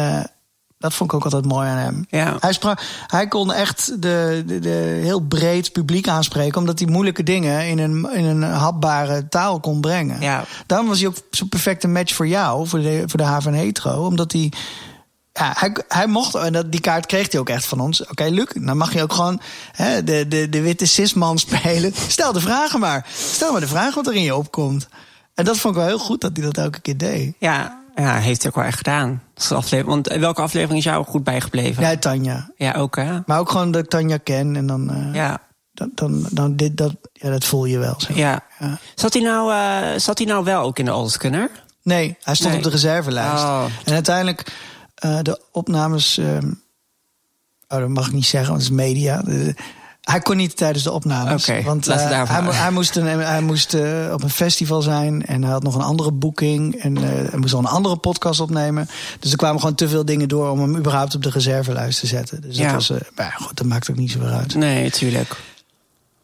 dat 0.79 0.93
vond 0.93 1.11
ik 1.11 1.15
ook 1.17 1.23
altijd 1.23 1.45
mooi 1.45 1.69
aan 1.69 1.77
hem. 1.77 2.05
Ja. 2.09 2.37
Hij, 2.39 2.53
sprak, 2.53 2.81
hij 3.07 3.27
kon 3.27 3.53
echt 3.53 4.01
de, 4.01 4.43
de, 4.45 4.59
de 4.59 4.99
heel 5.03 5.19
breed 5.19 5.71
publiek 5.71 6.07
aanspreken, 6.07 6.59
omdat 6.59 6.79
hij 6.79 6.87
moeilijke 6.87 7.23
dingen 7.23 7.67
in 7.67 7.79
een, 7.79 8.09
in 8.13 8.23
een 8.23 8.41
hapbare 8.43 9.27
taal 9.27 9.59
kon 9.59 9.81
brengen. 9.81 10.21
Ja. 10.21 10.45
Daarom 10.65 10.87
was 10.87 10.99
hij 10.99 11.07
ook 11.07 11.15
zo'n 11.31 11.49
perfecte 11.49 11.87
match 11.87 12.13
voor 12.13 12.27
jou, 12.27 12.67
voor 12.67 12.79
de, 12.81 13.03
voor 13.05 13.19
de 13.19 13.57
Hetero, 13.57 14.05
omdat 14.05 14.31
hij. 14.31 14.51
Ja, 15.33 15.53
hij, 15.57 15.75
hij 15.87 16.07
mocht, 16.07 16.35
en 16.35 16.53
dat, 16.53 16.71
die 16.71 16.81
kaart 16.81 17.05
kreeg 17.05 17.31
hij 17.31 17.39
ook 17.39 17.49
echt 17.49 17.65
van 17.65 17.79
ons. 17.79 18.07
Oké, 18.07 18.23
Luc, 18.23 18.47
dan 18.53 18.77
mag 18.77 18.93
je 18.93 19.01
ook 19.01 19.13
gewoon 19.13 19.41
hè, 19.71 20.03
de, 20.03 20.27
de, 20.27 20.49
de 20.49 20.61
witte 20.61 20.85
cisman 20.85 21.37
spelen. 21.47 21.93
Stel 22.07 22.33
de 22.33 22.39
vragen 22.39 22.79
maar. 22.79 23.07
Stel 23.13 23.51
maar 23.51 23.61
de 23.61 23.67
vraag 23.67 23.95
wat 23.95 24.07
er 24.07 24.15
in 24.15 24.23
je 24.23 24.35
opkomt. 24.35 24.87
En 25.33 25.45
dat 25.45 25.57
vond 25.57 25.75
ik 25.75 25.79
wel 25.79 25.89
heel 25.89 25.99
goed 26.05 26.21
dat 26.21 26.31
hij 26.33 26.45
dat 26.45 26.57
elke 26.57 26.79
keer 26.79 26.97
deed. 26.97 27.33
Ja, 27.37 27.79
ja 28.01 28.15
heeft 28.17 28.41
hij 28.41 28.51
ook 28.51 28.57
wel 28.57 28.65
echt 28.65 28.77
gedaan. 28.77 29.23
Aflevering. 29.35 29.85
Want 29.87 30.07
welke 30.07 30.41
aflevering 30.41 30.77
is 30.79 30.83
jou 30.85 31.05
goed 31.05 31.23
bijgebleven? 31.23 31.83
Ja, 31.83 31.97
Tanja. 31.97 32.49
Ja, 32.55 32.73
ook 32.73 32.95
hè? 32.95 33.19
Maar 33.25 33.39
ook 33.39 33.49
gewoon 33.51 33.71
dat 33.71 33.83
ik 33.83 33.89
Tanja 33.89 34.17
ken. 34.17 34.55
En 34.55 34.67
dan, 34.67 34.89
eh, 34.91 35.13
Ja. 35.13 35.41
dan, 35.73 35.91
dan, 35.95 36.25
dan 36.31 36.55
dit, 36.55 36.77
dat, 36.77 36.95
ja, 37.13 37.29
dat 37.29 37.45
voel 37.45 37.65
je 37.65 37.77
wel. 37.77 37.97
Ja. 38.13 38.41
Ja. 38.59 38.77
Zat, 38.95 39.13
hij 39.13 39.21
nou, 39.21 39.53
eh, 39.53 39.99
zat 39.99 40.17
hij 40.17 40.27
nou 40.27 40.43
wel 40.43 40.61
ook 40.63 40.79
in 40.79 40.85
de 40.85 40.91
Alleskunner? 40.91 41.49
Nee, 41.83 42.17
hij 42.23 42.35
stond 42.35 42.49
Nee. 42.49 42.57
op 42.57 42.63
de 42.63 42.69
reservelijst. 42.71 43.43
Oh. 43.43 43.63
En 43.85 43.93
uiteindelijk, 43.93 44.53
eh, 44.95 45.19
de 45.21 45.41
opnames. 45.51 46.17
ehm, 46.17 46.51
oh, 47.67 47.79
dat 47.79 47.87
mag 47.89 48.07
ik 48.07 48.13
niet 48.13 48.25
zeggen, 48.25 48.49
want 48.49 48.61
het 48.63 48.71
is 48.71 48.77
media. 48.77 49.21
Hij 50.09 50.19
kon 50.19 50.37
niet 50.37 50.57
tijdens 50.57 50.83
de 50.83 50.91
opnames. 50.91 51.45
Want 51.63 51.85
daarover 51.85 52.33
hij, 52.35 52.53
hij 52.53 52.71
moest, 52.71 52.95
een, 52.95 53.05
hij 53.05 53.41
moest 53.41 53.73
eh, 53.73 54.09
op 54.13 54.23
een 54.23 54.29
festival 54.29 54.81
zijn 54.81 55.25
en 55.25 55.41
hij 55.43 55.51
had 55.51 55.63
nog 55.63 55.75
een 55.75 55.81
andere 55.81 56.11
boeking. 56.11 56.75
En 56.75 56.97
eh, 56.97 57.03
hij 57.03 57.39
moest 57.39 57.53
al 57.53 57.59
een 57.59 57.65
andere 57.65 57.97
podcast 57.97 58.39
opnemen. 58.39 58.89
Dus 59.19 59.31
er 59.31 59.37
kwamen 59.37 59.59
gewoon 59.59 59.75
te 59.75 59.89
veel 59.89 60.05
dingen 60.05 60.27
door 60.27 60.49
om 60.49 60.59
hem 60.59 60.75
überhaupt 60.77 61.15
op 61.15 61.23
de 61.23 61.29
reservelijst 61.29 61.99
te 61.99 62.07
zetten. 62.07 62.41
Dus 62.41 62.57
Ja. 62.57 62.63
dat 62.71 62.87
was. 62.87 62.99
maar 63.15 63.35
goed, 63.41 63.57
dat 63.57 63.65
maakt 63.65 63.89
ook 63.89 63.97
niet 63.97 64.11
zoveel 64.11 64.27
uit. 64.27 64.55
Nee, 64.55 64.91
tuurlijk. 64.91 65.37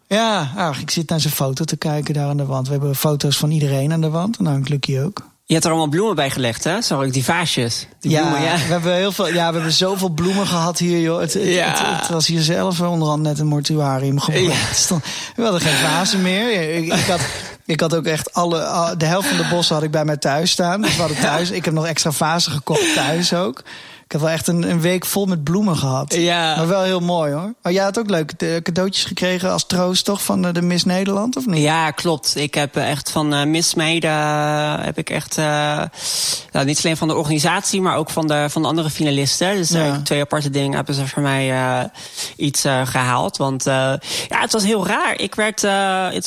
Ja, 0.08 0.52
ach, 0.56 0.80
ik 0.80 0.91
zit 0.91 1.10
naar 1.10 1.19
zijn 1.19 1.34
foto 1.34 1.63
te 1.63 1.78
kijken 1.78 2.13
daar 2.13 2.30
aan 2.30 2.38
de 2.38 2.45
wand. 2.45 2.65
We 2.67 2.71
hebben 2.74 2.95
foto's 2.95 3.38
van 3.38 3.52
iedereen 3.52 3.91
aan 3.93 4.02
de 4.02 4.10
wand. 4.10 4.38
En 4.38 4.43
dan 4.43 4.63
Lucky 4.67 5.00
ook. 5.00 5.28
Je 5.47 5.53
hebt 5.53 5.65
er 5.65 5.71
allemaal 5.71 5.89
bloemen 5.89 6.15
bij 6.15 6.29
gelegd, 6.29 6.63
hè? 6.63 6.81
Zag 6.81 7.03
ik, 7.03 7.13
die 7.13 7.23
vaasjes. 7.23 7.88
Die 7.99 8.12
ja, 8.12 8.19
bloemen, 8.21 8.41
ja. 8.41 8.53
We 8.55 8.60
hebben 8.62 8.93
heel 8.95 9.12
veel, 9.12 9.27
ja, 9.27 9.47
we 9.47 9.53
hebben 9.55 9.71
zoveel 9.71 10.10
bloemen 10.10 10.47
gehad 10.47 10.79
hier, 10.79 10.99
joh. 10.99 11.19
Het, 11.19 11.34
het, 11.34 11.43
Ja. 11.43 11.67
het, 11.69 11.99
het 12.01 12.10
was 12.10 12.27
hier 12.27 12.41
zelf 12.41 12.81
onderhand 12.81 13.21
net 13.21 13.39
een 13.39 13.47
mortuarium 13.47 14.19
geworden. 14.19 14.49
Ja. 14.51 14.99
We 15.36 15.43
hadden 15.43 15.62
geen 15.62 15.75
vazen 15.89 16.21
meer. 16.21 16.75
Ik, 16.75 16.84
ik, 16.93 17.05
had, 17.05 17.19
ik 17.65 17.79
had 17.79 17.95
ook 17.95 18.05
echt 18.05 18.34
alle, 18.34 18.63
al- 18.65 18.97
de 18.97 19.05
helft 19.05 19.27
van 19.27 19.38
de 19.38 19.47
bossen 19.49 19.75
had 19.75 19.84
ik 19.84 19.91
bij 19.91 20.05
mij 20.05 20.17
thuis 20.17 20.51
staan. 20.51 20.81
Dus 20.81 20.95
we 20.95 20.99
hadden 21.01 21.19
thuis. 21.19 21.49
Ik 21.51 21.65
heb 21.65 21.73
nog 21.73 21.86
extra 21.86 22.12
vazen 22.12 22.51
gekocht 22.51 22.93
thuis 22.95 23.34
ook. 23.34 23.63
Ik 24.05 24.11
heb 24.11 24.21
wel 24.21 24.29
echt 24.29 24.47
een, 24.47 24.69
een 24.69 24.81
week 24.81 25.05
vol 25.05 25.25
met 25.25 25.43
bloemen 25.43 25.77
gehad. 25.77 26.13
Ja. 26.13 26.55
Maar 26.55 26.67
wel 26.67 26.81
heel 26.81 26.99
mooi 26.99 27.33
hoor. 27.33 27.53
Maar 27.61 27.71
jij 27.71 27.83
had 27.83 27.99
ook 27.99 28.09
leuke 28.09 28.61
cadeautjes 28.61 29.03
gekregen 29.03 29.51
als 29.51 29.65
troost 29.65 30.05
toch 30.05 30.23
van 30.23 30.41
de 30.41 30.61
Miss 30.61 30.83
Nederland 30.83 31.35
of 31.35 31.45
niet? 31.45 31.61
Ja, 31.61 31.91
klopt. 31.91 32.35
Ik 32.35 32.53
heb 32.53 32.75
echt 32.75 33.11
van 33.11 33.51
Miss 33.51 33.73
Meida 33.73 34.79
heb 34.81 34.97
ik 34.97 35.09
echt 35.09 35.35
nou, 35.35 36.65
niet 36.65 36.81
alleen 36.83 36.97
van 36.97 37.07
de 37.07 37.15
organisatie, 37.15 37.81
maar 37.81 37.97
ook 37.97 38.09
van 38.09 38.27
de, 38.27 38.45
van 38.49 38.61
de 38.61 38.67
andere 38.67 38.89
finalisten. 38.89 39.55
Dus 39.55 39.69
ja. 39.69 39.99
twee 40.03 40.21
aparte 40.21 40.49
dingen 40.49 40.75
hebben 40.75 40.95
ze 40.95 41.07
voor 41.07 41.21
mij 41.21 41.89
iets 42.35 42.61
gehaald. 42.83 43.37
Want 43.37 43.63
ja, 43.63 43.99
het 44.27 44.51
was 44.51 44.63
heel 44.63 44.87
raar. 44.87 45.19
Ik 45.19 45.35
werd, 45.35 45.63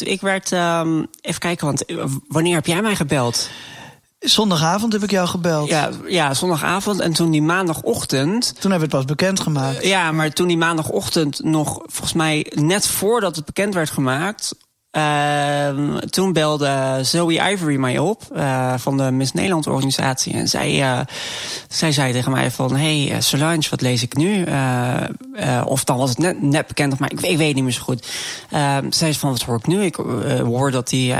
ik 0.00 0.20
werd 0.20 0.50
um, 0.52 1.06
even 1.20 1.40
kijken, 1.40 1.66
want 1.66 1.84
wanneer 2.28 2.54
heb 2.54 2.66
jij 2.66 2.82
mij 2.82 2.96
gebeld? 2.96 3.48
Zondagavond 4.18 4.92
heb 4.92 5.02
ik 5.02 5.10
jou 5.10 5.28
gebeld. 5.28 5.68
Ja, 5.68 5.90
ja, 6.06 6.34
zondagavond. 6.34 7.00
En 7.00 7.12
toen 7.12 7.30
die 7.30 7.42
maandagochtend. 7.42 8.54
Toen 8.60 8.70
hebben 8.70 8.90
we 8.90 8.96
het 8.96 9.06
pas 9.06 9.16
bekendgemaakt. 9.16 9.84
ja, 9.84 10.12
maar 10.12 10.30
toen 10.30 10.48
die 10.48 10.56
maandagochtend 10.56 11.44
nog, 11.44 11.82
volgens 11.86 12.12
mij 12.12 12.52
net 12.54 12.86
voordat 12.86 13.36
het 13.36 13.44
bekend 13.44 13.74
werd 13.74 13.90
gemaakt. 13.90 14.54
Uh, 14.92 15.96
toen 15.96 16.32
belde 16.32 16.98
Zoe 17.02 17.50
Ivory 17.50 17.76
mij 17.76 17.98
op 17.98 18.22
uh, 18.32 18.74
van 18.76 18.96
de 18.96 19.10
Miss 19.10 19.32
Nederland 19.32 19.66
organisatie. 19.66 20.32
En 20.32 20.48
zij, 20.48 20.78
uh, 20.78 21.00
zij 21.68 21.92
zei 21.92 22.12
tegen 22.12 22.32
mij 22.32 22.50
van... 22.50 22.76
hey, 22.76 23.10
uh, 23.10 23.16
Solange, 23.20 23.66
wat 23.70 23.80
lees 23.80 24.02
ik 24.02 24.16
nu? 24.16 24.46
of 25.64 25.84
dan 25.84 25.96
was 25.96 26.08
het 26.08 26.18
net, 26.18 26.42
net 26.42 26.66
bekend, 26.66 26.98
maar 26.98 27.12
ik, 27.12 27.20
ik 27.20 27.36
weet 27.36 27.54
niet 27.54 27.64
meer 27.64 27.72
zo 27.72 27.82
goed. 27.82 28.08
Ehm, 28.50 28.90
zei 28.90 29.14
van, 29.14 29.30
wat 29.30 29.42
hoor 29.42 29.56
ik 29.56 29.66
nu? 29.66 29.82
Ik 29.82 29.94
hoor 30.44 30.70
dat 30.70 30.88
die, 30.88 31.14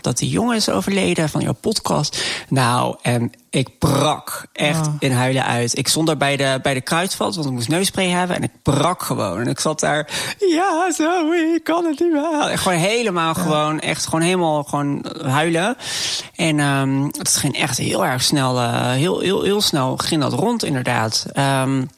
dat 0.00 0.18
die 0.18 0.28
jongen 0.28 0.56
is 0.56 0.68
overleden 0.68 1.28
van 1.28 1.40
jouw 1.40 1.56
podcast. 1.60 2.44
Nou, 2.48 2.96
en 3.02 3.32
ik 3.50 3.78
brak 3.78 4.46
echt 4.52 4.86
oh. 4.86 4.94
in 4.98 5.12
huilen 5.12 5.44
uit. 5.44 5.78
Ik 5.78 5.88
stond 5.88 6.06
daar 6.06 6.16
bij 6.16 6.36
de, 6.36 6.58
bij 6.62 6.74
de 6.74 6.80
kruidvat, 6.80 7.34
want 7.34 7.46
ik 7.46 7.52
moest 7.52 7.68
neuspray 7.68 8.08
hebben. 8.08 8.36
En 8.36 8.42
ik 8.42 8.50
brak 8.62 9.02
gewoon. 9.02 9.40
En 9.40 9.46
ik 9.46 9.60
zat 9.60 9.80
daar, 9.80 10.08
ja, 10.38 10.92
zo, 10.92 11.32
ik 11.32 11.64
kan 11.64 11.84
het 11.84 12.00
niet 12.00 12.12
meer. 12.12 12.58
Gewoon 12.58 12.78
helemaal 12.78 13.34
gewoon, 13.34 13.80
echt 13.80 14.04
gewoon 14.04 14.20
helemaal 14.20 14.62
gewoon 14.62 15.04
huilen. 15.22 15.76
En 16.34 16.58
um, 16.58 17.04
het 17.18 17.36
ging 17.36 17.56
echt 17.56 17.78
heel 17.78 18.04
erg 18.04 18.22
snel, 18.22 18.56
uh, 18.56 18.90
heel, 18.90 19.20
heel, 19.20 19.42
heel 19.42 19.60
snel 19.60 19.96
ging 19.96 20.20
dat 20.20 20.32
rond 20.32 20.64
inderdaad. 20.64 21.26
Um, 21.34 21.90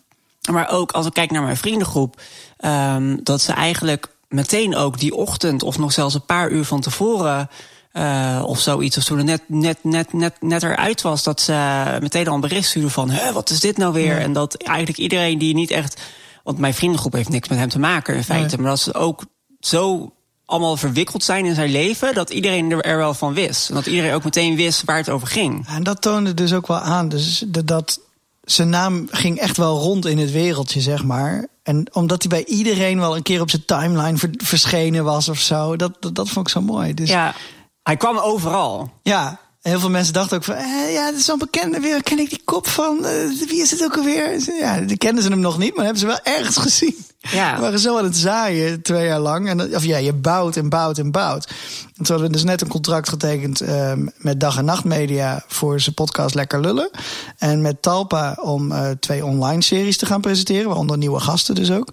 maar 0.51 0.71
ook 0.71 0.93
als 0.93 1.07
ik 1.07 1.13
kijk 1.13 1.31
naar 1.31 1.43
mijn 1.43 1.57
vriendengroep, 1.57 2.21
um, 2.65 3.21
dat 3.23 3.41
ze 3.41 3.53
eigenlijk 3.53 4.07
meteen 4.29 4.77
ook 4.77 4.99
die 4.99 5.15
ochtend 5.15 5.63
of 5.63 5.79
nog 5.79 5.93
zelfs 5.93 6.15
een 6.15 6.25
paar 6.25 6.51
uur 6.51 6.65
van 6.65 6.81
tevoren 6.81 7.49
uh, 7.93 8.43
of 8.47 8.61
zoiets. 8.61 8.97
Of 8.97 9.05
toen 9.05 9.19
het 9.19 9.27
net, 9.27 9.43
net, 9.47 9.85
net, 9.85 10.13
net, 10.13 10.35
net 10.41 10.63
eruit 10.63 11.03
was, 11.03 11.23
dat 11.23 11.41
ze 11.41 11.99
meteen 12.01 12.29
al 12.29 12.35
een 12.35 12.41
bericht 12.41 12.69
stuurden 12.69 12.91
van: 12.91 13.11
Hè, 13.11 13.33
wat 13.33 13.51
is 13.51 13.61
dit 13.61 13.77
nou 13.77 13.93
weer? 13.93 14.19
En 14.19 14.33
dat 14.33 14.55
eigenlijk 14.55 14.99
iedereen 14.99 15.39
die 15.39 15.55
niet 15.55 15.71
echt. 15.71 16.01
Want 16.43 16.59
mijn 16.59 16.75
vriendengroep 16.75 17.13
heeft 17.13 17.29
niks 17.29 17.49
met 17.49 17.59
hem 17.59 17.69
te 17.69 17.79
maken 17.79 18.15
in 18.15 18.25
feite. 18.25 18.57
Maar 18.57 18.71
dat 18.71 18.81
ze 18.81 18.95
ook 18.95 19.25
zo 19.61 20.13
allemaal 20.47 20.77
verwikkeld 20.77 21.25
zijn 21.25 21.45
in 21.45 21.55
zijn 21.55 21.71
leven, 21.71 22.15
dat 22.15 22.31
iedereen 22.31 22.83
er 22.83 22.97
wel 22.97 23.15
van 23.15 23.35
wist. 23.35 23.69
En 23.69 23.75
dat 23.75 23.87
iedereen 23.87 24.15
ook 24.15 24.25
meteen 24.25 24.57
wist 24.57 24.85
waar 24.85 24.97
het 24.97 25.11
over 25.11 25.27
ging. 25.29 25.67
En 25.69 25.83
dat 25.83 26.03
toonde 26.03 26.35
dus 26.35 26.53
ook 26.53 26.67
wel 26.67 26.79
aan. 26.79 27.09
Dus 27.09 27.45
dat 27.65 28.01
zijn 28.45 28.69
naam 28.69 29.09
ging 29.11 29.39
echt 29.39 29.57
wel 29.57 29.79
rond 29.79 30.07
in 30.07 30.19
het 30.19 30.31
wereldje, 30.31 30.81
zeg 30.81 31.05
maar. 31.05 31.47
En 31.63 31.87
omdat 31.93 32.23
hij 32.23 32.31
bij 32.31 32.55
iedereen 32.55 32.99
wel 32.99 33.17
een 33.17 33.23
keer 33.23 33.41
op 33.41 33.51
zijn 33.51 33.65
timeline 33.65 34.19
verschenen 34.37 35.05
was 35.05 35.29
of 35.29 35.39
zo, 35.39 35.77
dat, 35.77 35.97
dat, 36.01 36.15
dat 36.15 36.29
vond 36.29 36.47
ik 36.47 36.53
zo 36.53 36.61
mooi. 36.61 36.95
Dus 36.95 37.09
ja. 37.09 37.35
Hij 37.83 37.97
kwam 37.97 38.19
overal. 38.19 38.91
Ja, 39.03 39.41
heel 39.61 39.81
veel 39.81 39.91
mensen 39.91 40.13
dachten 40.13 40.37
ook 40.37 40.45
van, 40.45 40.55
eh, 40.55 40.93
ja, 40.93 41.11
dat 41.11 41.19
is 41.19 41.25
zo'n 41.25 41.39
bekende 41.39 41.81
weer. 41.81 42.03
Ken 42.03 42.19
ik 42.19 42.31
die 42.31 42.43
kop 42.45 42.69
van? 42.69 42.99
Uh, 42.99 43.49
wie 43.49 43.63
is 43.63 43.71
het 43.71 43.85
ook 43.85 43.97
alweer? 43.97 44.55
Ja, 44.61 44.81
die 44.81 44.97
kenden 44.97 45.23
ze 45.23 45.31
hem 45.31 45.41
nog 45.41 45.59
niet, 45.59 45.75
maar 45.75 45.85
hebben 45.85 46.01
ze 46.01 46.07
wel 46.07 46.21
ergens 46.23 46.57
gezien. 46.57 46.97
Ja. 47.19 47.55
We 47.55 47.61
waren 47.61 47.79
zo 47.79 47.99
aan 47.99 48.05
het 48.05 48.17
zaaien 48.17 48.83
twee 48.83 49.07
jaar 49.07 49.21
lang. 49.21 49.49
En, 49.49 49.75
of 49.75 49.85
ja, 49.85 49.97
je 49.97 50.13
bouwt 50.13 50.57
en 50.57 50.69
bouwt 50.69 50.99
en 50.99 51.11
bouwt. 51.11 51.47
En 51.47 52.05
toen 52.05 52.07
hadden 52.07 52.27
we 52.27 52.33
dus 52.33 52.45
net 52.45 52.61
een 52.61 52.69
contract 52.69 53.09
getekend 53.09 53.63
uh, 53.63 53.93
met 54.17 54.41
Dag 54.41 54.57
en 54.57 54.65
Nacht 54.65 54.85
Media 54.85 55.45
voor 55.47 55.81
zijn 55.81 55.95
podcast 55.95 56.35
Lekker 56.35 56.61
Lullen. 56.61 56.91
En 57.39 57.61
met 57.61 57.83
Talpa 57.83 58.39
om 58.41 58.73
uh, 58.73 58.91
twee 58.91 59.25
online 59.25 59.63
series 59.63 59.97
te 59.97 60.07
gaan 60.07 60.21
presenteren, 60.21 60.67
waaronder 60.67 60.99
nieuwe 60.99 61.21
gasten 61.21 61.55
dus 61.55 61.71
ook. 61.71 61.89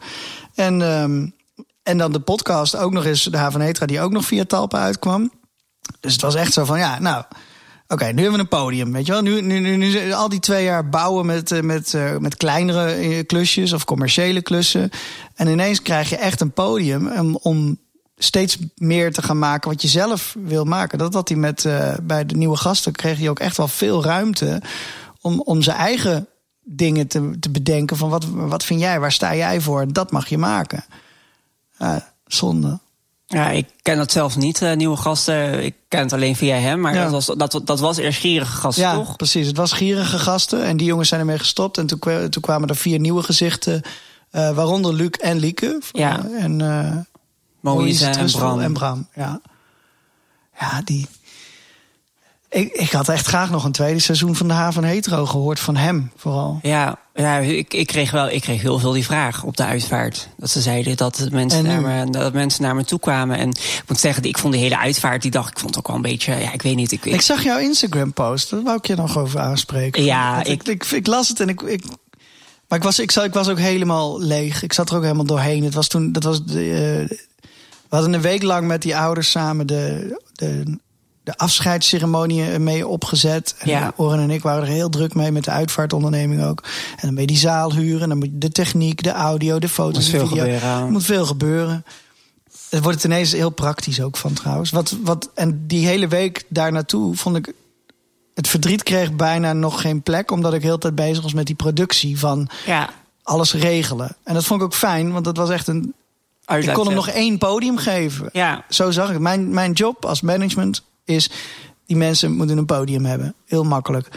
En, 0.56 0.82
um, 0.82 1.34
en 1.84 1.98
dan 1.98 2.12
de 2.12 2.20
podcast 2.20 2.76
ook 2.76 2.92
nog 2.92 3.06
eens, 3.06 3.24
de 3.24 3.38
Haven 3.38 3.62
Hetra, 3.62 3.86
die 3.86 4.02
ook 4.02 4.12
nog 4.12 4.26
via 4.26 4.46
Talpa 4.46 4.80
uitkwam. 4.80 5.32
Dus 6.00 6.14
het 6.14 6.22
was 6.22 6.36
echt 6.36 6.54
zo 6.54 6.66
van, 6.66 6.80
ja, 6.80 7.00
nou, 7.00 7.24
oké, 7.88 8.06
nu 8.06 8.22
hebben 8.22 8.32
we 8.32 8.40
een 8.40 8.48
podium, 8.48 8.92
weet 8.92 9.06
je 9.06 9.12
wel. 9.12 9.22
Nu, 9.22 9.42
nu, 9.42 9.76
nu, 9.76 10.14
al 10.14 10.30
die 10.30 10.40
twee 10.40 10.64
jaar 10.64 10.90
bouwen 10.90 11.26
met, 11.26 11.52
eh, 11.52 11.62
met, 11.62 11.94
uh, 11.94 12.18
met 12.18 12.38
kleinere 12.38 12.92
eh, 12.92 13.26
klusjes 13.26 13.74
of 13.74 13.86
commerciële 13.86 14.42
klussen. 14.42 14.90
En 15.36 15.48
ineens 15.48 15.82
krijg 15.82 16.10
je 16.10 16.18
echt 16.18 16.42
een 16.42 16.52
podium 16.52 17.08
om, 17.08 17.36
om 17.42 17.78
steeds 18.18 18.58
meer 18.76 19.14
te 19.14 19.22
gaan 19.22 19.40
maken 19.40 19.70
wat 19.70 19.82
je 19.82 19.88
zelf 19.88 20.36
wil 20.40 20.66
maken. 20.66 20.98
Dat 20.98 21.14
had 21.14 21.30
hij 21.30 21.38
met, 21.38 21.68
bij 22.04 22.26
de 22.26 22.36
nieuwe 22.36 22.58
gasten, 22.58 22.92
kreeg 22.92 23.18
hij 23.18 23.30
ook 23.30 23.40
echt 23.40 23.58
wel 23.58 23.68
veel 23.68 24.04
ruimte 24.04 24.62
om, 25.22 25.42
om 25.42 25.62
zijn 25.62 25.78
eigen 25.78 26.28
dingen 26.64 27.08
te, 27.08 27.38
te 27.40 27.50
bedenken. 27.50 27.98
Van 27.98 28.10
wat, 28.10 28.26
wat 28.26 28.64
vind 28.64 28.80
jij, 28.80 29.00
waar 29.00 29.12
sta 29.12 29.36
jij 29.36 29.62
voor? 29.62 29.94
Dat 29.94 30.12
mag 30.12 30.28
je 30.28 30.38
maken. 30.38 30.86
Uh, 31.82 31.96
zonde. 32.26 32.80
Ja, 33.32 33.50
ik 33.50 33.68
ken 33.82 33.98
dat 33.98 34.12
zelf 34.12 34.38
niet, 34.38 34.62
uh, 34.62 34.74
nieuwe 34.74 34.98
gasten. 34.98 35.64
Ik 35.64 35.76
ken 35.88 36.00
het 36.00 36.14
alleen 36.14 36.36
via 36.36 36.56
hem. 36.56 36.80
Maar 36.80 36.94
dat, 36.94 37.12
was, 37.12 37.26
dat, 37.26 37.62
dat 37.64 37.80
was 37.80 37.98
eerst 37.98 38.20
gierige 38.20 38.52
gasten, 38.52 38.84
ja, 38.84 38.94
toch? 38.94 39.16
precies. 39.16 39.48
Het 39.48 39.58
was 39.58 39.72
gierige 39.72 40.20
gasten. 40.20 40.64
En 40.64 40.78
die 40.78 40.88
jongens 40.88 41.10
zijn 41.10 41.20
ermee 41.20 41.38
gestopt. 41.38 41.78
En 41.78 41.88
toen, 41.88 42.00
toen 42.30 42.42
kwamen 42.42 42.70
er 42.70 42.76
vier 42.76 43.00
nieuwe 43.00 43.24
gezichten. 43.24 43.82
Uh, 44.32 44.52
waaronder 44.52 44.94
Luc 44.94 45.10
en 45.10 45.38
Lieke. 45.38 45.82
Ja. 45.92 46.26
En 46.38 46.60
uh, 46.60 46.96
Moïse 47.60 48.06
en 48.06 48.32
Bram. 48.32 48.60
En 48.60 48.74
Bram, 48.74 49.08
ja. 49.16 49.42
Ja, 50.60 50.82
die... 50.84 51.08
Ik, 52.50 52.74
ik 52.74 52.92
had 52.92 53.10
echt 53.10 53.28
graag 53.28 53.50
nog 53.50 53.64
een 53.64 53.72
tweede 53.72 54.00
seizoen 54.00 54.36
van 54.36 54.48
de 54.48 54.54
Haven 54.54 54.84
Hetero 54.84 55.26
gehoord 55.26 55.60
van 55.60 55.76
hem 55.76 56.12
vooral. 56.16 56.60
Ja, 56.62 57.00
ja 57.14 57.38
ik, 57.38 57.74
ik, 57.74 57.88
kreeg 57.88 58.12
wel, 58.12 58.30
ik 58.30 58.42
kreeg 58.42 58.62
heel 58.62 58.80
veel 58.80 58.92
die 58.92 59.06
vraag 59.06 59.44
op 59.44 59.58
de 59.58 59.66
uitvaart. 59.66 60.30
Dat 60.38 60.50
ze 60.50 60.62
zeiden 60.62 60.98
dat 60.98 61.28
mensen, 61.32 61.64
naar 61.64 61.82
me, 61.82 62.12
dat 62.12 62.34
mensen 62.34 62.64
naar 62.64 62.76
me 62.76 62.84
toe 62.84 63.00
kwamen. 63.00 63.38
En 63.38 63.50
ik 63.50 63.84
moet 63.88 64.00
zeggen, 64.00 64.24
ik 64.24 64.38
vond 64.38 64.54
die 64.54 64.62
hele 64.62 64.78
uitvaart 64.78 65.22
die 65.22 65.32
dag, 65.32 65.50
ik 65.50 65.60
vond 65.60 65.70
het 65.70 65.78
ook 65.78 65.88
wel 65.88 65.96
een 65.96 66.02
beetje, 66.02 66.36
ja, 66.36 66.54
ik 66.54 66.62
weet 66.62 66.76
niet. 66.76 66.92
Ik, 66.92 67.06
ik, 67.06 67.22
zag 67.22 67.44
jouw 67.44 67.60
Instagram 67.60 68.14
post, 68.14 68.50
daar 68.50 68.64
wou 68.64 68.78
ik 68.78 68.88
je 68.88 68.96
nog 68.96 69.18
over 69.18 69.40
aanspreken. 69.40 70.04
Ja, 70.04 70.44
ik, 70.44 70.68
ik, 70.68 70.86
ik, 70.86 71.08
las 71.08 71.28
het 71.28 71.40
en 71.40 71.50
ik, 71.50 71.62
ik 71.62 71.84
maar 72.68 72.78
ik 72.78 72.84
was, 72.84 73.00
ik, 73.00 73.12
ik 73.12 73.34
was 73.34 73.50
ook 73.50 73.60
helemaal 73.60 74.20
leeg. 74.22 74.64
Ik 74.64 74.74
zat 74.74 74.90
er 74.90 74.96
ook 74.96 75.04
helemaal 75.04 75.26
doorheen. 75.26 75.64
Het 75.64 75.74
was 75.74 75.88
toen, 75.88 76.12
dat 76.12 76.24
was 76.24 76.46
de, 76.46 76.66
uh, 76.66 77.18
we 77.90 77.96
hadden 77.96 78.14
een 78.14 78.22
week 78.22 78.44
lang 78.44 78.68
met 78.68 78.82
die 78.82 78.98
ouders 78.98 79.32
samen 79.32 79.68
de, 79.68 80.22
de 80.34 80.80
de 81.30 81.38
afscheidsceremonie 81.38 82.60
mee 82.60 82.88
opgezet. 82.88 83.56
En 83.60 83.70
ja. 83.70 83.94
Oren 83.96 84.20
en 84.20 84.30
ik 84.30 84.42
waren 84.42 84.62
er 84.62 84.68
heel 84.68 84.90
druk 84.90 85.14
mee 85.14 85.32
met 85.32 85.44
de 85.44 85.52
uitvaartonderneming 85.52 86.44
ook. 86.44 86.64
En 86.92 87.02
dan 87.02 87.12
ben 87.14 87.22
je 87.22 87.28
die 87.28 87.38
zaal 87.38 87.74
huren. 87.74 88.02
En 88.02 88.10
dan 88.10 88.18
moet 88.18 88.30
je 88.32 88.38
de 88.38 88.50
techniek, 88.50 89.04
de 89.04 89.12
audio, 89.12 89.60
de 89.60 89.70
foto's, 89.70 90.06
de 90.06 90.12
video. 90.12 90.28
Gebeuren. 90.28 90.62
Er 90.62 90.92
moet 90.92 91.04
veel 91.04 91.26
gebeuren. 91.26 91.86
Het 92.70 92.84
wordt 92.84 93.02
het 93.02 93.12
ineens 93.12 93.32
heel 93.32 93.50
praktisch 93.50 94.02
ook 94.02 94.18
van 94.18 94.34
trouwens. 94.34 94.70
Wat, 94.70 94.96
wat, 95.04 95.30
en 95.36 95.64
die 95.68 95.88
hele 95.88 96.08
week 96.08 96.44
daar 96.48 96.72
naartoe 96.72 97.16
vond 97.16 97.36
ik... 97.36 97.54
Het 98.34 98.48
verdriet 98.48 98.84
kreeg 98.84 99.14
bijna 99.14 99.54
nog 99.54 99.82
geen 99.82 100.02
plek. 100.02 100.32
Omdat 100.32 100.54
ik 100.54 100.62
heel 100.62 100.78
tijd 100.78 100.96
bezig 100.96 101.24
was 101.24 101.34
met 101.34 101.46
die 101.46 101.56
productie 101.56 102.20
van 102.20 102.50
ja. 102.66 102.90
alles 103.24 103.54
regelen. 103.54 104.16
En 104.24 104.34
dat 104.34 104.44
vond 104.44 104.60
ik 104.60 104.66
ook 104.66 104.76
fijn, 104.76 105.12
want 105.12 105.26
dat 105.26 105.38
was 105.38 105.50
echt 105.50 105.68
een... 105.68 105.94
Ik 106.58 106.74
kon 106.74 106.86
hem 106.86 106.96
nog 106.96 107.10
één 107.10 107.38
podium 107.38 107.78
geven. 107.78 108.30
Ja. 108.32 108.64
Zo 108.70 108.92
zag 108.92 109.12
ik. 109.12 109.20
Mijn, 109.20 109.54
mijn 109.54 109.72
job 109.72 110.06
als 110.06 110.22
management 110.22 110.84
is 111.10 111.30
die 111.86 111.98
mensen 111.98 112.32
moeten 112.32 112.58
een 112.58 112.66
podium 112.66 113.06
hebben. 113.06 113.36
Heel 113.46 113.64
makkelijk. 113.64 114.08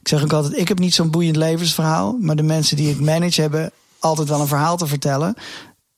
Ik 0.00 0.08
zeg 0.08 0.22
ook 0.22 0.32
altijd, 0.32 0.58
ik 0.58 0.68
heb 0.68 0.78
niet 0.78 0.94
zo'n 0.94 1.10
boeiend 1.10 1.36
levensverhaal. 1.36 2.16
Maar 2.20 2.36
de 2.36 2.42
mensen 2.42 2.76
die 2.76 2.90
ik 2.90 3.00
manage 3.00 3.40
hebben 3.40 3.70
altijd 3.98 4.28
wel 4.28 4.40
een 4.40 4.46
verhaal 4.46 4.76
te 4.76 4.86
vertellen. 4.86 5.34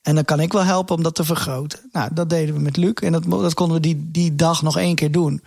En 0.03 0.15
dan 0.15 0.25
kan 0.25 0.41
ik 0.41 0.53
wel 0.53 0.65
helpen 0.65 0.97
om 0.97 1.03
dat 1.03 1.15
te 1.15 1.25
vergroten. 1.25 1.79
Nou, 1.93 2.09
dat 2.13 2.31
deden 2.31 2.55
we 2.55 2.61
met 2.61 2.77
Luc. 2.77 2.93
En 2.93 3.13
dat, 3.13 3.25
dat 3.25 3.55
konden 3.55 3.77
we 3.77 3.83
die, 3.83 4.09
die 4.11 4.35
dag 4.35 4.63
nog 4.63 4.79
één 4.79 4.95
keer 4.95 5.13
doen. 5.13 5.43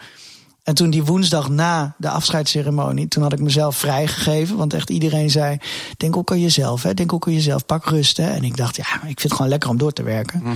En 0.63 0.75
toen 0.75 0.89
die 0.89 1.03
woensdag 1.03 1.49
na 1.49 1.95
de 1.97 2.09
afscheidsceremonie, 2.09 3.07
toen 3.07 3.23
had 3.23 3.33
ik 3.33 3.39
mezelf 3.39 3.77
vrijgegeven. 3.77 4.57
Want 4.57 4.73
echt 4.73 4.89
iedereen 4.89 5.29
zei: 5.29 5.57
Denk 5.97 6.17
ook 6.17 6.31
aan 6.31 6.41
jezelf, 6.41 6.83
hè? 6.83 6.93
denk 6.93 7.13
ook 7.13 7.27
aan 7.27 7.33
jezelf, 7.33 7.65
pak 7.65 7.85
rust. 7.85 8.17
Hè? 8.17 8.29
En 8.29 8.43
ik 8.43 8.57
dacht, 8.57 8.75
ja, 8.75 8.93
ik 8.93 9.01
vind 9.01 9.21
het 9.21 9.33
gewoon 9.33 9.47
lekker 9.47 9.69
om 9.69 9.77
door 9.77 9.93
te 9.93 10.03
werken. 10.03 10.39
-hmm. 10.39 10.55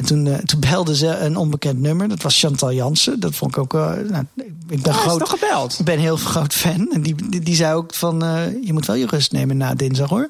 En 0.00 0.06
toen, 0.06 0.26
uh, 0.26 0.34
toen 0.38 0.60
belde 0.60 0.96
ze 0.96 1.06
een 1.06 1.36
onbekend 1.36 1.80
nummer. 1.80 2.08
Dat 2.08 2.22
was 2.22 2.38
Chantal 2.38 2.72
Jansen. 2.72 3.20
Dat 3.20 3.34
vond 3.34 3.50
ik 3.50 3.58
ook. 3.58 3.74
Uh, 3.74 3.80
nou, 3.80 4.24
ik 4.68 4.82
ben 4.82 4.92
oh, 4.92 5.00
groot. 5.00 5.18
Toch 5.18 5.30
gebeld? 5.30 5.78
Ik 5.78 5.84
ben 5.84 5.98
heel 5.98 6.16
groot 6.16 6.54
fan. 6.54 6.92
En 6.92 7.02
die, 7.02 7.14
die, 7.28 7.40
die 7.40 7.54
zei 7.54 7.74
ook 7.74 7.94
van. 7.94 8.24
Uh, 8.24 8.64
je 8.64 8.72
moet 8.72 8.86
wel 8.86 8.96
je 8.96 9.06
rust 9.06 9.32
nemen 9.32 9.56
na 9.56 9.74
dinsdag 9.74 10.08
hoor. 10.08 10.28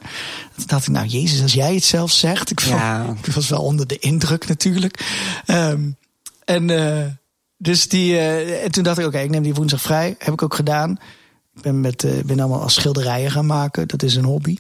Toen 0.57 0.65
dacht 0.67 0.87
ik, 0.87 0.93
nou 0.93 1.07
Jezus, 1.07 1.43
als 1.43 1.53
jij 1.53 1.75
het 1.75 1.85
zelf 1.85 2.11
zegt. 2.11 2.51
Ik, 2.51 2.61
ja. 2.61 3.05
vond, 3.05 3.19
ik 3.27 3.33
was 3.33 3.49
wel 3.49 3.63
onder 3.63 3.87
de 3.87 3.99
indruk 3.99 4.49
natuurlijk. 4.49 5.05
Um, 5.47 5.97
en 6.45 7.19
dus 7.57 7.89
die. 7.89 8.19
en 8.19 8.71
toen 8.71 8.83
dacht 8.83 8.99
ik, 8.99 9.05
oké, 9.05 9.15
okay, 9.15 9.27
ik 9.27 9.33
neem 9.33 9.43
die 9.43 9.55
woensdag 9.55 9.81
vrij. 9.81 10.15
Heb 10.19 10.33
ik 10.33 10.43
ook 10.43 10.55
gedaan. 10.55 10.99
ben, 11.63 11.81
met, 11.81 12.07
ben 12.25 12.41
allemaal 12.41 12.63
als 12.63 12.75
schilderijen 12.75 13.31
gaan 13.31 13.47
maken. 13.47 13.89
Dat 13.89 14.03
is 14.03 14.15
een 14.15 14.25
hobby. 14.25 14.57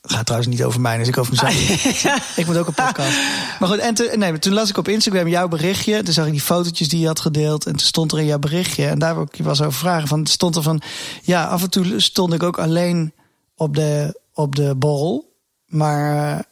Het 0.00 0.12
gaat 0.12 0.26
trouwens 0.26 0.50
niet 0.50 0.64
over 0.64 0.80
mij, 0.80 0.98
dus 0.98 1.08
ik 1.08 1.18
over 1.18 1.32
mezelf. 1.32 2.36
ik 2.36 2.46
moet 2.46 2.56
ook 2.56 2.66
een 2.66 2.74
podcast. 2.74 3.18
Maar 3.58 3.68
goed, 3.68 3.78
en 3.78 3.94
te, 3.94 4.12
nee, 4.16 4.38
toen 4.38 4.52
las 4.52 4.68
ik 4.68 4.76
op 4.76 4.88
Instagram 4.88 5.28
jouw 5.28 5.48
berichtje. 5.48 6.02
Toen 6.02 6.12
zag 6.12 6.26
ik 6.26 6.32
die 6.32 6.40
fotootjes 6.40 6.88
die 6.88 7.00
je 7.00 7.06
had 7.06 7.20
gedeeld. 7.20 7.66
En 7.66 7.72
toen 7.72 7.86
stond 7.86 8.12
er 8.12 8.18
in 8.18 8.26
jouw 8.26 8.38
berichtje. 8.38 8.86
En 8.86 8.98
daar 8.98 9.14
wil 9.14 9.22
ik 9.22 9.36
je 9.36 9.42
was 9.42 9.60
over 9.60 9.78
vragen. 9.78 10.08
Van, 10.08 10.26
stond 10.26 10.56
er 10.56 10.62
van, 10.62 10.82
ja, 11.22 11.44
af 11.44 11.62
en 11.62 11.70
toe 11.70 12.00
stond 12.00 12.32
ik 12.32 12.42
ook 12.42 12.58
alleen 12.58 13.12
op 13.56 13.74
de, 13.74 14.20
op 14.32 14.56
de 14.56 14.74
borrel. 14.74 15.32
Maar 15.66 16.44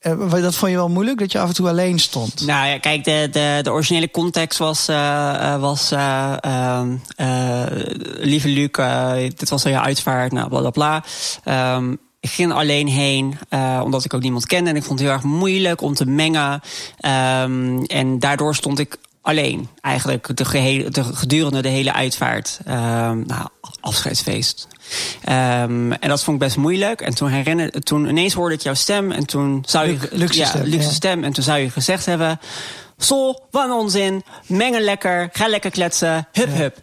uh, 0.00 0.32
dat 0.32 0.54
vond 0.54 0.70
je 0.70 0.76
wel 0.76 0.88
moeilijk, 0.88 1.18
dat 1.18 1.32
je 1.32 1.38
af 1.38 1.48
en 1.48 1.54
toe 1.54 1.68
alleen 1.68 1.98
stond? 1.98 2.46
Nou 2.46 2.66
ja, 2.66 2.78
kijk, 2.78 3.04
de, 3.04 3.28
de, 3.32 3.60
de 3.62 3.70
originele 3.70 4.10
context 4.10 4.58
was... 4.58 4.88
Uh, 4.88 5.60
was 5.60 5.92
uh, 5.92 6.82
lieve 8.18 8.48
Luc, 8.48 8.70
dit 9.36 9.48
was 9.48 9.64
al 9.64 9.70
je 9.70 9.80
uitvaart, 9.80 10.32
nou, 10.32 10.48
bla 10.48 10.60
bla 10.60 10.70
bla. 10.70 11.04
Um, 11.76 12.00
ik 12.22 12.30
ging 12.30 12.52
alleen 12.52 12.88
heen, 12.88 13.38
uh, 13.50 13.80
omdat 13.84 14.04
ik 14.04 14.14
ook 14.14 14.22
niemand 14.22 14.46
kende. 14.46 14.70
En 14.70 14.76
ik 14.76 14.82
vond 14.82 14.98
het 14.98 15.08
heel 15.08 15.16
erg 15.16 15.24
moeilijk 15.24 15.80
om 15.80 15.94
te 15.94 16.06
mengen. 16.06 16.60
Um, 17.42 17.84
en 17.84 18.18
daardoor 18.18 18.54
stond 18.54 18.78
ik 18.78 18.96
alleen, 19.22 19.68
eigenlijk 19.80 20.36
de, 20.36 20.44
gehele, 20.44 20.90
de 20.90 21.04
gedurende 21.04 21.62
de 21.62 21.68
hele 21.68 21.92
uitvaart. 21.92 22.60
Um, 22.68 22.74
nou, 23.26 23.48
afscheidsfeest. 23.80 24.68
Um, 25.28 25.92
en 25.92 26.08
dat 26.08 26.24
vond 26.24 26.36
ik 26.36 26.42
best 26.42 26.56
moeilijk. 26.56 27.00
En 27.00 27.14
toen, 27.14 27.28
herinner, 27.28 27.70
toen 27.70 28.08
ineens 28.08 28.34
hoorde 28.34 28.54
ik 28.54 28.60
jouw 28.60 28.74
stem. 28.74 29.12
En 29.12 29.26
toen 29.26 29.64
zou 29.66 29.88
je. 29.88 29.98
Luxe 30.10 30.38
ja, 30.38 30.46
stem, 30.46 30.62
luxe 30.62 30.92
stem. 30.92 31.24
En 31.24 31.32
toen 31.32 31.44
zou 31.44 31.58
je 31.58 31.70
gezegd 31.70 32.06
hebben. 32.06 32.40
Sol, 33.04 33.42
wat 33.50 33.64
een 33.64 33.72
onzin. 33.72 34.24
Mengen 34.46 34.82
lekker. 34.82 35.28
Ga 35.32 35.48
lekker 35.48 35.70
kletsen. 35.70 36.28
Hup, 36.32 36.48
ja. 36.48 36.54
hup. 36.54 36.76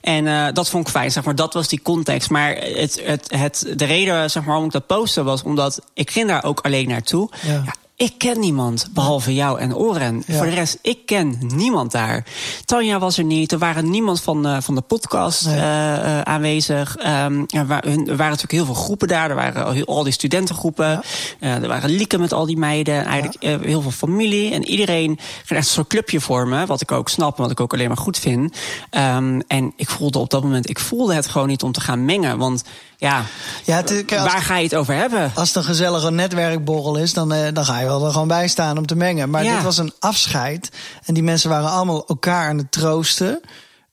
En 0.00 0.26
uh, 0.26 0.46
dat 0.52 0.68
vond 0.68 0.86
ik 0.86 0.92
fijn, 0.92 1.10
zeg 1.10 1.24
maar. 1.24 1.34
Dat 1.34 1.54
was 1.54 1.68
die 1.68 1.82
context. 1.82 2.30
Maar 2.30 2.56
het, 2.56 3.00
het, 3.04 3.26
het, 3.28 3.72
de 3.76 3.84
reden, 3.84 4.30
zeg 4.30 4.42
maar, 4.42 4.50
waarom 4.50 4.66
ik 4.66 4.72
dat 4.72 4.86
posten 4.86 5.24
was... 5.24 5.42
omdat 5.42 5.80
ik 5.94 6.10
ging 6.10 6.28
daar 6.28 6.44
ook 6.44 6.60
alleen 6.60 6.88
naartoe. 6.88 7.30
Ja. 7.42 7.52
ja 7.52 7.74
ik 7.98 8.14
ken 8.18 8.40
niemand, 8.40 8.88
behalve 8.90 9.34
jou 9.34 9.60
en 9.60 9.76
Oren. 9.76 10.22
Ja. 10.26 10.36
Voor 10.36 10.46
de 10.46 10.54
rest, 10.54 10.78
ik 10.82 11.06
ken 11.06 11.38
niemand 11.54 11.92
daar. 11.92 12.24
Tanja 12.64 12.98
was 12.98 13.18
er 13.18 13.24
niet. 13.24 13.52
Er 13.52 13.58
waren 13.58 13.90
niemand 13.90 14.20
van, 14.20 14.46
uh, 14.46 14.56
van 14.60 14.74
de 14.74 14.80
podcast 14.80 15.46
nee. 15.46 15.56
uh, 15.56 15.62
uh, 15.62 16.20
aanwezig. 16.20 16.96
Um, 16.98 17.44
er, 17.46 17.66
wa 17.66 17.82
er, 17.82 17.96
waren 17.96 18.16
natuurlijk 18.16 18.52
heel 18.52 18.64
veel 18.64 18.74
groepen 18.74 19.08
daar. 19.08 19.30
Er 19.30 19.36
waren 19.36 19.64
al, 19.64 19.84
al 19.84 20.02
die 20.02 20.12
studentengroepen. 20.12 21.02
Ja. 21.40 21.62
er 21.62 21.68
waren 21.68 21.90
lieken 21.90 22.20
met 22.20 22.32
al 22.32 22.46
die 22.46 22.56
meiden. 22.56 23.04
Eigenlijk 23.04 23.42
ja. 23.42 23.58
heel 23.58 23.82
veel 23.82 23.90
familie. 23.90 24.52
En 24.52 24.64
iedereen 24.64 25.18
ging 25.44 25.58
echt 25.58 25.66
een 25.66 25.74
soort 25.74 25.88
clubje 25.88 26.20
vormen. 26.20 26.66
Wat 26.66 26.80
ik 26.80 26.92
ook 26.92 27.08
snap 27.08 27.36
en 27.36 27.42
wat 27.42 27.50
ik 27.50 27.60
ook 27.60 27.72
alleen 27.72 27.88
maar 27.88 27.96
goed 27.96 28.18
vind. 28.18 28.56
Um, 28.90 29.40
en 29.40 29.72
ik 29.76 29.90
voelde 29.90 30.18
op 30.18 30.30
dat 30.30 30.42
moment, 30.42 30.70
ik 30.70 30.78
voelde 30.78 31.14
het 31.14 31.26
gewoon 31.26 31.48
niet 31.48 31.62
om 31.62 31.72
te 31.72 31.80
gaan 31.80 32.04
mengen. 32.04 32.38
Want 32.38 32.64
ja, 32.96 33.24
ja 33.64 33.76
het, 33.76 34.04
waar 34.10 34.42
ga 34.42 34.56
je 34.56 34.64
het 34.64 34.74
over 34.74 34.94
hebben? 34.94 35.32
Als 35.34 35.48
het 35.48 35.56
een 35.56 35.64
gezellige 35.64 36.10
netwerkborrel 36.10 36.96
is, 36.96 37.12
dan, 37.12 37.28
dan 37.28 37.64
ga 37.64 37.80
je 37.80 37.87
wel 37.88 38.06
er 38.06 38.12
gewoon 38.12 38.28
bij 38.28 38.48
staan 38.48 38.78
om 38.78 38.86
te 38.86 38.96
mengen. 38.96 39.30
Maar 39.30 39.44
ja. 39.44 39.54
dit 39.54 39.64
was 39.64 39.78
een 39.78 39.92
afscheid. 39.98 40.70
En 41.04 41.14
die 41.14 41.22
mensen 41.22 41.50
waren 41.50 41.70
allemaal 41.70 42.06
elkaar 42.06 42.48
aan 42.48 42.58
het 42.58 42.72
troosten. 42.72 43.40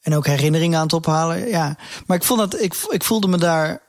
En 0.02 0.16
ook 0.16 0.26
herinneringen 0.26 0.78
aan 0.78 0.84
het 0.84 0.94
ophalen. 0.94 1.48
Ja. 1.48 1.78
Maar 2.06 2.18
ik, 2.18 2.24
vond 2.24 2.40
dat, 2.40 2.62
ik, 2.62 2.76
ik 2.90 3.04
voelde 3.04 3.28
me 3.28 3.38
daar 3.38 3.82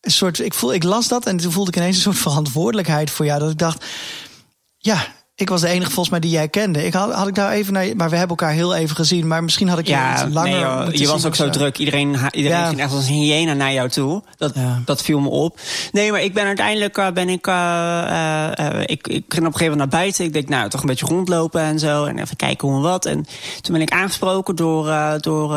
een 0.00 0.10
soort. 0.10 0.38
Ik, 0.38 0.54
voel, 0.54 0.74
ik 0.74 0.82
las 0.82 1.08
dat 1.08 1.26
en 1.26 1.36
toen 1.36 1.52
voelde 1.52 1.70
ik 1.70 1.76
ineens 1.76 1.96
een 1.96 2.02
soort 2.02 2.18
verantwoordelijkheid 2.18 3.10
voor 3.10 3.24
jou. 3.24 3.40
Dat 3.40 3.50
ik 3.50 3.58
dacht. 3.58 3.84
Ja, 4.76 5.06
ik 5.38 5.48
was 5.48 5.60
de 5.60 5.68
enige 5.68 5.90
volgens 5.90 6.08
mij 6.08 6.20
die 6.20 6.30
jij 6.30 6.48
kende. 6.48 6.86
Ik 6.86 6.92
had, 6.92 7.12
had 7.12 7.28
ik 7.28 7.34
daar 7.34 7.52
even 7.52 7.72
naar. 7.72 7.96
Maar 7.96 8.10
we 8.10 8.16
hebben 8.16 8.36
elkaar 8.36 8.54
heel 8.54 8.74
even 8.74 8.96
gezien. 8.96 9.26
Maar 9.26 9.44
misschien 9.44 9.68
had 9.68 9.78
ik 9.78 9.86
ja, 9.86 10.22
je 10.22 10.30
langer. 10.30 10.50
Nee, 10.50 10.60
joh, 10.60 10.92
je 10.92 11.06
was 11.06 11.24
ook 11.24 11.34
zo 11.34 11.50
druk. 11.50 11.78
Iedereen, 11.78 12.16
iedereen 12.30 12.58
ja. 12.58 12.66
ging 12.66 12.80
echt 12.80 12.92
als 12.92 13.06
een 13.06 13.12
hyena 13.12 13.52
naar 13.52 13.72
jou 13.72 13.88
toe. 13.88 14.22
Dat, 14.36 14.54
ja. 14.54 14.82
dat 14.84 15.02
viel 15.02 15.20
me 15.20 15.28
op. 15.28 15.60
Nee, 15.92 16.10
maar 16.10 16.22
ik 16.22 16.34
ben 16.34 16.44
uiteindelijk 16.44 16.98
uh, 16.98 17.10
ben 17.10 17.28
ik, 17.28 17.46
uh, 17.46 17.54
uh, 18.58 18.80
ik. 18.80 19.08
Ik 19.08 19.24
ging 19.28 19.46
op 19.46 19.52
een 19.52 19.58
gegeven 19.58 19.70
moment 19.70 19.78
naar 19.78 20.00
buiten. 20.00 20.24
Ik 20.24 20.32
denk, 20.32 20.48
nou, 20.48 20.68
toch 20.68 20.80
een 20.80 20.86
beetje 20.86 21.06
rondlopen 21.06 21.60
en 21.60 21.78
zo. 21.78 22.04
En 22.04 22.18
even 22.18 22.36
kijken 22.36 22.68
hoe 22.68 22.76
en 22.76 22.82
wat. 22.82 23.04
En 23.04 23.26
toen 23.60 23.72
ben 23.72 23.82
ik 23.82 23.90
aangesproken 23.90 24.56
door. 24.56 25.18
door 25.20 25.56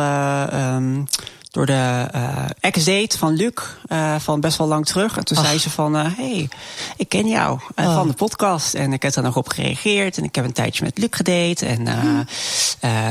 um, 0.53 1.07
door 1.51 1.65
de 1.65 2.07
uh, 2.15 2.45
ex-date 2.59 3.17
van 3.17 3.33
Luc 3.33 3.53
uh, 3.87 4.15
van 4.19 4.39
best 4.39 4.57
wel 4.57 4.67
lang 4.67 4.85
terug. 4.85 5.17
En 5.17 5.25
toen 5.25 5.37
Ach. 5.37 5.45
zei 5.45 5.59
ze 5.59 5.69
van, 5.69 5.95
uh, 5.95 6.05
hey, 6.15 6.49
ik 6.97 7.09
ken 7.09 7.27
jou 7.27 7.59
oh. 7.75 7.95
van 7.95 8.07
de 8.07 8.13
podcast. 8.13 8.73
En 8.73 8.93
ik 8.93 9.01
heb 9.01 9.13
daar 9.13 9.23
nog 9.23 9.37
op 9.37 9.49
gereageerd. 9.49 10.17
En 10.17 10.23
ik 10.23 10.35
heb 10.35 10.45
een 10.45 10.53
tijdje 10.53 10.83
met 10.83 10.97
Luc 10.97 11.09
gedate. 11.11 11.65
En 11.65 11.87
hmm. 11.87 12.25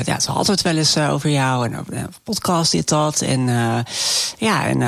ja, 0.04 0.20
ze 0.20 0.30
had 0.30 0.46
het 0.46 0.62
wel 0.62 0.76
eens 0.76 0.96
over 0.96 1.30
jou. 1.30 1.66
En 1.66 1.78
over 1.78 1.94
de 1.94 2.08
podcast, 2.22 2.72
dit, 2.72 2.88
dat. 2.88 3.20
En 3.20 3.46
ja, 4.38 4.66
en 4.66 4.78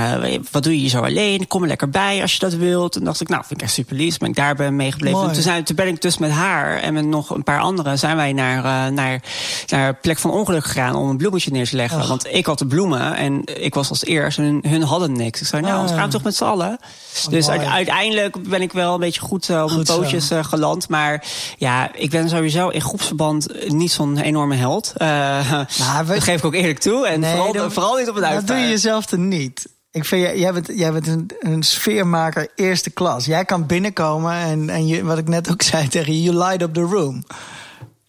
wat 0.50 0.62
doe 0.62 0.72
je 0.72 0.78
hier 0.78 0.88
zo 0.88 1.02
alleen? 1.02 1.46
Kom 1.46 1.62
er 1.62 1.68
lekker 1.68 1.90
bij 1.90 2.22
als 2.22 2.32
je 2.32 2.38
dat 2.38 2.54
wilt. 2.54 2.96
En 2.96 3.04
dacht 3.04 3.20
ik, 3.20 3.28
nou, 3.28 3.44
vind 3.46 3.60
ik 3.60 3.66
echt 3.66 3.74
super 3.74 3.96
lief. 3.96 4.18
Ben 4.18 4.28
ik 4.28 4.36
daar 4.36 4.54
ben 4.54 4.76
meegebleven. 4.76 5.22
En 5.22 5.32
toen, 5.32 5.42
zijn, 5.42 5.64
toen 5.64 5.76
ben 5.76 5.88
ik 5.88 6.02
dus 6.02 6.18
met 6.18 6.30
haar 6.30 6.76
en 6.78 6.94
met 6.94 7.04
nog 7.04 7.30
een 7.30 7.44
paar 7.44 7.60
anderen... 7.60 7.98
zijn 7.98 8.16
wij 8.16 8.32
naar, 8.32 8.92
naar, 8.92 9.22
naar 9.66 9.94
plek 9.94 10.18
van 10.18 10.30
ongeluk 10.30 10.64
gegaan 10.64 10.94
om 10.94 11.08
een 11.08 11.16
bloemetje 11.16 11.50
neer 11.50 11.68
te 11.68 11.76
leggen. 11.76 12.08
Want 12.08 12.26
ik 12.26 12.46
had 12.46 12.58
de 12.58 12.66
bloemen 12.66 13.16
en 13.16 13.41
ik 13.44 13.74
was 13.74 13.88
als 13.88 14.05
eerst 14.05 14.38
en 14.38 14.59
hun 14.68 14.83
hadden 14.83 15.12
niks. 15.12 15.40
Ik 15.40 15.46
zei, 15.46 15.62
nou, 15.62 15.83
oh, 15.83 15.90
we 15.90 15.96
gaan 15.96 16.11
toch 16.11 16.22
met 16.22 16.37
z'n 16.37 16.44
allen. 16.44 16.78
Oh, 17.24 17.31
dus 17.31 17.46
mooi. 17.46 17.59
uiteindelijk 17.59 18.48
ben 18.48 18.62
ik 18.62 18.72
wel 18.72 18.94
een 18.94 19.00
beetje 19.00 19.20
goed 19.20 19.48
uh, 19.48 19.62
op 19.62 19.70
goed 19.70 19.87
mijn 19.87 19.98
pootjes 19.98 20.31
uh, 20.31 20.44
geland. 20.44 20.88
Maar 20.88 21.24
ja, 21.57 21.94
ik 21.94 22.11
ben 22.11 22.28
sowieso 22.28 22.68
in 22.68 22.81
groepsverband 22.81 23.68
niet 23.68 23.92
zo'n 23.92 24.18
enorme 24.18 24.55
held. 24.55 24.92
We... 24.96 25.66
Dat 26.07 26.22
geef 26.22 26.38
ik 26.38 26.44
ook 26.44 26.55
eerlijk 26.55 26.78
toe. 26.78 27.07
En 27.07 27.20
nee, 27.20 27.35
vooral, 27.35 27.52
dan, 27.52 27.72
vooral 27.72 27.96
niet 27.96 28.09
op 28.09 28.14
het 28.14 28.24
uitvaart. 28.24 28.46
Dat 28.46 28.57
doe 28.57 28.64
je 28.64 28.70
jezelf 28.70 29.11
er 29.11 29.18
niet. 29.18 29.68
Ik 29.90 30.05
vind, 30.05 30.38
jij 30.38 30.52
bent, 30.52 30.70
jij 30.74 30.92
bent 30.92 31.07
een, 31.07 31.31
een 31.40 31.62
sfeermaker 31.62 32.48
eerste 32.55 32.90
klas. 32.90 33.24
Jij 33.24 33.44
kan 33.44 33.66
binnenkomen 33.66 34.33
en, 34.33 34.70
en 34.70 34.87
je, 34.87 35.05
wat 35.05 35.18
ik 35.18 35.28
net 35.28 35.50
ook 35.50 35.62
zei 35.62 35.88
tegen 35.88 36.12
je, 36.12 36.22
you 36.22 36.37
light 36.37 36.62
up 36.62 36.74
the 36.74 36.81
room. 36.81 37.24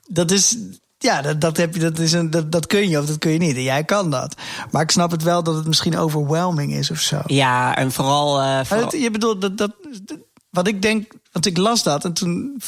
Dat 0.08 0.32
is, 0.32 0.58
ja, 1.04 1.22
dat, 1.22 1.42
dat, 1.42 1.58
heb 1.58 1.74
je, 1.74 1.80
dat, 1.80 2.00
is 2.00 2.12
een, 2.12 2.30
dat, 2.30 2.52
dat 2.52 2.68
kun 2.68 2.90
je 2.90 3.00
of 3.00 3.06
dat 3.06 3.18
kun 3.18 3.32
je 3.32 3.38
niet. 3.38 3.56
En 3.56 3.64
jij 3.64 3.84
kan 3.84 4.10
dat. 4.10 4.36
Maar 4.72 4.82
ik 4.82 4.92
snap 4.92 5.12
het 5.12 5.24
wel 5.24 5.44
dat 5.44 5.56
het 5.56 5.68
misschien 5.68 5.98
overwhelming 5.98 6.74
is 6.74 6.92
of 6.92 7.00
zo. 7.00 7.22
Ja, 7.26 7.76
en 7.76 7.92
vooral. 7.92 8.42
Uh, 8.42 8.64
vooral... 8.64 8.86
Het, 8.86 9.02
je 9.02 9.12
bedoelt 9.12 9.42
dat, 9.42 9.58
dat. 9.58 9.72
Wat 10.50 10.68
ik 10.68 10.82
denk. 10.82 11.14
Want 11.32 11.46
ik 11.46 11.58
las 11.58 11.84
dat 11.84 12.06
en 12.06 12.14
toen, 12.14 12.62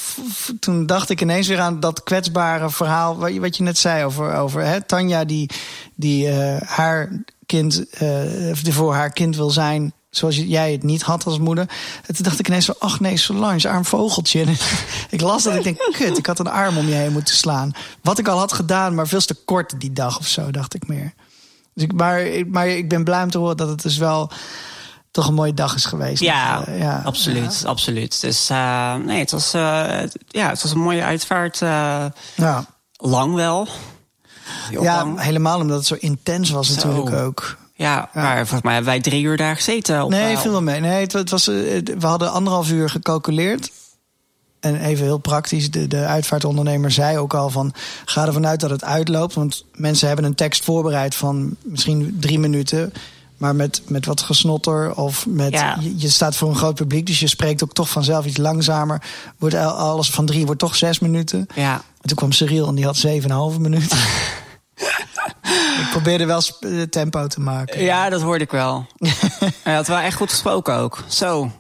toen 0.60 0.86
dacht 0.86 1.10
ik 1.10 1.22
ineens 1.22 1.48
weer 1.48 1.60
aan 1.60 1.80
dat 1.80 2.04
kwetsbare 2.04 2.70
verhaal. 2.70 3.18
wat 3.18 3.34
je, 3.34 3.40
wat 3.40 3.58
je 3.58 3.64
net 3.64 3.78
zei 3.78 4.06
over, 4.06 4.34
over 4.34 4.62
hè, 4.62 4.82
Tanja, 4.82 5.26
die, 5.26 5.50
die 5.96 6.28
uh, 6.28 6.58
haar 6.62 7.24
kind. 7.46 7.86
Uh, 8.02 8.54
voor 8.54 8.94
haar 8.94 9.12
kind 9.12 9.36
wil 9.36 9.50
zijn 9.50 9.94
zoals 10.18 10.36
jij 10.36 10.72
het 10.72 10.84
niet 10.84 11.02
had 11.02 11.26
als 11.26 11.40
moeder. 11.40 11.70
En 12.06 12.16
toen 12.16 12.24
dacht 12.24 12.40
ik 12.40 12.48
ineens 12.48 12.66
zo, 12.66 12.74
ach 12.80 13.00
nee, 13.00 13.18
Solange, 13.18 13.70
arm 13.70 13.86
vogeltje. 13.86 14.42
En 14.42 14.50
ik 15.10 15.22
las 15.22 15.44
dat, 15.44 15.56
ik 15.56 15.64
denk, 15.64 15.78
kut, 15.92 16.18
ik 16.18 16.26
had 16.26 16.40
een 16.40 16.48
arm 16.48 16.78
om 16.78 16.88
je 16.88 16.94
heen 16.94 17.12
moeten 17.12 17.36
slaan. 17.36 17.72
Wat 18.02 18.20
ik 18.20 18.28
al 18.28 18.38
had 18.38 18.54
gedaan, 18.54 18.96
maar 18.96 19.08
veel 19.08 19.20
te 19.20 19.34
kort 19.46 19.80
die 19.80 19.94
dag 19.94 20.20
of 20.20 20.28
zo, 20.28 20.52
dacht 20.52 20.74
ik 20.74 20.88
meer. 20.88 21.14
Dus 21.74 21.84
ik, 21.84 21.94
maar, 21.94 22.28
maar 22.48 22.68
ik 22.68 22.90
ben 22.90 23.04
blij 23.04 23.24
om 23.24 23.30
te 23.30 23.38
horen 23.38 23.58
dat 23.58 23.70
het 23.70 23.82
dus 23.82 23.98
wel 23.98 24.32
toch 25.12 25.28
een 25.28 25.34
mooie 25.34 25.54
dag 25.54 25.76
is 25.76 25.86
geweest. 25.86 26.22
Ja, 26.22 26.68
uh, 26.68 26.80
ja. 26.80 27.02
absoluut, 27.06 27.60
ja. 27.62 27.68
absoluut. 27.68 28.22
Dus 28.22 28.50
uh, 28.50 28.96
nee, 28.96 29.20
het 29.20 29.32
was, 29.32 29.56
uh, 29.56 29.62
ja, 30.28 30.50
het 30.50 30.62
was 30.62 30.72
een 30.72 30.80
mooie 30.80 31.04
uitvaart. 31.04 31.58
ja. 32.36 32.66
Lang 32.98 33.34
wel. 33.34 33.68
ja, 34.70 34.82
lang. 34.82 35.22
helemaal 35.22 35.60
omdat 35.60 35.78
het 35.78 35.86
zo 35.86 35.96
intens 36.00 36.50
was 36.50 36.68
zo. 36.68 36.74
natuurlijk 36.74 37.16
ook. 37.16 37.58
Ja, 37.78 38.10
ja, 38.14 38.22
maar 38.22 38.38
volgens 38.38 38.62
mij 38.62 38.74
hebben 38.74 38.92
wij 38.92 39.02
drie 39.02 39.24
uur 39.24 39.38
daar 39.38 39.56
gezeten. 39.56 40.04
Op, 40.04 40.10
nee, 40.10 40.38
viel 40.38 40.52
wel 40.52 40.62
mee. 40.62 40.80
Nee, 40.80 41.02
het, 41.02 41.14
het, 41.14 41.30
was, 41.30 41.46
we 41.46 41.96
hadden 42.00 42.32
anderhalf 42.32 42.72
uur 42.72 42.90
gecalculeerd. 42.90 43.72
En 44.60 44.76
even 44.76 45.06
heel 45.06 45.18
praktisch, 45.18 45.72
de, 45.72 45.88
de 45.88 46.06
uitvaartondernemer 46.06 46.92
zei 46.92 47.18
ook 47.18 47.34
al 47.34 47.50
van... 47.50 47.74
ga 48.06 48.26
ervan 48.26 48.48
uit 48.48 48.60
dat 48.60 48.70
het 48.70 48.84
uitloopt. 48.84 49.34
Want 49.34 49.66
mensen 49.74 50.08
hebben 50.08 50.26
een 50.26 50.36
tekst 50.36 50.64
voorbereid 50.64 51.16
van 51.16 51.56
misschien 51.64 52.18
drie 52.20 52.40
minuten... 52.40 52.94
Maar 53.38 53.56
met, 53.56 53.82
met 53.88 54.06
wat 54.06 54.22
gesnotter 54.22 54.96
of 54.96 55.26
met. 55.26 55.52
Ja. 55.54 55.78
Je, 55.80 55.94
je, 55.98 56.10
staat 56.10 56.36
voor 56.36 56.50
een 56.50 56.56
groot 56.56 56.76
publiek, 56.76 57.06
dus 57.06 57.20
je 57.20 57.28
spreekt 57.28 57.64
ook 57.64 57.74
toch 57.74 57.90
vanzelf 57.90 58.26
iets 58.26 58.38
langzamer. 58.38 59.02
Wordt 59.38 59.56
alles 59.56 60.10
van 60.10 60.26
drie 60.26 60.46
wordt 60.46 60.60
toch 60.60 60.76
zes 60.76 61.00
minuten. 61.00 61.48
Ja. 61.56 61.74
En 61.74 62.08
toen 62.08 62.18
kwam 62.18 62.32
Cyril 62.32 62.68
en 62.68 62.76
die 62.76 62.86
had 62.86 62.98
zeven 62.98 63.24
en 63.24 63.36
een 63.36 63.42
halve 63.42 63.60
minuut. 63.60 63.96
ik 65.82 65.88
probeerde 65.92 66.26
wel 66.26 66.42
tempo 66.90 67.28
te 67.28 67.40
maken. 67.40 67.82
Ja, 67.82 68.10
dat 68.10 68.22
hoorde 68.22 68.44
ik 68.44 68.52
wel. 68.52 68.86
Hij 69.64 69.76
had 69.76 69.88
wel 69.88 69.98
echt 69.98 70.18
goed 70.18 70.30
gesproken 70.30 70.76
ook. 70.76 71.04
Zo. 71.08 71.52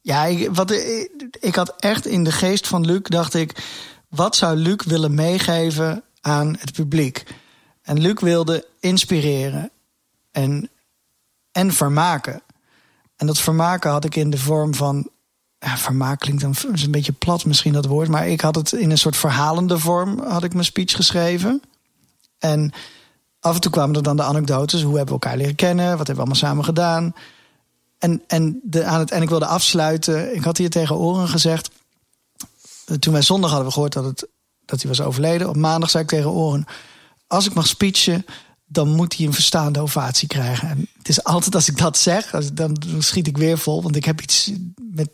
Ja, 0.00 0.24
ik, 0.24 0.48
wat, 0.54 0.70
ik, 0.70 1.10
ik 1.40 1.54
had 1.54 1.74
echt 1.78 2.06
in 2.06 2.24
de 2.24 2.32
geest 2.32 2.66
van 2.66 2.84
Luc, 2.84 3.00
dacht 3.02 3.34
ik... 3.34 3.64
wat 4.08 4.36
zou 4.36 4.56
Luc 4.56 4.84
willen 4.84 5.14
meegeven 5.14 6.04
aan 6.20 6.56
het 6.58 6.72
publiek? 6.72 7.24
En 7.82 8.00
Luc 8.00 8.20
wilde 8.20 8.66
inspireren 8.80 9.70
en, 10.30 10.70
en 11.52 11.72
vermaken. 11.72 12.42
En 13.16 13.26
dat 13.26 13.38
vermaken 13.38 13.90
had 13.90 14.04
ik 14.04 14.16
in 14.16 14.30
de 14.30 14.38
vorm 14.38 14.74
van... 14.74 15.10
Ja, 15.58 15.76
vermaak 15.76 16.20
klinkt 16.20 16.42
dan 16.42 16.54
is 16.72 16.82
een 16.82 16.90
beetje 16.90 17.12
plat 17.12 17.44
misschien 17.44 17.72
dat 17.72 17.86
woord... 17.86 18.08
maar 18.08 18.28
ik 18.28 18.40
had 18.40 18.54
het 18.54 18.72
in 18.72 18.90
een 18.90 18.98
soort 18.98 19.16
verhalende 19.16 19.78
vorm... 19.78 20.20
had 20.20 20.44
ik 20.44 20.52
mijn 20.52 20.64
speech 20.64 20.92
geschreven... 20.92 21.62
En 22.42 22.72
af 23.40 23.54
en 23.54 23.60
toe 23.60 23.70
kwamen 23.70 23.96
er 23.96 24.02
dan 24.02 24.16
de 24.16 24.22
anekdotes. 24.22 24.82
Hoe 24.82 24.96
hebben 24.96 25.14
we 25.14 25.20
elkaar 25.20 25.36
leren 25.36 25.54
kennen? 25.54 25.86
Wat 25.86 26.06
hebben 26.06 26.14
we 26.14 26.20
allemaal 26.20 26.48
samen 26.48 26.64
gedaan? 26.64 27.14
En, 27.98 28.22
en 28.26 28.60
de, 28.64 28.84
aan 28.84 28.98
het, 28.98 29.10
en 29.10 29.22
ik 29.22 29.28
wilde 29.28 29.46
afsluiten. 29.46 30.34
Ik 30.34 30.44
had 30.44 30.56
hier 30.56 30.70
tegen 30.70 30.96
Oren 30.96 31.28
gezegd. 31.28 31.70
Toen 32.98 33.12
wij 33.12 33.22
zondag 33.22 33.50
hadden 33.50 33.68
we 33.68 33.74
gehoord 33.74 33.92
dat, 33.92 34.04
het, 34.04 34.28
dat 34.64 34.80
hij 34.80 34.88
was 34.90 35.00
overleden. 35.00 35.48
Op 35.48 35.56
maandag 35.56 35.90
zei 35.90 36.02
ik 36.02 36.08
tegen 36.08 36.30
Oren. 36.30 36.64
Als 37.26 37.46
ik 37.46 37.54
mag 37.54 37.66
speechen, 37.66 38.24
dan 38.64 38.88
moet 38.88 39.16
hij 39.16 39.26
een 39.26 39.32
verstaande 39.32 39.80
ovatie 39.80 40.28
krijgen. 40.28 40.68
En 40.68 40.88
het 40.98 41.08
is 41.08 41.24
altijd 41.24 41.54
als 41.54 41.68
ik 41.68 41.78
dat 41.78 41.98
zeg, 41.98 42.30
dan 42.52 42.76
schiet 42.98 43.26
ik 43.26 43.36
weer 43.36 43.58
vol. 43.58 43.82
Want 43.82 43.96
ik 43.96 44.04
heb 44.04 44.20
iets 44.20 44.52
met. 44.76 45.10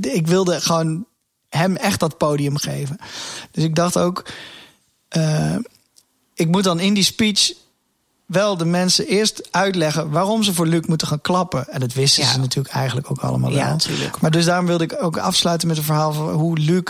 Ik 0.00 0.26
wilde 0.26 0.60
gewoon 0.60 1.06
hem 1.48 1.76
echt 1.76 2.00
dat 2.00 2.18
podium 2.18 2.56
geven. 2.56 2.96
Dus 3.50 3.64
ik 3.64 3.74
dacht 3.74 3.96
ook. 3.96 4.26
Uh, 5.16 5.56
ik 6.40 6.48
moet 6.48 6.64
dan 6.64 6.80
in 6.80 6.94
die 6.94 7.04
speech 7.04 7.52
wel 8.26 8.56
de 8.56 8.64
mensen 8.64 9.06
eerst 9.06 9.48
uitleggen 9.50 10.10
waarom 10.10 10.42
ze 10.42 10.54
voor 10.54 10.66
Luc 10.66 10.86
moeten 10.86 11.06
gaan 11.06 11.20
klappen. 11.20 11.68
En 11.68 11.80
dat 11.80 11.92
wisten 11.92 12.24
ze 12.24 12.38
natuurlijk 12.38 12.74
eigenlijk 12.74 13.10
ook 13.10 13.20
allemaal 13.20 13.50
ja, 13.50 13.56
wel. 13.56 13.66
Natuurlijk. 13.66 14.20
Maar 14.20 14.30
dus 14.30 14.44
daarom 14.44 14.66
wilde 14.66 14.84
ik 14.84 15.02
ook 15.02 15.18
afsluiten 15.18 15.68
met 15.68 15.76
een 15.76 15.84
verhaal 15.84 16.12
van 16.12 16.30
hoe 16.30 16.58
Luc 16.58 16.82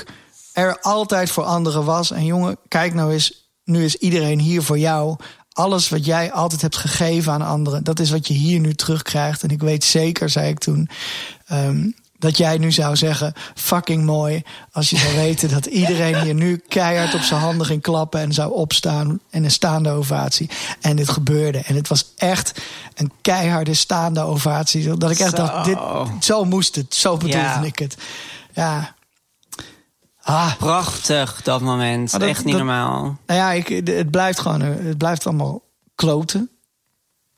er 0.52 0.80
altijd 0.80 1.30
voor 1.30 1.44
anderen 1.44 1.84
was. 1.84 2.10
En 2.10 2.24
jongen, 2.24 2.56
kijk 2.68 2.94
nou 2.94 3.12
eens, 3.12 3.50
nu 3.64 3.84
is 3.84 3.96
iedereen 3.96 4.38
hier 4.38 4.62
voor 4.62 4.78
jou. 4.78 5.16
Alles 5.52 5.88
wat 5.88 6.04
jij 6.04 6.32
altijd 6.32 6.60
hebt 6.60 6.76
gegeven 6.76 7.32
aan 7.32 7.42
anderen, 7.42 7.84
dat 7.84 8.00
is 8.00 8.10
wat 8.10 8.28
je 8.28 8.34
hier 8.34 8.60
nu 8.60 8.74
terugkrijgt. 8.74 9.42
En 9.42 9.48
ik 9.48 9.60
weet 9.60 9.84
zeker, 9.84 10.28
zei 10.28 10.48
ik 10.48 10.58
toen, 10.58 10.88
um, 11.52 11.94
dat 12.20 12.36
jij 12.36 12.58
nu 12.58 12.72
zou 12.72 12.96
zeggen: 12.96 13.32
fucking 13.54 14.04
mooi. 14.04 14.42
Als 14.72 14.90
je 14.90 14.96
zou 14.96 15.14
weten 15.14 15.48
dat 15.48 15.66
iedereen 15.66 16.20
hier 16.20 16.34
nu 16.34 16.56
keihard 16.68 17.14
op 17.14 17.20
zijn 17.20 17.40
handen 17.40 17.66
ging 17.66 17.82
klappen 17.82 18.20
en 18.20 18.32
zou 18.32 18.52
opstaan 18.52 19.20
in 19.30 19.44
een 19.44 19.50
staande 19.50 19.90
ovatie. 19.90 20.50
En 20.80 20.96
dit 20.96 21.08
gebeurde. 21.08 21.58
En 21.58 21.74
het 21.74 21.88
was 21.88 22.12
echt 22.16 22.60
een 22.94 23.12
keiharde 23.20 23.74
staande 23.74 24.20
ovatie. 24.20 24.96
Dat 24.96 25.10
ik 25.10 25.18
echt 25.18 25.30
zo. 25.30 25.36
dacht: 25.36 25.64
dit, 25.64 25.78
zo 26.20 26.44
moest 26.44 26.74
het. 26.74 26.94
Zo 26.94 27.16
bedoelde 27.16 27.66
ik 27.66 27.78
het. 27.78 27.96
Ja. 28.54 28.94
Ah. 30.22 30.56
Prachtig, 30.56 31.42
dat 31.42 31.60
moment. 31.60 32.10
Dat, 32.10 32.22
echt 32.22 32.44
niet 32.44 32.56
normaal. 32.56 33.18
Nou 33.26 33.40
ja, 33.40 33.52
ik, 33.52 33.86
het 33.86 34.10
blijft 34.10 34.40
gewoon, 34.40 34.60
het 34.60 34.98
blijft 34.98 35.26
allemaal 35.26 35.62
kloten. 35.94 36.50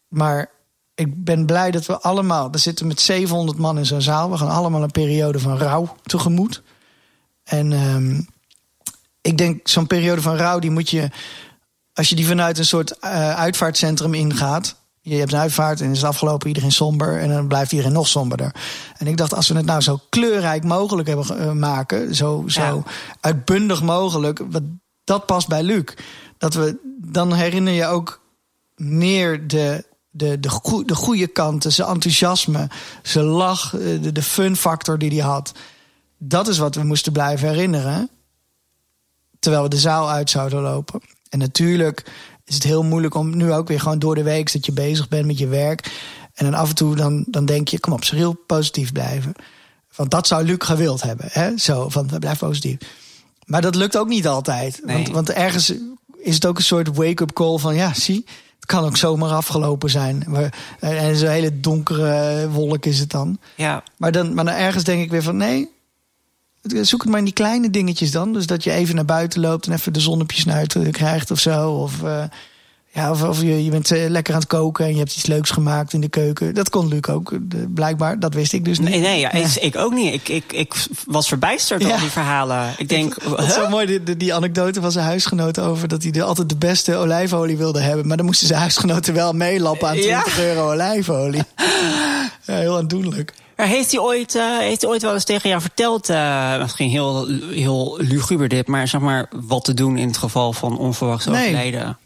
Maar 0.08 0.50
ik 0.94 1.24
ben 1.24 1.46
blij 1.46 1.70
dat 1.70 1.86
we 1.86 2.00
allemaal, 2.00 2.50
we 2.50 2.58
zitten 2.58 2.86
met 2.86 3.00
700 3.00 3.58
man 3.58 3.78
in 3.78 3.86
zo'n 3.86 4.00
zaal. 4.00 4.30
We 4.30 4.36
gaan 4.36 4.48
allemaal 4.48 4.82
een 4.82 4.90
periode 4.90 5.38
van 5.38 5.58
rouw 5.58 5.96
tegemoet. 6.02 6.62
En 7.44 7.72
um, 7.72 8.26
ik 9.20 9.38
denk, 9.38 9.68
zo'n 9.68 9.86
periode 9.86 10.22
van 10.22 10.36
rouw, 10.36 10.58
die 10.58 10.70
moet 10.70 10.90
je, 10.90 11.10
als 11.92 12.08
je 12.08 12.14
die 12.14 12.26
vanuit 12.26 12.58
een 12.58 12.64
soort 12.64 12.96
uh, 13.04 13.34
uitvaartcentrum 13.34 14.14
ingaat. 14.14 14.80
Je 15.00 15.16
hebt 15.16 15.32
een 15.32 15.38
uitvaart 15.38 15.80
en 15.80 15.90
is 15.90 15.96
het 15.96 16.06
afgelopen, 16.06 16.48
iedereen 16.48 16.72
somber. 16.72 17.20
En 17.20 17.28
dan 17.28 17.48
blijft 17.48 17.72
iedereen 17.72 17.92
nog 17.92 18.08
somberder. 18.08 18.54
En 18.96 19.06
ik 19.06 19.16
dacht, 19.16 19.34
als 19.34 19.48
we 19.48 19.56
het 19.56 19.66
nou 19.66 19.80
zo 19.80 20.00
kleurrijk 20.08 20.64
mogelijk 20.64 21.08
hebben 21.08 21.40
uh, 21.40 21.52
maken, 21.52 22.14
zo, 22.14 22.44
zo 22.46 22.60
ja. 22.60 22.82
uitbundig 23.20 23.82
mogelijk, 23.82 24.42
wat, 24.50 24.62
dat 25.04 25.26
past 25.26 25.48
bij 25.48 25.62
Luc. 25.62 25.84
Dat 26.38 26.54
we, 26.54 26.76
dan 26.98 27.32
herinner 27.32 27.72
je 27.72 27.86
ook 27.86 28.20
meer 28.76 29.48
de, 29.48 29.84
de, 30.14 30.40
de, 30.40 30.48
goe, 30.48 30.84
de 30.84 30.94
goede 30.94 31.26
kanten, 31.26 31.72
zijn 31.72 31.88
enthousiasme, 31.88 32.68
zijn 33.02 33.24
lach, 33.24 33.70
de, 33.70 34.12
de 34.12 34.22
fun 34.22 34.56
factor 34.56 34.98
die 34.98 35.10
hij 35.10 35.28
had. 35.28 35.52
Dat 36.18 36.48
is 36.48 36.58
wat 36.58 36.74
we 36.74 36.82
moesten 36.82 37.12
blijven 37.12 37.48
herinneren. 37.48 38.10
Terwijl 39.38 39.62
we 39.62 39.68
de 39.68 39.78
zaal 39.78 40.10
uit 40.10 40.30
zouden 40.30 40.60
lopen. 40.60 41.00
En 41.28 41.38
natuurlijk 41.38 42.10
is 42.44 42.54
het 42.54 42.62
heel 42.62 42.82
moeilijk 42.82 43.14
om 43.14 43.36
nu 43.36 43.52
ook 43.52 43.68
weer 43.68 43.80
gewoon 43.80 43.98
door 43.98 44.14
de 44.14 44.22
week 44.22 44.52
dat 44.52 44.66
je 44.66 44.72
bezig 44.72 45.08
bent 45.08 45.26
met 45.26 45.38
je 45.38 45.46
werk. 45.46 45.90
En 46.34 46.44
dan 46.44 46.54
af 46.54 46.68
en 46.68 46.74
toe 46.74 46.96
dan, 46.96 47.24
dan 47.28 47.44
denk 47.44 47.68
je, 47.68 47.80
kom 47.80 47.92
op, 47.92 48.04
ze 48.04 48.14
heel 48.14 48.32
positief 48.46 48.92
blijven. 48.92 49.32
Want 49.96 50.10
dat 50.10 50.26
zou 50.26 50.44
Luc 50.44 50.56
gewild 50.58 51.02
hebben. 51.02 51.26
Hè? 51.30 51.58
Zo, 51.58 51.88
van 51.88 52.10
blijf 52.18 52.38
positief. 52.38 52.76
Maar 53.44 53.60
dat 53.60 53.74
lukt 53.74 53.96
ook 53.96 54.08
niet 54.08 54.26
altijd. 54.26 54.80
Nee. 54.84 54.96
Want, 54.96 55.08
want 55.08 55.30
ergens 55.30 55.72
is 56.16 56.34
het 56.34 56.46
ook 56.46 56.56
een 56.56 56.64
soort 56.64 56.96
wake-up 56.96 57.32
call 57.32 57.58
van 57.58 57.74
ja, 57.74 57.94
zie, 57.94 58.24
het 58.62 58.70
kan 58.70 58.84
ook 58.84 58.96
zomaar 58.96 59.30
afgelopen 59.30 59.90
zijn. 59.90 60.26
En 60.80 61.16
zo'n 61.16 61.28
hele 61.28 61.60
donkere 61.60 62.48
wolk 62.50 62.86
is 62.86 62.98
het 62.98 63.10
dan. 63.10 63.38
Ja. 63.56 63.82
Maar, 63.96 64.12
dan, 64.12 64.34
maar 64.34 64.44
dan 64.44 64.54
ergens 64.54 64.84
denk 64.84 65.02
ik 65.02 65.10
weer 65.10 65.22
van 65.22 65.36
nee. 65.36 65.70
Zoek 66.62 67.00
het 67.00 67.10
maar 67.10 67.18
in 67.18 67.24
die 67.24 67.34
kleine 67.34 67.70
dingetjes 67.70 68.10
dan. 68.10 68.32
Dus 68.32 68.46
dat 68.46 68.64
je 68.64 68.70
even 68.70 68.94
naar 68.94 69.04
buiten 69.04 69.40
loopt 69.40 69.66
en 69.66 69.72
even 69.72 69.92
de 69.92 70.00
zon 70.00 70.20
op 70.20 70.32
je 70.32 70.40
snuit 70.40 70.76
krijgt 70.90 71.30
of 71.30 71.38
zo. 71.38 71.70
Of, 71.70 72.02
uh, 72.02 72.24
ja, 72.94 73.10
of, 73.10 73.22
of 73.22 73.40
je, 73.40 73.64
je 73.64 73.70
bent 73.70 73.92
uh, 73.92 74.08
lekker 74.08 74.34
aan 74.34 74.40
het 74.40 74.48
koken 74.48 74.84
en 74.84 74.92
je 74.92 74.98
hebt 74.98 75.16
iets 75.16 75.26
leuks 75.26 75.50
gemaakt 75.50 75.92
in 75.92 76.00
de 76.00 76.08
keuken. 76.08 76.54
Dat 76.54 76.70
kon 76.70 76.88
Luc 76.88 77.08
ook, 77.08 77.32
blijkbaar. 77.68 78.18
Dat 78.18 78.34
wist 78.34 78.52
ik 78.52 78.64
dus 78.64 78.78
niet. 78.78 78.88
Nee, 78.88 79.00
nee 79.00 79.20
ja, 79.20 79.30
ja. 79.32 79.48
ik 79.60 79.76
ook 79.76 79.92
niet. 79.92 80.14
Ik, 80.14 80.28
ik, 80.28 80.52
ik 80.52 80.74
was 81.06 81.28
verbijsterd 81.28 81.80
door 81.80 81.98
die 81.98 82.10
verhalen. 82.10 82.74
Ik 82.76 82.88
denk, 82.88 83.24
dat 83.24 83.42
is 83.42 83.54
zo 83.54 83.68
mooi, 83.68 84.00
die, 84.02 84.16
die 84.16 84.34
anekdote 84.34 84.80
van 84.80 84.92
zijn 84.92 85.04
huisgenoten 85.04 85.62
over 85.62 85.88
dat 85.88 86.02
hij 86.02 86.12
de, 86.12 86.22
altijd 86.22 86.48
de 86.48 86.56
beste 86.56 86.96
olijfolie 86.96 87.56
wilde 87.56 87.80
hebben. 87.80 88.06
Maar 88.06 88.16
dan 88.16 88.26
moesten 88.26 88.46
zijn 88.46 88.60
huisgenoten 88.60 89.14
wel 89.14 89.32
meelappen 89.32 89.88
aan 89.88 89.96
20 89.96 90.40
euro 90.40 90.70
olijfolie. 90.70 91.42
ja, 92.46 92.54
heel 92.54 92.76
aandoenlijk. 92.76 93.32
Maar 93.56 93.66
heeft 93.66 93.92
hij 93.92 94.00
ooit, 94.00 94.34
uh, 94.34 94.58
heeft 94.58 94.80
hij 94.80 94.90
ooit 94.90 95.02
wel 95.02 95.14
eens 95.14 95.24
tegen 95.24 95.48
jou 95.48 95.60
verteld, 95.60 96.10
uh, 96.10 96.58
misschien 96.58 96.90
heel, 96.90 97.26
heel 97.50 97.98
luguber 98.00 98.48
dit, 98.48 98.66
maar 98.66 98.88
zeg 98.88 99.00
maar 99.00 99.28
wat 99.46 99.64
te 99.64 99.74
doen 99.74 99.96
in 99.96 100.06
het 100.06 100.16
geval 100.16 100.52
van 100.52 100.78
onverwachts 100.78 101.26
nee. 101.26 101.42
overlijden? 101.42 101.98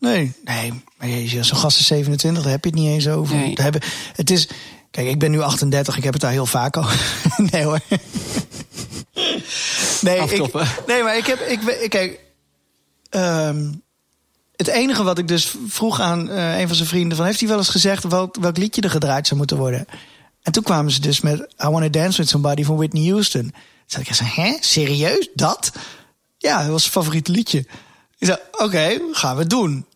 Nee, 0.00 0.32
nee. 0.44 0.72
Maar 0.96 1.08
je, 1.08 1.44
zo'n 1.44 1.58
gast 1.58 1.78
is 1.78 1.86
27, 1.86 2.42
daar 2.42 2.52
heb 2.52 2.64
je 2.64 2.70
het 2.70 2.78
niet 2.78 2.88
eens 2.88 3.08
over. 3.08 3.36
Nee. 3.36 3.52
Hebben, 3.54 3.80
het 4.12 4.30
is, 4.30 4.48
kijk, 4.90 5.08
ik 5.08 5.18
ben 5.18 5.30
nu 5.30 5.40
38, 5.40 5.96
ik 5.96 6.04
heb 6.04 6.12
het 6.12 6.22
daar 6.22 6.30
heel 6.30 6.46
vaak 6.46 6.76
over. 6.76 7.00
nee 7.50 7.64
hoor. 7.64 7.80
nee, 10.00 10.18
ik, 10.20 10.52
nee, 10.86 11.02
maar 11.02 11.16
ik 11.16 11.26
heb, 11.26 11.40
ik, 11.40 11.90
kijk, 11.90 12.20
um, 13.10 13.82
het 14.56 14.66
enige 14.66 15.02
wat 15.02 15.18
ik 15.18 15.28
dus 15.28 15.54
vroeg 15.66 16.00
aan 16.00 16.30
uh, 16.30 16.58
een 16.58 16.66
van 16.66 16.76
zijn 16.76 16.88
vrienden: 16.88 17.16
van, 17.16 17.26
heeft 17.26 17.40
hij 17.40 17.48
wel 17.48 17.58
eens 17.58 17.68
gezegd 17.68 18.04
welk, 18.04 18.36
welk 18.40 18.56
liedje 18.56 18.80
er 18.80 18.90
gedraaid 18.90 19.26
zou 19.26 19.38
moeten 19.38 19.56
worden? 19.56 19.86
En 20.42 20.52
toen 20.52 20.62
kwamen 20.62 20.92
ze 20.92 21.00
dus 21.00 21.20
met 21.20 21.38
I 21.40 21.68
Wanna 21.68 21.88
Dance 21.88 22.18
With 22.18 22.28
Somebody 22.28 22.64
van 22.64 22.76
Whitney 22.76 23.10
Houston. 23.10 23.42
Toen 23.86 24.04
zei 24.06 24.30
ik, 24.30 24.34
hè, 24.34 24.56
serieus, 24.60 25.28
dat? 25.34 25.72
Ja, 26.38 26.62
dat 26.62 26.70
was 26.70 26.80
zijn 26.80 26.92
favoriete 26.94 27.32
liedje. 27.32 27.66
Ik 28.18 28.26
zei, 28.26 28.38
oké, 28.52 28.98
gaan 29.12 29.36
we 29.36 29.46
doen. 29.46 29.86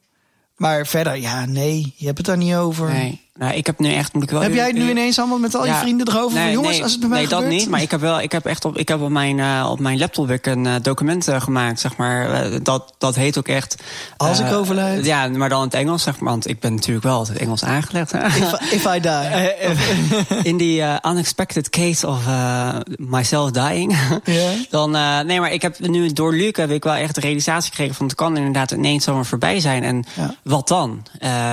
Maar 0.57 0.87
verder, 0.87 1.17
ja, 1.17 1.45
nee, 1.47 1.95
je 1.97 2.07
hebt 2.07 2.19
het 2.19 2.27
daar 2.27 2.37
niet 2.37 2.55
over. 2.55 2.91
Nee. 2.91 3.21
Nou, 3.39 3.55
ik 3.55 3.67
heb 3.67 3.79
nu 3.79 3.93
echt. 3.93 4.13
Moet 4.13 4.23
ik 4.23 4.31
wel 4.31 4.41
heb 4.41 4.55
jij 4.55 4.67
het 4.67 4.77
nu 4.77 4.91
ineens 4.91 5.19
allemaal 5.19 5.39
met 5.39 5.55
al 5.55 5.67
je 5.67 5.75
vrienden 5.75 6.09
erover? 6.09 6.39
Nee, 6.39 6.53
jongens, 6.53 6.73
nee, 6.73 6.83
als 6.83 6.91
het 6.93 7.01
bij 7.01 7.09
mij 7.09 7.19
Nee, 7.19 7.27
gebeurt? 7.27 7.51
dat 7.51 7.59
niet. 7.59 7.69
Maar 7.69 7.83
ik 7.83 7.91
heb 7.91 8.01
wel. 8.01 8.21
Ik 8.21 8.33
heb 8.33 8.47
echt 8.47 8.65
op. 8.65 8.77
Ik 8.77 8.89
heb 8.89 9.01
op 9.01 9.11
mijn, 9.11 9.39
uh, 9.39 9.69
op 9.71 9.79
mijn 9.79 9.99
laptop 9.99 10.27
weer 10.27 10.39
een 10.43 10.65
uh, 10.65 10.75
document 10.83 11.29
uh, 11.29 11.41
gemaakt. 11.41 11.81
Zeg 11.81 11.97
maar. 11.97 12.51
dat, 12.63 12.95
dat 12.99 13.15
heet 13.15 13.39
ook 13.39 13.49
echt. 13.49 13.83
Als 14.17 14.39
ik 14.39 14.53
overlijd. 14.53 15.05
Ja, 15.05 15.29
maar 15.29 15.49
dan 15.49 15.59
in 15.59 15.65
het 15.65 15.75
Engels, 15.75 16.03
zeg 16.03 16.19
maar. 16.19 16.31
Want 16.31 16.49
ik 16.49 16.61
ben 16.61 16.75
natuurlijk 16.75 17.05
wel 17.05 17.17
altijd 17.17 17.39
Engels 17.39 17.65
aangelegd. 17.65 18.13
if, 18.13 18.73
if 18.73 18.85
I 18.95 19.01
die. 19.01 19.21
in 20.51 20.57
die 20.57 20.83
unexpected 21.03 21.71
case 21.71 22.07
of 22.07 22.19
myself 22.97 23.51
dying. 23.51 23.97
Yeah. 24.25 24.51
dan. 24.71 24.91
nee, 25.27 25.41
maar 25.41 25.53
ik 25.53 25.63
heb 25.63 25.79
nu 25.79 26.13
door 26.13 26.35
Luc 26.35 26.57
heb 26.57 26.71
ik 26.71 26.85
wel 26.85 26.95
echt 26.95 27.15
de 27.15 27.21
realisatie 27.21 27.71
gekregen 27.71 27.95
van 27.95 28.07
het 28.07 28.15
kan 28.15 28.37
inderdaad 28.37 28.71
ineens 28.71 29.05
zomaar 29.05 29.27
voorbij 29.27 29.61
zijn. 29.61 29.83
En 29.83 30.05
ja. 30.15 30.35
wat 30.43 30.69
dan? 30.69 31.03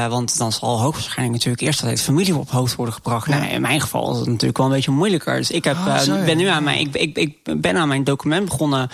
want 0.10 0.38
dan 0.38 0.52
zal 0.52 0.80
hoogstwaarschijnlijk 0.80 1.38
natuurlijk 1.38 1.62
eerst 1.70 1.82
altijd 1.82 2.01
familie 2.01 2.36
op 2.36 2.49
hoofd 2.49 2.76
worden 2.76 2.93
gebracht. 2.93 3.28
Ja. 3.28 3.38
Nou, 3.38 3.51
in 3.51 3.61
mijn 3.61 3.82
geval 3.82 4.11
is 4.11 4.17
het 4.17 4.28
natuurlijk 4.28 4.57
wel 4.57 4.65
een 4.65 4.74
beetje 4.74 4.91
moeilijker. 4.91 5.36
Dus 5.36 5.51
ik 5.51 5.63
heb, 5.63 5.78
oh, 5.78 5.97
uh, 6.07 6.26
ben 6.26 6.38
nu 6.38 6.45
aan 6.45 6.63
mijn, 6.63 6.80
ik, 6.80 6.95
ik, 6.95 7.17
ik 7.17 7.61
ben 7.61 7.78
aan 7.78 7.88
mijn 7.88 8.03
document 8.03 8.45
begonnen 8.45 8.89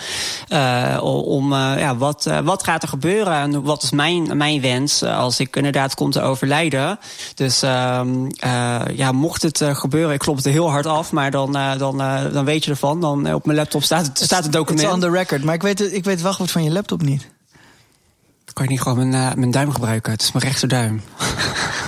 uh, 0.48 0.98
om 1.24 1.52
uh, 1.52 1.72
ja, 1.78 1.96
wat, 1.96 2.30
wat 2.44 2.64
gaat 2.64 2.82
er 2.82 2.88
gebeuren 2.88 3.34
en 3.34 3.62
wat 3.62 3.82
is 3.82 3.90
mijn, 3.90 4.36
mijn 4.36 4.60
wens 4.60 5.02
als 5.02 5.40
ik 5.40 5.56
inderdaad 5.56 5.94
kom 5.94 6.10
te 6.10 6.20
overlijden. 6.20 6.98
Dus 7.34 7.62
ehm, 7.62 8.08
ja, 8.94 9.12
mocht 9.12 9.42
het 9.42 9.62
gebeuren, 9.64 10.12
ik 10.12 10.18
klop 10.18 10.36
het 10.36 10.46
er 10.46 10.52
heel 10.52 10.70
hard 10.70 10.86
af, 10.86 11.12
maar 11.12 11.30
dan, 11.30 11.52
dan, 11.78 11.98
dan 12.32 12.44
weet 12.44 12.64
je 12.64 12.70
ervan. 12.70 13.00
Dan 13.00 13.34
op 13.34 13.46
mijn 13.46 13.58
laptop 13.58 13.82
staat 13.82 14.06
het, 14.06 14.18
staat 14.18 14.42
het 14.42 14.52
document. 14.52 14.82
It's 14.82 14.92
on 14.92 15.00
the 15.00 15.10
record, 15.10 15.44
maar 15.44 15.54
ik 15.54 15.62
weet, 15.62 15.80
ik 15.80 16.04
weet 16.04 16.14
het 16.14 16.22
wachtwoord 16.22 16.50
van 16.50 16.64
je 16.64 16.70
laptop 16.70 17.02
niet. 17.02 17.28
Kan 18.52 18.64
je 18.64 18.70
niet 18.70 18.80
gewoon 18.80 19.08
mijn, 19.08 19.38
mijn 19.38 19.50
duim 19.50 19.72
gebruiken? 19.72 20.12
Het 20.12 20.22
is 20.22 20.32
mijn 20.32 20.44
rechterduim. 20.44 21.02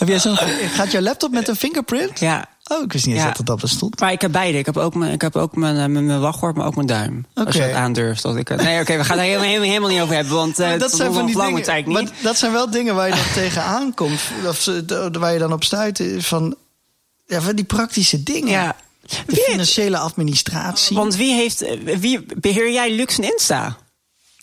Heb 0.00 0.08
jij 0.08 0.18
zo'n, 0.18 0.36
gaat 0.72 0.90
jouw 0.90 1.00
laptop 1.00 1.30
met 1.30 1.48
een 1.48 1.56
fingerprint? 1.56 2.20
Ja. 2.20 2.48
Oh, 2.64 2.82
ik 2.82 2.92
wist 2.92 3.06
niet 3.06 3.14
eens 3.14 3.24
ja. 3.24 3.32
dat 3.32 3.46
dat 3.46 3.60
bestond. 3.60 4.00
Maar 4.00 4.12
ik 4.12 4.20
heb 4.20 4.32
beide. 4.32 4.58
Ik 4.58 4.66
heb 4.66 4.76
ook 4.76 4.94
mijn, 4.94 5.12
ik 5.12 5.20
heb 5.20 5.36
ook 5.36 5.56
mijn, 5.56 5.92
mijn, 5.92 6.06
mijn 6.06 6.20
wachtwoord, 6.20 6.56
maar 6.56 6.66
ook 6.66 6.74
mijn 6.74 6.86
duim. 6.86 7.26
Okay. 7.30 7.44
Als 7.44 7.54
je 7.54 7.62
het 7.62 7.74
aandurft. 7.74 8.22
Dat 8.22 8.36
ik, 8.36 8.48
nee, 8.48 8.56
oké, 8.56 8.80
okay, 8.80 8.96
we 8.96 9.04
gaan 9.04 9.16
het 9.16 9.26
helemaal, 9.26 9.46
helemaal, 9.46 9.68
helemaal 9.68 9.88
niet 9.88 10.00
over 10.00 10.14
hebben. 10.14 10.34
Want 10.34 10.60
uh, 10.60 10.78
dat 10.78 10.92
zijn 10.92 11.12
van 11.12 11.26
die 11.26 11.36
dingen, 11.36 11.62
tijd 11.62 11.86
niet. 11.86 11.94
Maar 11.94 12.12
dat 12.22 12.36
zijn 12.36 12.52
wel 12.52 12.70
dingen 12.70 12.94
waar 12.94 13.08
je 13.08 13.14
dan 13.14 13.32
tegenaan 13.34 13.94
komt. 13.94 14.20
Of 14.46 14.70
waar 15.12 15.32
je 15.32 15.38
dan 15.38 15.52
op 15.52 15.64
stuit. 15.64 16.02
Van, 16.18 16.56
ja, 17.26 17.40
van 17.40 17.56
die 17.56 17.64
praktische 17.64 18.22
dingen. 18.22 18.50
Ja. 18.50 18.76
De 19.26 19.36
financiële 19.36 19.98
administratie. 19.98 20.96
Want 20.96 21.16
wie 21.16 21.34
heeft, 21.34 21.64
wie 21.84 22.26
beheer 22.40 22.72
jij 22.72 22.94
Lux 22.94 23.18
en 23.18 23.32
Insta? 23.32 23.76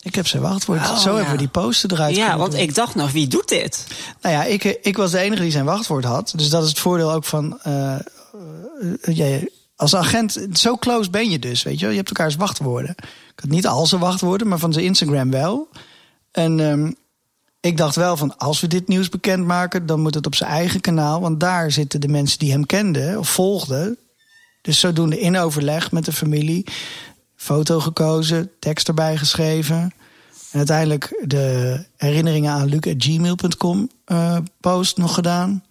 Ik 0.02 0.16
heb 0.16 0.28
zijn 0.28 0.42
wachtwoord. 0.42 0.80
Oh, 0.80 0.98
Zo 0.98 1.10
ja. 1.10 1.16
hebben 1.16 1.32
we 1.34 1.40
die 1.40 1.48
poster 1.48 1.92
eruit 1.94 2.16
Ja, 2.16 2.38
want 2.38 2.52
doen. 2.52 2.60
ik 2.62 2.76
dacht 2.76 2.96
nog, 2.96 3.12
wie 3.12 3.28
doet 3.28 3.48
dit? 3.50 3.86
Nou 4.22 4.36
ja, 4.36 4.44
ik, 4.44 4.64
ik 4.64 4.98
was 4.98 5.12
de 5.12 5.18
enige 5.20 5.42
die 5.42 5.52
zijn 5.52 5.66
wachtwoord 5.66 6.04
had. 6.06 6.34
Dus 6.36 6.50
dat 6.50 6.64
is 6.64 6.70
het 6.70 6.80
voordeel 6.80 7.12
ook 7.14 7.24
van... 7.26 7.60
eh, 7.62 7.94
eh, 7.96 8.02
jij- 9.02 9.50
als 9.76 9.96
agent, 9.96 10.38
zo 10.54 10.78
close 10.78 11.10
ben 11.10 11.30
je 11.30 11.40
dus, 11.40 11.64
weet 11.64 11.74
je 11.76 11.82
wel. 11.82 11.90
Je 11.90 11.96
hebt 11.98 12.10
elkaars 12.10 12.36
wachtwoorden. 12.36 12.90
Ik 13.34 13.40
had 13.42 13.50
niet 13.50 13.68
al 13.68 13.86
zijn 13.86 14.02
wachtwoorden, 14.02 14.48
maar 14.48 14.58
van 14.60 14.74
zijn 14.74 14.86
Instagram 14.86 15.32
wel. 15.32 15.68
En 16.32 16.60
ehm, 16.60 16.92
ik 17.62 17.78
dacht 17.78 17.96
wel 17.96 18.18
van, 18.18 18.38
als 18.38 18.60
we 18.62 18.68
dit 18.68 18.88
nieuws 18.88 19.10
bekendmaken... 19.10 19.86
dan 19.86 20.00
moet 20.00 20.14
het 20.16 20.26
op 20.26 20.36
zijn 20.36 20.50
eigen 20.50 20.82
kanaal. 20.82 21.22
Want 21.22 21.40
daar 21.40 21.72
zitten 21.72 22.02
de 22.02 22.08
mensen 22.08 22.40
die 22.40 22.52
hem 22.52 22.66
kenden 22.66 23.20
of 23.20 23.30
volgden. 23.30 23.98
Dus 24.62 24.80
zodoende 24.80 25.20
in 25.20 25.38
overleg 25.38 25.92
met 25.92 26.06
de 26.06 26.14
familie. 26.14 26.66
Foto 27.38 27.80
gekozen, 27.80 28.50
tekst 28.60 28.88
erbij 28.88 29.18
geschreven. 29.18 29.78
En 30.52 30.58
uiteindelijk 30.58 31.24
de 31.26 31.80
herinneringen 31.98 32.52
aan 32.52 32.66
luc.gmail.com 32.68 33.90
eh 34.06 34.38
post 34.60 34.98
nog 34.98 35.14
gedaan. 35.14 35.64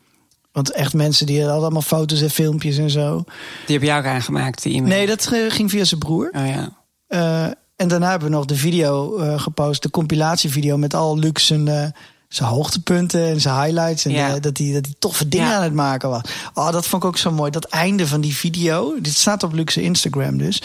Want 0.53 0.71
echt 0.71 0.95
mensen 0.95 1.27
die 1.27 1.39
hadden 1.41 1.57
allemaal 1.61 1.83
foto's 1.83 2.21
en 2.21 2.31
filmpjes 2.31 2.77
en 2.79 2.91
zo. 2.91 3.25
Die 3.67 3.77
heb 3.77 3.85
jij 3.87 3.99
ook 3.99 4.05
aangemaakt, 4.05 4.63
die 4.63 4.75
e-mail. 4.75 4.95
Nee, 4.97 5.07
dat 5.07 5.27
ging 5.49 5.71
via 5.71 5.85
zijn 5.85 6.01
broer. 6.01 6.31
Oh 6.37 6.47
ja. 6.47 6.73
Eh, 7.07 7.45
en 7.77 7.89
daarna 7.89 8.11
hebben 8.11 8.29
we 8.29 8.35
nog 8.35 8.45
de 8.45 8.57
video 8.57 9.17
eh, 9.19 9.41
gepost, 9.41 9.83
de 9.83 9.91
compilatievideo 9.91 10.77
met 10.77 10.95
al 10.95 11.19
Luc 11.19 11.47
zijn, 11.47 11.95
zijn 12.29 12.49
hoogtepunten 12.49 13.27
en 13.27 13.41
zijn 13.41 13.61
highlights. 13.63 14.05
En 14.05 14.11
Ja. 14.11 14.39
dat 14.39 14.59
hij 14.59 14.73
dat 14.73 14.85
hij 14.85 14.95
toffe 14.99 15.29
dingen 15.29 15.47
Ja. 15.49 15.57
aan 15.57 15.63
het 15.63 15.73
maken 15.75 16.09
was. 16.09 16.23
Oh, 16.55 16.73
dat 16.73 16.87
vond 16.87 17.03
ik 17.03 17.09
ook 17.09 17.17
zo 17.19 17.31
mooi. 17.33 17.51
Dat 17.51 17.65
einde 17.65 18.07
van 18.07 18.21
die 18.21 18.35
video. 18.37 19.01
Dit 19.01 19.15
staat 19.15 19.43
op 19.43 19.53
zijn 19.71 19.85
Instagram 19.85 20.39
dus. 20.39 20.63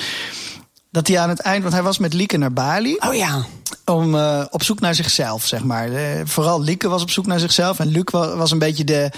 Dat 0.91 1.07
hij 1.07 1.19
aan 1.19 1.29
het 1.29 1.39
eind, 1.39 1.61
want 1.61 1.73
hij 1.73 1.83
was 1.83 1.97
met 1.97 2.13
Lieke 2.13 2.37
naar 2.37 2.53
Bali 2.53 2.97
Oh 2.99 3.13
ja. 3.13 3.45
om 3.85 4.15
eh, 4.15 4.45
op 4.49 4.63
zoek 4.63 4.79
naar 4.79 4.95
zichzelf, 4.95 5.45
zeg 5.45 5.63
maar. 5.63 5.89
Vooral 6.23 6.61
Lieke 6.61 6.87
was 6.87 7.01
op 7.01 7.09
zoek 7.09 7.25
naar 7.25 7.39
zichzelf. 7.39 7.79
En 7.79 7.87
Luc 7.87 8.03
was, 8.11 8.35
was 8.35 8.51
een 8.51 8.59
beetje 8.59 8.83
de, 8.83 9.11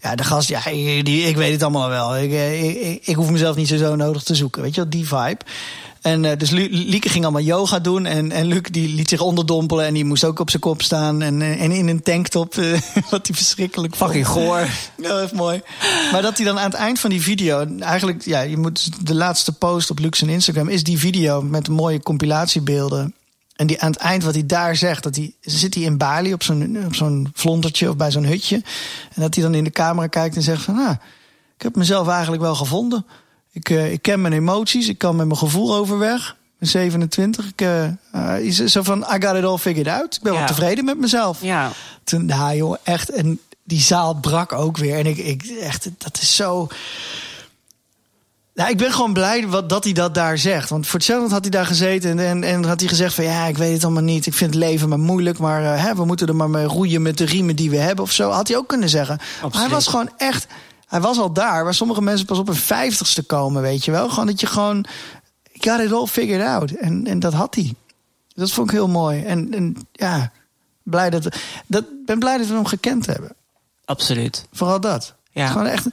ja, 0.00 0.14
de 0.14 0.24
gast. 0.24 0.48
Ja, 0.48 0.66
ik, 0.66 1.04
die, 1.04 1.22
ik 1.22 1.36
weet 1.36 1.52
het 1.52 1.62
allemaal 1.62 1.88
wel. 1.88 2.16
Ik, 2.18 2.30
eh, 2.30 2.64
ik, 2.68 2.76
ik, 2.76 3.06
ik 3.06 3.14
hoef 3.14 3.30
mezelf 3.30 3.56
niet 3.56 3.68
zo, 3.68 3.76
zo 3.76 3.96
nodig 3.96 4.22
te 4.22 4.34
zoeken. 4.34 4.62
Weet 4.62 4.74
je 4.74 4.80
wel, 4.80 4.90
die 4.90 5.06
vibe. 5.08 5.38
En 6.00 6.24
eh, 6.24 6.38
dus 6.38 6.50
Lu- 6.50 6.68
Lieke 6.70 7.08
ging 7.08 7.24
allemaal 7.24 7.42
yoga 7.42 7.78
doen. 7.78 8.06
En, 8.06 8.32
en 8.32 8.46
Luc 8.46 8.62
die 8.70 8.94
liet 8.94 9.08
zich 9.08 9.20
onderdompelen. 9.20 9.84
En 9.86 9.94
die 9.94 10.04
moest 10.04 10.24
ook 10.24 10.38
op 10.38 10.50
zijn 10.50 10.62
kop 10.62 10.82
staan. 10.82 11.22
En, 11.22 11.42
eh, 11.42 11.62
en 11.62 11.70
in 11.72 11.88
een 11.88 12.02
tanktop. 12.02 12.56
eh, 12.56 12.72
wat 13.10 13.26
hij 13.26 13.36
verschrikkelijk. 13.36 13.96
Fucking 13.96 14.26
goor. 14.26 14.68
Dat 14.96 15.24
is 15.24 15.32
mooi. 15.32 15.62
Maar 16.12 16.22
dat 16.22 16.36
hij 16.36 16.46
dan 16.46 16.58
aan 16.58 16.70
het 16.70 16.78
eind 16.80 17.00
van 17.00 17.10
die 17.10 17.22
video... 17.22 17.66
Eigenlijk, 17.78 18.24
ja, 18.24 18.40
je 18.40 18.56
moet 18.56 19.06
de 19.06 19.14
laatste 19.14 19.52
post 19.52 19.90
op 19.90 19.98
Luc 19.98 20.18
zijn 20.18 20.30
Instagram... 20.30 20.68
is 20.68 20.82
die 20.84 20.98
video 20.98 21.42
met 21.42 21.68
mooie 21.68 22.02
compilatiebeelden. 22.02 23.14
En 23.56 23.66
die 23.66 23.80
aan 23.80 23.90
het 23.90 24.00
eind 24.00 24.24
wat 24.24 24.34
hij 24.34 24.46
daar 24.46 24.76
zegt... 24.76 25.02
dat 25.02 25.16
hij 25.16 25.32
zit 25.40 25.74
hij 25.74 25.82
in 25.82 25.98
Bali 25.98 26.32
op 26.32 26.42
zo'n 26.42 26.78
op 26.86 26.94
zo'n 26.94 27.30
vlondertje 27.34 27.88
of 27.88 27.96
bij 27.96 28.10
zo'n 28.10 28.24
hutje. 28.24 28.56
En 29.14 29.22
dat 29.22 29.34
hij 29.34 29.44
dan 29.44 29.54
in 29.54 29.64
de 29.64 29.70
camera 29.70 30.06
kijkt 30.06 30.36
en 30.36 30.42
zegt 30.42 30.62
van... 30.62 30.74
Nou, 30.74 30.92
ik 31.56 31.62
heb 31.62 31.76
mezelf 31.76 32.08
eigenlijk 32.08 32.42
wel 32.42 32.54
gevonden. 32.54 33.06
Ik, 33.52 33.70
eh, 33.70 33.92
ik 33.92 34.02
ken 34.02 34.20
mijn 34.20 34.32
emoties, 34.32 34.88
ik 34.88 34.98
kan 34.98 35.16
met 35.16 35.26
mijn 35.26 35.38
gevoel 35.38 35.74
overweg. 35.74 36.30
Ik 36.30 36.58
ben 36.58 36.68
27. 36.68 37.52
Ik, 37.56 37.66
is 38.40 38.64
zo 38.64 38.82
van, 38.82 38.98
I 39.00 39.26
got 39.26 39.36
it 39.36 39.44
all 39.44 39.58
figured 39.58 39.88
out. 39.88 40.16
Ik 40.16 40.22
ben 40.22 40.32
wel 40.32 40.46
tevreden 40.46 40.84
met 40.84 40.98
mezelf. 40.98 41.42
Ja. 41.42 41.70
Toen, 42.04 42.24
nou 42.24 42.56
joh, 42.56 42.76
echt. 42.82 43.10
En 43.10 43.40
die 43.64 43.80
zaal 43.80 44.14
brak 44.14 44.52
ook 44.52 44.76
weer. 44.76 44.98
En 44.98 45.06
ik, 45.06 45.16
ik 45.16 45.42
echt, 45.42 45.90
dat 45.98 46.18
is 46.20 46.36
zo. 46.36 46.68
Nou, 48.54 48.70
ik 48.70 48.78
ben 48.78 48.92
gewoon 48.92 49.12
blij 49.12 49.48
wat, 49.48 49.68
dat 49.68 49.84
hij 49.84 49.92
dat 49.92 50.14
daar 50.14 50.38
zegt. 50.38 50.68
Want 50.68 50.86
voor 50.86 50.98
hetzelfde 50.98 51.32
had 51.32 51.42
hij 51.42 51.50
daar 51.50 51.66
gezeten 51.66 52.10
en, 52.10 52.18
en, 52.18 52.44
en 52.44 52.64
had 52.64 52.80
hij 52.80 52.88
gezegd 52.88 53.14
van... 53.14 53.24
ja, 53.24 53.46
ik 53.46 53.58
weet 53.58 53.72
het 53.72 53.84
allemaal 53.84 54.02
niet, 54.02 54.26
ik 54.26 54.34
vind 54.34 54.54
het 54.54 54.62
leven 54.62 54.88
maar 54.88 54.98
moeilijk... 54.98 55.38
maar 55.38 55.64
eh, 55.64 55.84
hè, 55.84 55.94
we 55.94 56.04
moeten 56.04 56.26
er 56.26 56.36
maar 56.36 56.50
mee 56.50 56.64
roeien 56.64 57.02
met 57.02 57.18
de 57.18 57.24
riemen 57.24 57.56
die 57.56 57.70
we 57.70 57.76
hebben 57.76 58.04
of 58.04 58.12
zo. 58.12 58.30
Had 58.30 58.48
hij 58.48 58.56
ook 58.56 58.68
kunnen 58.68 58.88
zeggen. 58.88 59.18
Maar 59.42 59.60
hij 59.60 59.68
was 59.68 59.86
gewoon 59.86 60.10
echt... 60.16 60.46
Hij 60.90 61.00
was 61.00 61.18
al 61.18 61.32
daar, 61.32 61.64
waar 61.64 61.74
sommige 61.74 62.02
mensen 62.02 62.26
pas 62.26 62.38
op 62.38 62.46
hun 62.46 62.56
vijftigste 62.56 63.22
komen, 63.22 63.62
weet 63.62 63.84
je 63.84 63.90
wel. 63.90 64.08
Gewoon 64.08 64.26
dat 64.26 64.40
je 64.40 64.46
gewoon... 64.46 64.84
Got 65.52 65.80
it 65.80 65.92
all 65.92 66.06
figured 66.06 66.46
out. 66.46 66.70
En, 66.70 67.06
en 67.06 67.18
dat 67.18 67.32
had 67.32 67.54
hij. 67.54 67.74
Dat 68.34 68.50
vond 68.50 68.68
ik 68.68 68.74
heel 68.74 68.88
mooi. 68.88 69.22
En, 69.22 69.54
en 69.54 69.76
ja, 69.92 70.30
blij 70.82 71.10
dat, 71.10 71.28
dat, 71.66 71.84
ben 72.06 72.18
blij 72.18 72.38
dat 72.38 72.46
we 72.46 72.54
hem 72.54 72.64
gekend 72.66 73.06
hebben. 73.06 73.34
Absoluut. 73.84 74.46
Vooral 74.52 74.80
dat. 74.80 75.14
Ja. 75.30 75.46
Gewoon 75.46 75.66
echt 75.66 75.86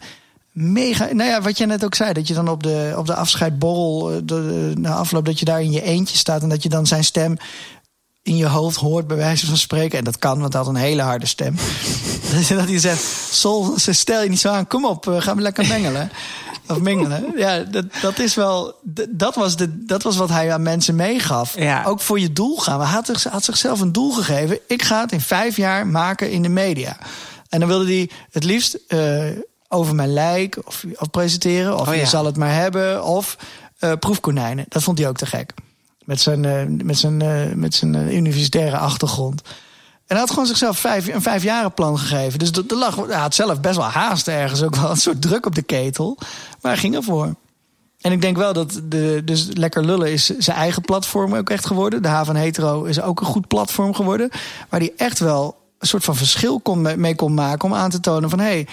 mega. 0.51 1.05
Nou 1.13 1.29
ja, 1.29 1.41
wat 1.41 1.57
jij 1.57 1.67
net 1.67 1.85
ook 1.85 1.95
zei, 1.95 2.13
dat 2.13 2.27
je 2.27 2.33
dan 2.33 2.47
op 2.49 2.63
de, 2.63 2.93
op 2.97 3.05
de 3.05 3.15
afscheidborrel, 3.15 4.09
eh, 4.11 4.15
de, 4.15 4.23
de- 4.25 4.73
na 4.79 4.93
afloop, 4.93 5.25
dat 5.25 5.39
je 5.39 5.45
daar 5.45 5.61
in 5.61 5.71
je 5.71 5.81
eentje 5.81 6.17
staat 6.17 6.41
en 6.41 6.49
dat 6.49 6.63
je 6.63 6.69
dan 6.69 6.85
zijn 6.87 7.03
stem 7.03 7.37
in 8.27 8.35
je 8.35 8.47
hoofd 8.47 8.77
hoort, 8.77 9.07
bij 9.07 9.17
wijze 9.17 9.45
van 9.45 9.57
spreken. 9.57 9.97
En 9.97 10.03
dat 10.03 10.19
kan, 10.19 10.39
want 10.39 10.53
hij 10.53 10.61
had 10.61 10.71
een 10.71 10.79
hele 10.79 11.01
harde 11.01 11.25
stem. 11.25 11.55
dat 12.49 12.67
hij 12.67 12.79
zegt: 12.79 13.03
Sol, 13.31 13.73
stel 13.75 14.23
je 14.23 14.29
niet 14.29 14.39
zo 14.39 14.49
aan, 14.49 14.67
kom 14.67 14.85
op, 14.85 15.07
eh, 15.07 15.21
gaan 15.21 15.35
we 15.35 15.41
lekker 15.41 15.67
mengelen. 15.67 16.11
Of 16.67 16.79
mingelen. 16.79 17.33
Ja, 17.35 17.59
dat, 17.59 17.85
dat 18.01 18.19
is 18.19 18.35
wel. 18.35 18.75
Dat 19.09 19.35
was, 19.35 19.55
de, 19.55 19.85
dat 19.85 20.03
was 20.03 20.17
wat 20.17 20.29
hij 20.29 20.53
aan 20.53 20.61
mensen 20.61 20.95
meegaf. 20.95 21.57
Ja. 21.57 21.83
Ook 21.83 22.01
voor 22.01 22.19
je 22.19 22.33
doel 22.33 22.57
gaan. 22.57 22.79
Hij 22.79 22.89
had, 22.89 23.23
had 23.23 23.43
zichzelf 23.43 23.79
een 23.79 23.91
doel 23.91 24.11
gegeven. 24.11 24.59
Ik 24.67 24.83
ga 24.83 25.01
het 25.01 25.11
in 25.11 25.21
vijf 25.21 25.57
jaar 25.57 25.87
maken 25.87 26.31
in 26.31 26.41
de 26.41 26.49
media. 26.49 26.97
En 27.49 27.59
dan 27.59 27.67
wilde 27.69 27.85
hij 27.85 28.09
het 28.31 28.43
liefst 28.43 28.77
eh, 28.87 29.25
over 29.67 29.95
mijn 29.95 30.13
lijk 30.13 30.57
of, 30.65 30.83
of 30.95 31.09
presenteren. 31.09 31.79
Of 31.79 31.87
Oh 31.87 31.93
ja. 31.93 31.99
je 31.99 32.05
zal 32.05 32.25
het 32.25 32.37
maar 32.37 32.53
hebben. 32.53 33.03
Of 33.03 33.37
eh, 33.79 33.91
proefkonijnen. 33.99 34.65
Dat 34.69 34.83
vond 34.83 34.97
hij 34.97 35.07
ook 35.07 35.17
te 35.17 35.25
gek. 35.25 35.53
Met 36.07 36.21
zijn, 36.21 36.45
eh, 36.45 36.61
met 36.83 36.97
zijn, 36.97 37.21
eh, 37.21 37.53
met 37.53 37.75
zijn 37.75 37.95
eh, 37.95 38.15
universitaire 38.15 38.77
achtergrond. 38.77 39.41
En 39.41 40.15
hij 40.15 40.17
had 40.17 40.29
gewoon 40.29 40.45
zichzelf 40.45 40.79
vijf, 40.79 41.07
een 41.07 41.21
vijfjarenplan 41.21 41.99
gegeven. 41.99 42.39
Dus 42.39 42.51
er 42.51 42.63
er 42.67 42.75
lag, 42.75 42.95
hij 42.95 43.19
had 43.19 43.35
zelf 43.35 43.59
best 43.59 43.75
wel 43.75 43.85
haast 43.85 44.27
ergens. 44.27 44.63
Ook 44.63 44.75
wel 44.75 44.89
een 44.89 44.97
soort 44.97 45.21
druk 45.21 45.45
op 45.45 45.55
de 45.55 45.61
ketel. 45.61 46.17
Maar 46.61 46.77
ging 46.77 46.95
ervoor. 46.95 47.35
En 48.01 48.11
ik 48.11 48.21
denk 48.21 48.37
wel 48.37 48.53
dat 48.53 48.81
de, 48.83 49.21
dus 49.25 49.47
Lekker 49.53 49.85
Lullen 49.85 50.11
is 50.11 50.25
zijn 50.25 50.57
eigen 50.57 50.81
platform 50.81 51.35
ook 51.35 51.49
echt 51.49 51.65
geworden. 51.65 52.01
De 52.01 52.07
H 52.07 52.23
van 52.23 52.35
Hetero 52.35 52.83
is 52.83 53.01
ook 53.01 53.19
een 53.19 53.25
goed 53.25 53.47
platform 53.47 53.93
geworden. 53.93 54.29
Waar 54.69 54.79
hij 54.79 54.93
echt 54.97 55.19
wel 55.19 55.57
een 55.79 55.87
soort 55.87 56.03
van 56.03 56.15
verschil 56.15 56.59
kon, 56.59 57.01
mee 57.01 57.15
kon 57.15 57.33
maken. 57.33 57.69
Om 57.69 57.75
aan 57.75 57.89
te 57.89 57.99
tonen 57.99 58.29
van 58.29 58.39
hé, 58.39 58.45
hey, 58.45 58.67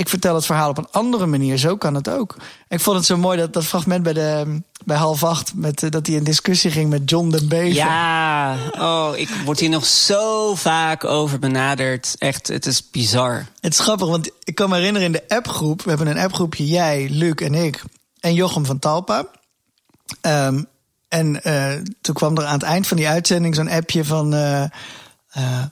ik 0.00 0.08
vertel 0.08 0.34
het 0.34 0.46
verhaal 0.46 0.70
op 0.70 0.78
een 0.78 0.90
andere 0.90 1.26
manier. 1.26 1.58
Zo 1.58 1.76
kan 1.76 1.94
het 1.94 2.08
ook. 2.08 2.36
Ik 2.68 2.80
vond 2.80 2.96
het 2.96 3.06
zo 3.06 3.16
mooi 3.16 3.38
dat 3.38 3.52
dat 3.52 3.64
fragment 3.64 4.02
bij, 4.02 4.12
de, 4.12 4.60
bij 4.84 4.96
half 4.96 5.24
acht. 5.24 5.54
Met, 5.54 5.82
eh, 5.82 5.90
dat 5.90 6.06
hij 6.06 6.16
in 6.16 6.24
discussie 6.24 6.70
ging 6.70 6.90
met 6.90 7.10
John 7.10 7.30
den 7.30 7.48
Bever. 7.48 7.72
Ja, 7.72 8.56
oh, 8.78 9.12
ik 9.16 9.28
word 9.44 9.60
hier 9.60 9.68
nog 9.68 9.86
zo 9.86 10.54
vaak 10.54 11.04
over 11.04 11.38
benaderd. 11.38 12.14
Echt, 12.18 12.48
het 12.48 12.66
is 12.66 12.90
bizar. 12.90 13.46
Het 13.60 13.72
is 13.72 13.78
grappig, 13.78 14.08
want 14.08 14.30
ik 14.44 14.54
kan 14.54 14.68
me 14.68 14.76
herinneren 14.76 15.06
in 15.06 15.12
de 15.12 15.24
appgroep. 15.28 15.82
We 15.82 15.88
hebben 15.88 16.06
een 16.06 16.18
appgroepje, 16.18 16.66
jij, 16.66 17.08
Luc 17.10 17.34
en 17.34 17.54
ik. 17.54 17.82
En 18.20 18.34
Jochem 18.34 18.66
van 18.66 18.78
Talpa. 18.78 19.26
Ehm, 20.20 20.62
en 21.08 21.42
eh, 21.42 21.72
toen 22.00 22.14
kwam 22.14 22.36
er 22.36 22.44
aan 22.44 22.52
het 22.52 22.62
eind 22.62 22.86
van 22.86 22.96
die 22.96 23.08
uitzending 23.08 23.54
zo'n 23.54 23.70
appje 23.70 24.04
van... 24.04 24.34
eh, 24.34 25.64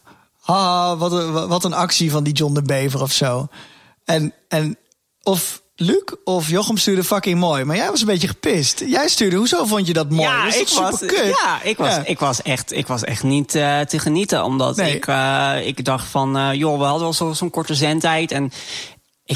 ah, 0.44 0.98
wat, 0.98 1.46
wat 1.48 1.64
een 1.64 1.74
actie 1.74 2.10
van 2.10 2.24
die 2.24 2.32
John 2.32 2.54
de 2.54 2.62
Bever 2.62 3.02
of 3.02 3.12
zo. 3.12 3.48
En, 4.08 4.32
en 4.48 4.76
of 5.22 5.62
Luc 5.76 6.02
of 6.24 6.48
Jochem 6.48 6.76
stuurde 6.76 7.04
fucking 7.04 7.38
mooi. 7.38 7.64
Maar 7.64 7.76
jij 7.76 7.90
was 7.90 8.00
een 8.00 8.06
beetje 8.06 8.28
gepist. 8.28 8.82
Jij 8.86 9.08
stuurde, 9.08 9.36
hoezo 9.36 9.64
vond 9.64 9.86
je 9.86 9.92
dat 9.92 10.10
mooi? 10.10 10.28
Ja, 10.28 10.44
dat 10.44 10.54
ik 10.54 10.68
was, 10.68 11.00
ja, 11.00 11.62
ik 11.62 11.76
was, 11.78 11.94
Ja. 11.94 12.04
Ik, 12.04 12.18
was 12.18 12.42
echt, 12.42 12.72
ik 12.72 12.86
was 12.86 13.04
echt 13.04 13.22
niet 13.22 13.54
eh, 13.54 13.80
te 13.80 13.98
genieten. 13.98 14.44
Omdat 14.44 14.76
Nee. 14.76 14.94
ik, 14.94 15.06
eh, 15.06 15.54
ik 15.66 15.84
dacht 15.84 16.08
van, 16.08 16.36
eh, 16.36 16.52
joh, 16.52 16.78
we 16.78 16.84
hadden 16.84 17.02
wel 17.02 17.12
zo- 17.12 17.32
zo'n 17.32 17.50
korte 17.50 17.74
zendtijd. 17.74 18.30
En 18.32 18.50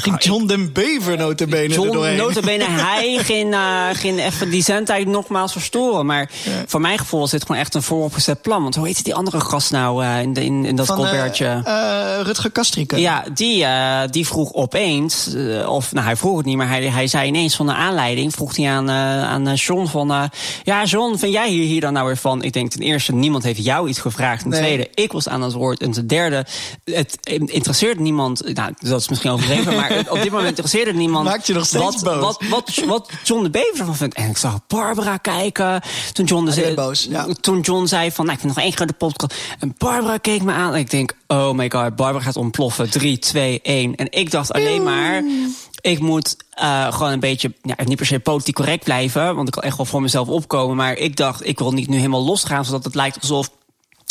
Ging 0.01 0.23
John 0.23 0.45
den 0.45 0.71
Bever 0.71 1.17
notabene 1.17 1.73
John, 1.73 1.91
doorheen. 1.91 2.17
notabene, 2.17 2.63
hij 2.69 3.17
ging, 3.23 3.53
eh, 3.53 3.85
ging 3.93 4.19
even 4.19 4.49
die 4.49 4.63
zendtijd 4.63 5.07
nogmaals 5.07 5.51
verstoren. 5.51 6.05
Maar 6.05 6.29
voor 6.67 6.81
mijn 6.81 6.97
gevoel 6.97 7.19
was 7.19 7.31
dit 7.31 7.41
gewoon 7.45 7.61
echt 7.61 7.73
een 7.73 7.81
vooropgezet 7.83 8.41
plan. 8.41 8.61
Want 8.63 8.75
hoe 8.75 8.87
heet 8.87 9.03
die 9.03 9.15
andere 9.15 9.39
gast 9.39 9.71
nou 9.71 10.03
eh, 10.03 10.21
in, 10.21 10.33
de, 10.33 10.45
in, 10.45 10.65
in 10.65 10.75
dat 10.75 10.85
Van, 10.85 10.97
eh, 10.97 11.09
colbertje? 11.09 11.61
eh, 11.65 12.19
Rutger 12.21 12.51
Kastrike. 12.51 12.99
Ja, 12.99 13.23
die, 13.33 13.65
die 14.09 14.27
vroeg 14.27 14.53
opeens, 14.53 15.27
of 15.67 15.91
nou 15.91 16.05
hij 16.05 16.15
vroeg 16.15 16.37
het 16.37 16.45
niet, 16.45 16.57
maar 16.57 16.67
hij, 16.67 16.83
hij 16.83 17.07
zei 17.07 17.27
ineens 17.27 17.55
van 17.55 17.65
de 17.65 17.73
aanleiding, 17.73 18.33
vroeg 18.33 18.55
hij 18.55 18.69
aan, 18.69 18.89
aan 18.89 19.53
John 19.53 19.85
van, 19.87 20.29
ja 20.63 20.83
John, 20.83 21.15
vind 21.17 21.33
jij 21.33 21.49
hier, 21.49 21.65
hier 21.65 21.81
dan 21.81 21.93
nou 21.93 22.05
weer 22.05 22.17
van? 22.17 22.43
Ik 22.43 22.53
denk 22.53 22.71
ten 22.71 22.81
eerste, 22.81 23.13
niemand 23.13 23.43
heeft 23.43 23.63
jou 23.63 23.89
iets 23.89 23.99
gevraagd. 23.99 24.41
Ten 24.41 24.49
Nee. 24.49 24.59
tweede, 24.61 24.89
ik 24.95 25.11
was 25.11 25.27
aan 25.27 25.41
het 25.41 25.53
woord. 25.53 25.81
En 25.81 25.91
ten 25.91 26.07
derde, 26.07 26.45
het 26.83 27.17
interesseert 27.45 27.99
niemand, 27.99 28.53
nou 28.53 28.73
dat 28.79 28.99
is 28.99 29.09
misschien 29.09 29.31
overdreven, 29.31 29.75
maar 29.89 30.05
op 30.09 30.21
dit 30.21 30.31
moment 30.31 30.47
interesseerde 30.47 30.93
niemand 30.93 31.25
Maakt 31.25 31.47
je 31.47 31.53
nog 31.53 31.65
steeds 31.65 31.83
wat, 31.83 32.03
boos. 32.03 32.19
Wat, 32.19 32.43
wat, 32.49 32.75
wat 32.85 33.09
John 33.23 33.43
de 33.43 33.49
Bever 33.49 33.79
ervan 33.79 33.95
vindt. 33.95 34.15
En 34.15 34.29
ik 34.29 34.37
zag 34.37 34.59
Barbara 34.67 35.17
kijken. 35.17 35.81
Toen 36.13 36.25
John, 36.25 36.45
de 36.45 36.55
werd 36.55 36.75
boos, 36.75 37.07
ja. 37.09 37.27
toen 37.41 37.59
John 37.59 37.85
zei 37.85 38.11
van, 38.11 38.25
nou, 38.25 38.37
ik 38.37 38.43
vind 38.43 38.55
nog 38.55 38.63
één 38.63 38.73
keer 38.73 38.87
de 38.87 38.93
podcast. 38.93 39.35
En 39.59 39.75
Barbara 39.77 40.17
keek 40.17 40.43
me 40.43 40.51
aan 40.51 40.73
en 40.73 40.79
ik 40.79 40.89
denk, 40.89 41.13
oh 41.27 41.51
my 41.51 41.71
god, 41.71 41.95
Barbara 41.95 42.23
gaat 42.23 42.35
ontploffen. 42.35 42.89
3, 42.89 43.19
2, 43.19 43.61
1. 43.61 43.95
En 43.95 44.11
ik 44.11 44.31
dacht 44.31 44.51
alleen 44.51 44.83
maar, 44.83 45.23
ik 45.81 45.99
moet 45.99 46.35
eh, 46.49 46.93
gewoon 46.93 47.11
een 47.11 47.19
beetje, 47.19 47.53
ja, 47.61 47.75
niet 47.85 47.97
per 47.97 48.05
se 48.05 48.19
politiek 48.19 48.55
correct 48.55 48.83
blijven. 48.83 49.35
Want 49.35 49.47
ik 49.47 49.53
kan 49.53 49.63
echt 49.63 49.77
wel 49.77 49.85
voor 49.85 50.01
mezelf 50.01 50.27
opkomen. 50.27 50.75
Maar 50.75 50.97
ik 50.97 51.15
dacht, 51.15 51.47
ik 51.47 51.59
wil 51.59 51.71
niet 51.71 51.89
nu 51.89 51.97
helemaal 51.97 52.23
losgaan, 52.23 52.65
zodat 52.65 52.83
het 52.83 52.95
lijkt 52.95 53.21
alsof 53.21 53.49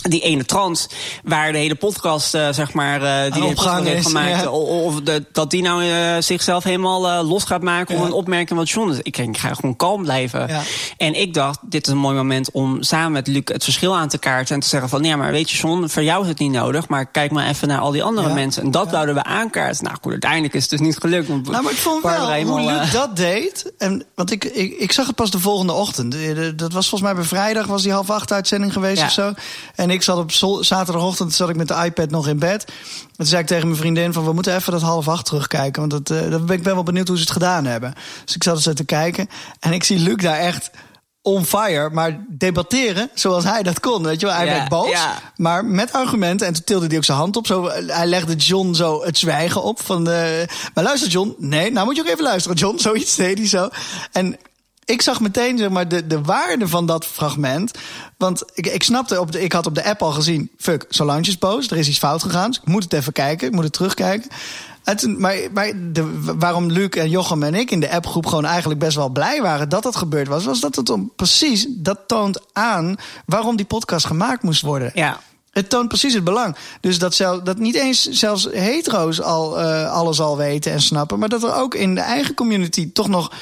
die 0.03 0.21
ene 0.21 0.45
trans, 0.45 0.89
waar 1.25 1.53
de 1.53 1.59
hele 1.59 1.75
podcast, 1.75 2.35
uh, 2.35 2.49
zeg 2.53 2.73
maar, 2.73 3.03
uh, 3.03 3.33
die 3.35 3.45
opgang 3.45 3.87
heeft 3.87 4.07
gemaakt, 4.07 4.43
ja. 4.43 4.51
of 4.51 5.01
de, 5.01 5.25
dat 5.33 5.51
die 5.51 5.63
nou 5.63 5.85
uh, 5.85 6.17
zichzelf 6.19 6.65
helemaal 6.65 7.25
los 7.25 7.45
gaat 7.45 7.63
maken 7.63 7.95
ja. 7.95 8.01
om 8.01 8.07
een 8.07 8.13
opmerking 8.13 8.59
wat 8.59 8.71
John 8.71 8.91
is. 8.91 8.99
Ik, 9.03 9.17
ik 9.19 9.39
ga 9.39 9.55
gewoon 9.55 9.77
kalm 9.77 10.03
blijven. 10.03 10.49
Ja. 10.49 10.63
En 10.97 11.21
ik 11.21 11.35
dacht, 11.35 11.59
dit 11.63 11.87
is 11.87 11.93
een 11.93 11.99
mooi 11.99 12.17
moment 12.17 12.51
om 12.51 12.83
samen 12.83 13.13
met 13.13 13.27
Luc 13.27 13.43
het 13.45 13.65
verschil 13.65 13.97
aan 13.97 14.09
te 14.09 14.19
kaarten 14.19 14.55
en 14.55 14.61
te 14.61 14.69
zeggen 14.69 14.89
van, 14.89 15.05
ja, 15.05 15.17
maar 15.17 15.33
weet 15.33 15.51
je, 15.51 15.57
John, 15.57 15.89
voor 15.89 16.03
jou 16.03 16.23
is 16.23 16.29
het 16.29 16.39
niet 16.39 16.53
nodig, 16.53 16.89
maar 16.89 17.07
kijk 17.07 17.31
maar 17.31 17.47
even 17.47 17.69
naar 17.69 17.79
al 17.79 17.91
die 17.91 18.03
andere 18.03 18.35
mensen. 18.35 18.63
En 18.63 18.71
dat 18.71 18.91
wouden 18.91 19.15
we 19.15 19.25
aankaarten. 19.25 19.85
Nou 19.85 19.97
goed, 20.01 20.13
uiteindelijk 20.13 20.55
is 20.55 20.63
het 20.63 20.71
dus 20.71 20.81
niet 20.81 20.99
gelukt. 20.99 21.29
Want 21.29 21.51
nou, 21.51 21.63
maar 21.63 21.73
ik 21.73 21.79
vond 21.79 22.03
wel 22.03 22.43
hoe 22.43 22.61
Luc 22.61 22.91
dat 22.91 23.17
deed. 23.17 23.73
En, 23.79 24.05
want 24.15 24.31
ik, 24.31 24.45
ik, 24.45 24.79
ik 24.79 24.93
zag 24.93 25.07
het 25.07 25.17
pas 25.17 25.31
de 25.31 25.39
volgende 25.39 25.73
ochtend. 25.73 26.17
Dat 26.57 26.73
was 26.73 26.89
volgens 26.89 27.11
mij 27.11 27.15
bij 27.15 27.25
vrijdag, 27.29 27.67
was 27.67 27.83
die 27.83 27.93
half 27.93 28.11
acht 28.11 28.33
uitzending 28.33 28.73
geweest 28.73 29.03
of 29.03 29.11
zo. 29.11 29.33
En 29.75 29.91
ik 29.93 30.03
zat 30.03 30.19
op 30.19 30.33
zaterdagochtend 30.65 31.35
zat 31.35 31.49
ik 31.49 31.57
met 31.57 31.69
de 31.69 31.83
iPad 31.85 32.11
nog 32.11 32.29
in 32.29 32.39
bed. 32.39 32.65
En 32.65 33.17
toen 33.17 33.27
zei 33.27 33.41
ik 33.41 33.47
tegen 33.47 33.67
mijn 33.67 33.81
vriendin 33.81 34.13
van... 34.13 34.25
we 34.25 34.33
moeten 34.33 34.57
even 34.57 34.73
dat 34.73 34.83
half 34.83 35.09
acht 35.09 35.27
terugkijken. 35.27 35.89
Want 35.89 36.07
dat, 36.07 36.23
uh, 36.23 36.45
ben 36.45 36.57
ik 36.57 36.63
ben 36.63 36.75
wel 36.75 36.83
benieuwd 36.83 37.09
hoe 37.09 37.17
ze 37.17 37.23
het 37.23 37.33
gedaan 37.33 37.65
hebben. 37.65 37.95
Dus 38.25 38.35
ik 38.35 38.43
zat 38.43 38.57
er 38.57 38.63
zo 38.63 38.73
te 38.73 38.85
kijken. 38.85 39.29
En 39.61 39.73
ik 39.73 39.85
zie 39.85 39.99
Luc 39.99 40.17
daar 40.17 40.39
echt 40.39 40.71
on 41.23 41.45
fire, 41.45 41.91
maar 41.91 42.25
debatteren 42.29 43.11
zoals 43.15 43.45
hij 43.45 43.63
dat 43.63 43.81
kon. 43.81 44.03
Weet 44.03 44.21
je 44.21 44.27
wel, 44.27 44.35
hij 44.35 44.47
werd 44.47 44.69
boos, 44.69 45.07
maar 45.37 45.65
met 45.65 45.93
argumenten. 45.93 46.47
En 46.47 46.53
toen 46.53 46.65
tilde 46.65 46.87
hij 46.87 46.97
ook 46.97 47.05
zijn 47.05 47.19
hand 47.19 47.37
op. 47.37 47.47
Zo, 47.47 47.69
hij 47.87 48.07
legde 48.07 48.35
John 48.35 48.73
zo 48.73 49.05
het 49.05 49.19
zwijgen 49.19 49.63
op. 49.63 49.83
Van 49.83 50.05
de, 50.05 50.49
maar 50.75 50.85
luister 50.85 51.11
John, 51.11 51.35
nee, 51.39 51.73
nou 51.73 51.87
moet 51.87 51.97
je 51.97 52.03
ook 52.03 52.09
even 52.09 52.23
luisteren 52.23 52.57
John. 52.57 52.79
Zoiets 52.79 53.17
deed 53.17 53.39
hij 53.39 53.49
zo. 53.49 53.69
En 54.13 54.37
ik 54.85 55.03
zag 55.03 55.21
meteen 55.21 55.59
zeg 55.59 55.69
maar, 55.69 55.89
de, 55.89 56.07
de 56.07 56.21
waarde 56.21 56.69
van 56.69 56.87
dat 56.87 57.07
fragment. 57.07 57.71
Want 58.17 58.43
ik, 58.55 58.67
ik 58.67 58.83
snapte, 58.83 59.21
op 59.21 59.33
de, 59.33 59.43
ik 59.43 59.53
had 59.53 59.67
op 59.67 59.75
de 59.75 59.85
app 59.85 60.03
al 60.03 60.13
gezien... 60.13 60.51
fuck, 60.59 60.85
Solange 60.89 61.21
is 61.21 61.39
boos, 61.39 61.71
er 61.71 61.77
is 61.77 61.89
iets 61.89 61.99
fout 61.99 62.23
gegaan. 62.23 62.51
Dus 62.51 62.59
ik 62.59 62.67
moet 62.67 62.83
het 62.83 62.93
even 62.93 63.13
kijken, 63.13 63.47
ik 63.47 63.55
moet 63.55 63.65
het 63.65 63.73
terugkijken. 63.73 64.31
En 64.85 64.97
toen, 64.97 65.21
maar 65.21 65.37
maar 65.53 65.73
de, 65.93 66.21
waarom 66.39 66.71
Luc 66.71 66.89
en 66.89 67.11
Jochem 67.11 67.43
en 67.43 67.55
ik 67.55 67.71
in 67.71 67.81
de 67.81 67.91
appgroep 67.91 68.27
gewoon 68.27 68.45
eigenlijk 68.45 68.81
best 68.81 68.97
wel 68.97 69.09
blij 69.09 69.43
waren 69.43 69.69
dat 69.69 69.83
dat 69.83 69.97
gebeurd 69.97 70.29
was, 70.29 70.45
was 70.45 70.61
dat 70.61 70.77
het 70.77 70.91
om 70.91 71.13
precies 71.17 71.67
dat 71.69 71.99
toont 72.07 72.41
aan 72.53 72.97
waarom 73.27 73.57
die 73.57 73.67
podcast 73.67 74.07
gemaakt 74.07 74.43
moest 74.43 74.63
worden. 74.63 74.91
Ja. 74.95 75.21
Het 75.51 75.71
toont 75.71 75.89
precies 75.89 76.15
het 76.15 76.25
belang. 76.25 76.57
Dus 76.81 76.99
dat, 76.99 77.15
zelf, 77.15 77.41
dat 77.41 77.59
niet 77.59 77.75
eens 77.75 78.03
zelfs 78.03 78.49
hetero's 78.51 79.21
al 79.21 79.61
uh, 79.61 79.93
alles 79.93 80.21
al 80.21 80.37
weten 80.37 80.73
en 80.73 80.81
snappen, 80.81 81.19
maar 81.19 81.29
dat 81.29 81.43
er 81.43 81.55
ook 81.55 81.75
in 81.75 81.95
de 81.95 82.01
eigen 82.01 82.35
community 82.35 82.93
toch 82.93 83.09
nog. 83.09 83.33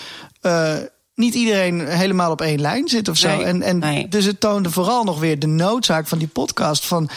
Uh, 0.43 0.75
niet 1.21 1.35
iedereen 1.35 1.87
helemaal 1.87 2.31
op 2.31 2.41
één 2.41 2.61
lijn 2.61 2.89
zit 2.89 3.09
of 3.09 3.17
zo. 3.17 3.29
Nee, 3.29 3.45
en 3.45 3.63
en 3.63 3.79
nee. 3.79 4.09
dus 4.09 4.25
het 4.25 4.41
toonde 4.41 4.71
vooral 4.71 5.05
nog 5.05 5.21
weer 5.21 5.39
de 5.39 5.47
noodzaak 5.47 6.07
van 6.07 6.19
die 6.19 6.29
podcast. 6.29 6.87
Van 6.87 7.11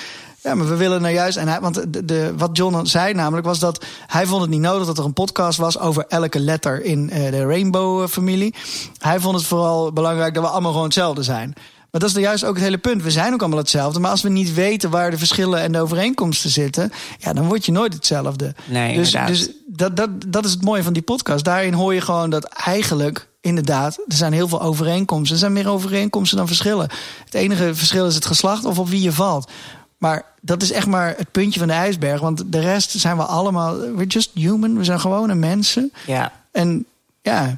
ja, 0.43 0.55
maar 0.55 0.67
we 0.67 0.75
willen 0.75 1.01
nou 1.01 1.13
juist. 1.13 1.37
En 1.37 1.47
hij, 1.47 1.59
want 1.59 1.93
de, 1.93 2.05
de, 2.05 2.33
wat 2.37 2.57
John 2.57 2.85
zei 2.85 3.13
namelijk 3.13 3.45
was 3.45 3.59
dat 3.59 3.85
hij 4.07 4.25
vond 4.25 4.41
het 4.41 4.49
niet 4.49 4.59
nodig 4.59 4.87
dat 4.87 4.97
er 4.97 5.05
een 5.05 5.13
podcast 5.13 5.57
was 5.57 5.79
over 5.79 6.05
elke 6.07 6.39
letter 6.39 6.83
in 6.83 7.09
uh, 7.13 7.31
de 7.31 7.45
Rainbow-familie. 7.45 8.53
Hij 8.97 9.19
vond 9.19 9.35
het 9.35 9.45
vooral 9.45 9.93
belangrijk 9.93 10.33
dat 10.33 10.43
we 10.43 10.49
allemaal 10.49 10.71
gewoon 10.71 10.85
hetzelfde 10.85 11.23
zijn. 11.23 11.53
Maar 11.93 12.01
dat 12.01 12.11
is 12.11 12.17
nou 12.17 12.27
juist 12.27 12.45
ook 12.45 12.55
het 12.55 12.63
hele 12.63 12.77
punt. 12.77 13.03
We 13.03 13.11
zijn 13.11 13.33
ook 13.33 13.39
allemaal 13.39 13.59
hetzelfde. 13.59 13.99
Maar 13.99 14.11
als 14.11 14.21
we 14.21 14.29
niet 14.29 14.53
weten 14.53 14.89
waar 14.89 15.11
de 15.11 15.17
verschillen 15.17 15.59
en 15.59 15.71
de 15.71 15.79
overeenkomsten 15.79 16.49
zitten, 16.49 16.91
ja, 17.19 17.33
dan 17.33 17.47
word 17.47 17.65
je 17.65 17.71
nooit 17.71 17.93
hetzelfde. 17.93 18.55
Nee, 18.65 18.95
dus 18.95 19.11
dus 19.11 19.49
dat, 19.67 19.95
dat, 19.95 20.09
dat 20.27 20.45
is 20.45 20.51
het 20.51 20.61
mooie 20.61 20.83
van 20.83 20.93
die 20.93 21.01
podcast. 21.01 21.45
Daarin 21.45 21.73
hoor 21.73 21.93
je 21.93 22.01
gewoon 22.01 22.29
dat 22.29 22.43
eigenlijk, 22.43 23.27
inderdaad, 23.41 23.97
er 24.07 24.15
zijn 24.15 24.33
heel 24.33 24.47
veel 24.47 24.61
overeenkomsten. 24.61 25.33
Er 25.33 25.39
zijn 25.39 25.53
meer 25.53 25.69
overeenkomsten 25.69 26.37
dan 26.37 26.47
verschillen. 26.47 26.89
Het 27.25 27.33
enige 27.33 27.75
verschil 27.75 28.07
is 28.07 28.15
het 28.15 28.25
geslacht 28.25 28.65
of 28.65 28.79
op 28.79 28.89
wie 28.89 29.01
je 29.01 29.11
valt. 29.11 29.51
Maar 29.97 30.25
dat 30.41 30.61
is 30.61 30.71
echt 30.71 30.87
maar 30.87 31.13
het 31.17 31.31
puntje 31.31 31.59
van 31.59 31.67
de 31.67 31.73
ijsberg. 31.73 32.21
Want 32.21 32.43
de 32.45 32.59
rest 32.59 32.91
zijn 32.91 33.17
we 33.17 33.23
allemaal. 33.23 33.79
We're 33.79 34.05
just 34.05 34.31
human. 34.33 34.77
We 34.77 34.83
zijn 34.83 34.99
gewone 34.99 35.35
mensen. 35.35 35.93
Ja. 36.05 36.31
En 36.51 36.85
ja. 37.21 37.57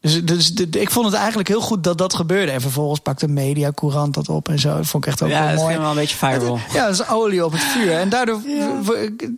Dus, 0.00 0.24
dus 0.24 0.54
de, 0.54 0.68
de- 0.68 0.80
ik 0.80 0.90
vond 0.90 1.06
het 1.06 1.14
eigenlijk 1.14 1.48
heel 1.48 1.60
goed 1.60 1.84
dat 1.84 1.98
dat 1.98 2.14
gebeurde. 2.14 2.52
En 2.52 2.60
vervolgens 2.60 3.00
pakte 3.00 3.28
Media 3.28 3.72
Courant 3.74 4.14
dat 4.14 4.28
op 4.28 4.48
en 4.48 4.58
zo. 4.58 4.76
Dat 4.76 4.86
vond 4.86 5.04
ik 5.04 5.10
echt 5.10 5.22
ook 5.22 5.28
Ja, 5.28 5.38
wel 5.40 5.48
dat 5.48 5.56
mooi. 5.56 5.68
ging 5.70 5.80
wel 5.80 5.90
een 5.90 5.96
beetje 5.96 6.16
viral. 6.16 6.58
Ja, 6.72 6.84
dat 6.86 6.94
is 6.94 7.08
olie 7.08 7.44
op 7.44 7.52
het 7.52 7.60
vuur. 7.60 7.92
En 7.92 8.08
daardoor 8.08 8.40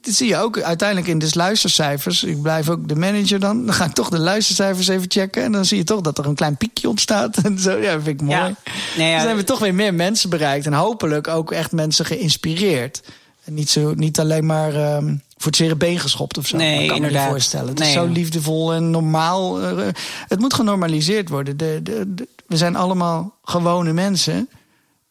zie 0.03 0.29
je 0.29 0.37
ook 0.37 0.61
uiteindelijk 0.61 1.09
in 1.09 1.19
de 1.19 1.29
luistercijfers. 1.33 2.25
Ik 2.25 2.43
blijf 2.43 2.69
ook 2.69 2.89
de 2.89 2.97
manager 2.97 3.41
dan. 3.41 3.67
Dan 3.67 3.75
ga 3.75 3.85
ik 3.85 3.93
toch 3.93 4.09
de 4.09 4.19
luistercijfers 4.19 4.89
even 4.89 5.05
checken. 5.11 5.43
En 5.43 5.53
dan 5.53 5.65
zie 5.65 5.77
je 5.77 5.85
toch 5.85 6.01
dat 6.01 6.19
er 6.19 6.27
een 6.27 6.35
klein 6.35 6.57
piekje 6.57 6.89
ontstaat. 6.89 7.37
En 7.45 7.59
zo, 7.59 7.77
ja, 7.79 7.93
dat 7.93 8.03
vind 8.03 8.21
ik 8.21 8.27
mooi. 8.27 8.39
Ja. 8.39 8.43
Nee, 8.45 8.53
ja, 8.55 8.55
dus 8.97 9.07
dan 9.07 9.09
hebben 9.27 9.37
we 9.37 9.45
toch 9.45 9.59
weer 9.59 9.75
meer 9.75 9.95
mensen 9.95 10.31
bereikt. 10.31 10.67
En 10.67 10.73
hopelijk 10.73 11.29
ook 11.29 11.53
echt 11.53 11.73
mensen 11.73 12.05
geïnspireerd. 12.05 13.03
En 13.45 13.55
niet, 13.55 13.71
zo, 13.71 13.93
niet 13.97 14.21
alleen 14.21 14.47
maar 14.47 14.75
ehm, 14.75 15.15
voor 15.43 15.51
het 15.51 15.61
zere 15.61 15.77
been 15.77 15.99
geschopt 15.99 16.39
of 16.39 16.47
zo. 16.47 16.57
Nee, 16.57 16.67
Dat 16.69 16.75
kan 16.77 16.83
ik 16.85 16.89
me 16.89 16.95
niet 16.99 17.07
inderdaad. 17.07 17.31
voorstellen. 17.31 17.69
Het 17.69 17.81
is 17.81 17.93
zo 17.93 18.07
liefdevol 18.07 18.73
en 18.73 18.91
normaal. 18.91 19.61
Eh, 19.63 19.87
het 20.29 20.39
moet 20.41 20.55
genormaliseerd 20.55 21.29
worden. 21.29 21.57
De, 21.57 21.81
de, 21.83 22.15
de- 22.15 22.29
we 22.47 22.57
zijn 22.57 22.77
allemaal 22.77 23.35
gewone 23.45 23.93
mensen. 23.93 24.49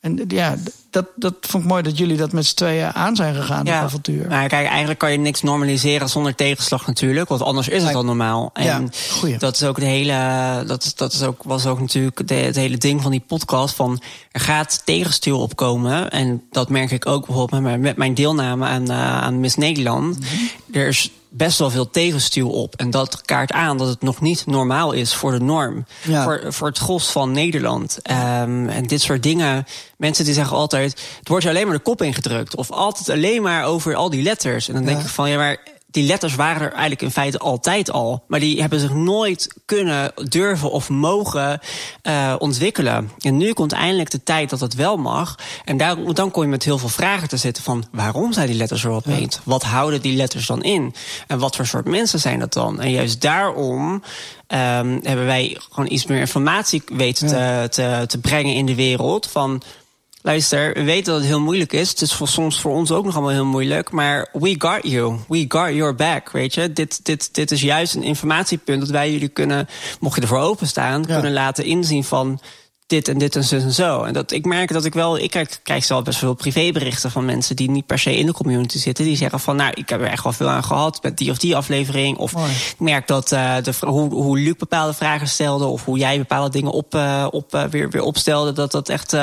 En 0.02 0.24
ja, 0.28 0.56
dat, 0.90 1.06
dat 1.16 1.34
vond 1.42 1.64
ik 1.64 1.70
mooi 1.70 1.84
dat 1.84 1.98
jullie 1.98 2.18
dat 2.18 2.32
met 2.32 2.46
z'n 2.46 2.56
tweeën 2.56 2.94
aan 2.94 3.16
zijn 3.16 3.36
gegaan, 3.36 3.66
dat 3.66 3.74
avontuur. 3.74 4.28
Nou, 4.28 4.48
kijk, 4.48 4.68
eigenlijk 4.68 5.00
kan 5.00 5.12
je 5.12 5.18
niks 5.18 5.42
normaliseren 5.42 6.10
zonder 6.10 6.36
tegenslag 6.36 6.88
natuurlijk. 6.88 7.30
Want 7.30 7.42
anders 7.42 7.68
is 7.68 7.84
het 7.84 7.96
al 7.96 8.06
normaal. 8.06 8.50
En 8.54 8.64
Ja, 8.66 8.82
goeie. 9.12 9.38
dat 9.38 9.56
is 9.56 9.64
ook 9.64 9.80
de 9.80 9.86
hele. 9.86 10.64
Dat, 10.68 10.84
is- 10.84 10.96
dat 10.96 11.14
is 11.14 11.22
ook, 11.24 11.44
was 11.44 11.66
ook 11.66 11.80
natuurlijk 11.80 12.28
de, 12.28 12.34
het 12.34 12.56
hele 12.56 12.78
ding 12.78 13.02
van 13.02 13.12
die 13.12 13.24
podcast. 13.28 13.76
Van 13.76 14.02
er 14.32 14.40
gaat 14.42 14.82
tegenstuur 14.86 15.34
opkomen. 15.36 16.10
En 16.12 16.44
dat 16.52 16.70
merk 16.70 16.92
ik 16.92 17.06
ook 17.06 17.26
bijvoorbeeld 17.26 17.62
met 17.62 17.72
mijn, 17.72 17.82
met 17.82 17.98
mijn 17.98 18.14
deelname 18.14 18.66
aan, 18.66 18.90
eh, 18.90 19.22
aan 19.22 19.40
Miss 19.40 19.56
Nederland. 19.56 20.20
Mhm. 20.20 20.78
Er 20.78 20.88
is 20.88 21.12
best 21.34 21.60
wel 21.60 21.70
veel 21.70 21.90
tegenstuur 21.90 22.48
op. 22.48 22.76
En 22.76 22.90
dat 22.90 23.22
kaart 23.22 23.52
aan 23.52 23.78
dat 23.78 23.88
het 23.88 24.02
nog 24.02 24.22
niet 24.22 24.46
normaal 24.46 24.92
is 24.92 25.14
voor 25.14 25.32
de 25.32 25.40
norm. 25.40 25.86
Ja. 26.04 26.24
Voor, 26.24 26.54
voor 26.54 26.68
het 26.68 26.78
gros 26.78 27.12
van 27.12 27.32
Nederland. 27.32 28.00
Ehm, 28.02 28.68
en 28.68 28.88
dit 28.88 29.02
soort 29.02 29.24
dingen. 29.24 29.66
Mensen 29.98 30.26
die 30.26 30.34
zeggen 30.34 30.58
altijd: 30.58 31.02
het 31.20 31.28
wordt 31.28 31.44
je 31.44 31.50
alleen 31.50 31.68
maar 31.68 31.76
de 31.76 31.82
kop 31.82 32.02
ingedrukt. 32.02 32.56
Of 32.56 32.72
altijd 32.72 33.10
alleen 33.10 33.42
maar 33.42 33.66
over 33.66 33.96
al 33.96 34.10
die 34.10 34.24
letters. 34.24 34.68
En 34.68 34.74
dan 34.74 34.86
denk 34.86 35.00
ik 35.00 35.08
van 35.08 35.30
ja, 35.30 35.38
maar 35.38 35.58
die 35.92 36.04
letters 36.04 36.36
waren 36.36 36.62
er 36.62 36.72
eigenlijk 36.72 37.02
in 37.02 37.12
feite 37.12 37.38
altijd 37.38 37.92
al. 37.92 38.24
Maar 38.28 38.40
die 38.40 38.62
hebben 38.62 38.80
zich 38.80 38.94
nooit 38.94 39.48
kunnen 39.66 40.12
durven 40.30 40.72
of 40.72 40.90
mogen 40.90 41.60
eh, 42.02 42.36
ontwikkelen. 42.38 43.12
En 43.20 43.38
nu 43.38 43.54
komt 43.54 43.72
eindelijk 43.72 44.10
de 44.10 44.24
tijd 44.24 44.50
dat 44.50 44.60
het 44.60 44.76
wel 44.76 44.98
mag. 44.98 45.36
En 45.66 45.78
daar, 45.78 46.14
dan 46.14 46.32
kom 46.32 46.44
je 46.44 46.50
met 46.50 46.64
heel 46.64 46.78
veel 46.78 46.90
vragen 46.90 47.28
te 47.28 47.38
zitten 47.38 47.64
van... 47.64 47.86
waarom 47.92 48.34
zijn 48.34 48.48
die 48.48 48.56
letters 48.56 48.84
er 48.84 48.90
opeens? 48.90 49.40
Wat 49.44 49.64
houden 49.64 50.02
die 50.02 50.16
letters 50.16 50.46
dan 50.46 50.64
in? 50.64 50.94
En 51.28 51.40
wat 51.40 51.56
voor 51.56 51.66
soort 51.66 51.88
mensen 51.88 52.20
zijn 52.20 52.40
dat 52.40 52.54
dan? 52.54 52.82
En 52.82 52.92
juist 52.92 53.22
daarom 53.22 54.04
ehm, 54.48 55.00
hebben 55.04 55.26
wij 55.26 55.58
gewoon 55.72 55.92
iets 55.92 56.06
meer 56.06 56.20
informatie 56.20 56.84
weten 56.86 57.28
te, 57.28 57.68
te, 57.70 58.04
te 58.08 58.18
brengen 58.18 58.54
in 58.54 58.66
de 58.66 58.76
wereld... 58.76 59.28
van 59.28 59.62
Luister, 60.24 60.74
we 60.74 60.84
weten 60.84 61.12
dat 61.12 61.22
het 61.22 61.30
heel 61.30 61.40
moeilijk 61.40 61.74
is. 61.74 61.90
Het 61.90 62.02
is 62.02 62.14
voor, 62.14 62.28
soms 62.28 62.60
voor 62.62 62.72
ons 62.72 62.92
ook 62.92 63.06
nog 63.06 63.14
allemaal 63.14 63.32
heel 63.32 63.46
moeilijk. 63.46 63.92
Maar 63.92 64.30
we 64.34 64.56
got 64.58 64.80
you. 64.82 65.18
We 65.28 65.46
got 65.48 65.74
your 65.74 65.96
back, 65.96 66.32
weet 66.32 66.54
je. 66.54 66.74
Dit, 66.74 67.06
dit, 67.06 67.34
dit 67.34 67.52
is 67.52 67.62
juist 67.62 67.96
een 67.96 68.04
informatiepunt 68.04 68.80
dat 68.80 68.90
wij 68.90 69.12
jullie 69.12 69.28
kunnen... 69.30 69.68
mocht 70.00 70.16
je 70.16 70.22
ervoor 70.22 70.40
openstaan, 70.40 71.04
Ja. 71.08 71.14
kunnen 71.14 71.34
laten 71.34 71.66
inzien 71.66 72.04
van... 72.04 72.40
dit 72.88 73.08
en 73.08 73.18
dit 73.18 73.36
en 73.36 73.44
zo 73.44 73.56
en 73.56 73.72
zo. 73.72 74.04
En 74.04 74.14
dat, 74.14 74.32
ik 74.32 74.46
merk 74.46 74.74
dat 74.74 74.86
ik 74.86 74.94
wel... 74.94 75.18
Ik 75.18 75.30
krijg, 75.30 75.62
krijg 75.62 75.84
zelf 75.84 76.04
best 76.04 76.20
veel 76.20 76.34
privéberichten 76.34 77.12
van 77.12 77.26
mensen... 77.26 77.56
die 77.56 77.70
niet 77.70 77.86
per 77.86 78.00
se 78.00 78.18
in 78.18 78.26
de 78.26 78.34
community 78.34 78.78
zitten. 78.78 79.06
Die 79.06 79.18
zeggen 79.18 79.40
van, 79.40 79.56
nou, 79.56 79.72
ik 79.76 79.90
heb 79.90 80.02
er 80.02 80.08
echt 80.08 80.24
wel 80.24 80.34
veel 80.34 80.50
aan 80.50 80.64
gehad... 80.64 81.04
met 81.04 81.18
die 81.18 81.32
of 81.32 81.38
die 81.38 81.56
aflevering. 81.56 82.18
Of 82.18 82.34
Mooi. 82.34 82.52
ik 82.52 82.80
merk 82.80 83.08
dat 83.08 83.32
eh, 83.32 83.56
de, 83.64 83.74
hoe, 83.80 84.14
hoe 84.14 84.40
Luc 84.40 84.56
bepaalde 84.58 84.94
vragen 84.94 85.28
stelde... 85.28 85.66
of 85.66 85.86
hoe 85.86 85.98
jij 85.98 86.18
bepaalde 86.18 86.50
dingen 86.50 86.72
op, 86.72 86.96
eh, 86.96 87.28
op, 87.32 87.54
eh, 87.54 87.64
weer, 87.64 87.90
weer 87.90 88.04
opstelde... 88.04 88.52
dat 88.54 88.72
dat 88.72 88.90
echt... 88.90 89.16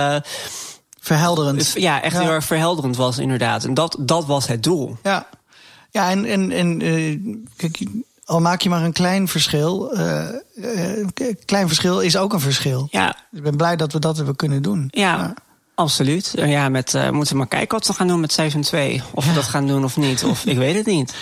Verhelderend. 1.00 1.72
ja, 1.76 2.02
echt 2.02 2.14
Ja. 2.16 2.20
heel 2.22 2.30
erg 2.30 2.44
verhelderend 2.44 2.96
was, 2.96 3.18
inderdaad. 3.18 3.64
En 3.64 3.74
dat, 3.74 3.96
dat 4.00 4.26
was 4.26 4.46
het 4.46 4.62
doel. 4.62 4.96
Ja, 5.02 5.28
ja 5.90 6.10
en, 6.10 6.24
en, 6.24 6.50
en 6.50 6.80
eh, 6.80 7.18
kijk, 7.56 7.78
al 8.24 8.40
maak 8.40 8.60
je 8.60 8.68
maar 8.68 8.84
een 8.84 8.92
klein 8.92 9.28
verschil. 9.28 9.92
een 9.98 11.12
klein 11.44 11.66
verschil 11.66 12.00
is 12.00 12.16
ook 12.16 12.32
een 12.32 12.40
verschil. 12.40 12.88
Ja, 12.90 13.16
Ik 13.32 13.42
ben 13.42 13.56
blij 13.56 13.76
dat 13.76 13.92
we 13.92 13.98
dat 13.98 14.16
hebben 14.16 14.36
kunnen 14.36 14.62
doen. 14.62 14.88
ja, 14.90 15.34
absoluut. 15.74 16.32
Ja, 16.36 16.68
met, 16.68 16.92
moeten 17.12 17.32
we 17.32 17.38
maar 17.38 17.48
kijken 17.48 17.78
wat 17.78 17.86
we 17.86 17.92
gaan 17.94 18.08
doen 18.08 18.20
met 18.20 18.32
seizoen 18.32 18.62
2. 18.62 19.02
Of 19.12 19.26
we 19.26 19.32
dat 19.32 19.44
gaan 19.44 19.66
doen 19.66 19.84
of 19.84 19.96
niet. 19.96 20.24
Of 20.24 20.44
ik 20.44 20.56
weet 20.56 20.76
het 20.76 20.86
niet. 20.86 21.14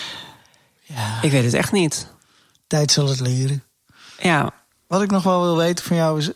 Ja, 0.83 1.19
Ik 1.23 1.31
weet 1.31 1.45
het 1.45 1.55
echt 1.55 1.73
niet. 1.73 2.07
tijd 2.67 2.93
zal 2.93 3.09
het 3.09 3.21
leren. 3.21 3.63
Ja, 4.19 4.51
Wat 4.87 5.03
ik 5.03 5.11
nog 5.11 5.23
wel 5.23 5.43
wil 5.43 5.57
weten 5.57 5.85
van 5.85 5.97
jou 5.97 6.19
is... 6.19 6.29
Ik 6.29 6.35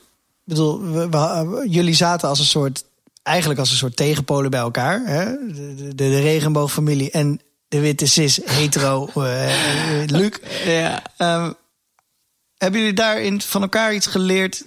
bedoel, 0.56 0.80
we, 0.82 1.08
we- 1.08 1.66
jullie 1.68 1.94
zaten 1.94 2.28
als 2.28 2.38
een 2.38 2.44
soort... 2.44 2.84
Eigenlijk 3.22 3.60
als 3.60 3.70
een 3.70 3.76
soort 3.76 3.96
tegenpolen 3.96 4.50
bij 4.50 4.60
elkaar. 4.60 5.02
Hè? 5.04 5.24
De, 5.24 5.74
de, 5.74 5.94
de, 5.94 6.20
regenboogfamilie 6.20 7.10
en 7.10 7.40
de 7.68 7.80
witte 7.80 8.06
cis 8.06 8.40
hetero 8.44 9.06
eh, 9.14 10.02
Luc. 10.06 10.32
ja. 10.64 11.02
Ehm, 11.16 11.52
hebben 12.56 12.80
jullie 12.80 12.94
daarin 12.94 13.40
van 13.40 13.62
elkaar 13.62 13.94
iets 13.94 14.06
geleerd? 14.06 14.66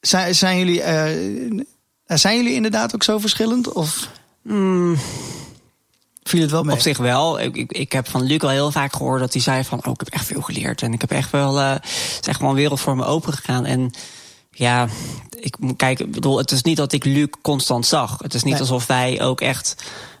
Zijn, 0.00 0.34
zijn, 0.34 0.58
jullie, 0.58 0.82
eh, 0.82 1.64
zijn 2.06 2.36
jullie 2.36 2.54
inderdaad 2.54 2.94
ook 2.94 3.02
zo 3.02 3.18
verschillend? 3.18 3.72
Of? 3.72 4.08
Mm, 4.42 4.98
Viel 6.28 6.40
het 6.40 6.50
wel 6.50 6.62
mee? 6.62 6.74
Op 6.74 6.80
zich 6.80 6.98
wel. 6.98 7.40
Ik, 7.40 7.56
ik, 7.56 7.72
ik 7.72 7.92
heb 7.92 8.08
van 8.08 8.22
Luc 8.22 8.40
al 8.40 8.48
heel 8.48 8.70
vaak 8.70 8.96
gehoord 8.96 9.20
dat 9.20 9.32
hij 9.32 9.42
zei 9.42 9.64
van... 9.64 9.78
oh, 9.86 9.92
ik 9.92 9.98
heb 9.98 10.08
echt 10.08 10.24
veel 10.24 10.42
geleerd. 10.42 10.82
En 10.82 10.92
ik 10.92 11.00
heb 11.00 11.10
echt 11.10 11.30
wel... 11.30 11.58
Uh, 11.58 11.70
het 11.70 12.18
is 12.20 12.28
echt 12.28 12.40
wel 12.40 12.50
een 12.50 12.56
wereld 12.56 12.80
voor 12.80 12.96
me 12.96 13.04
open 13.04 13.32
gegaan. 13.32 13.64
En 13.64 13.90
ja, 14.58 14.88
ik 15.40 15.54
kijk, 15.76 16.00
ik 16.00 16.10
bedoel, 16.12 16.38
het 16.38 16.50
is 16.50 16.62
niet 16.62 16.76
dat 16.76 16.92
ik 16.92 17.04
Luc 17.04 17.28
constant 17.42 17.86
zag. 17.86 18.16
Het 18.22 18.34
is 18.34 18.42
niet 18.42 18.52
Nee. 18.52 18.60
alsof 18.62 18.86
wij 18.86 19.22
ook 19.22 19.40
echt... 19.40 19.76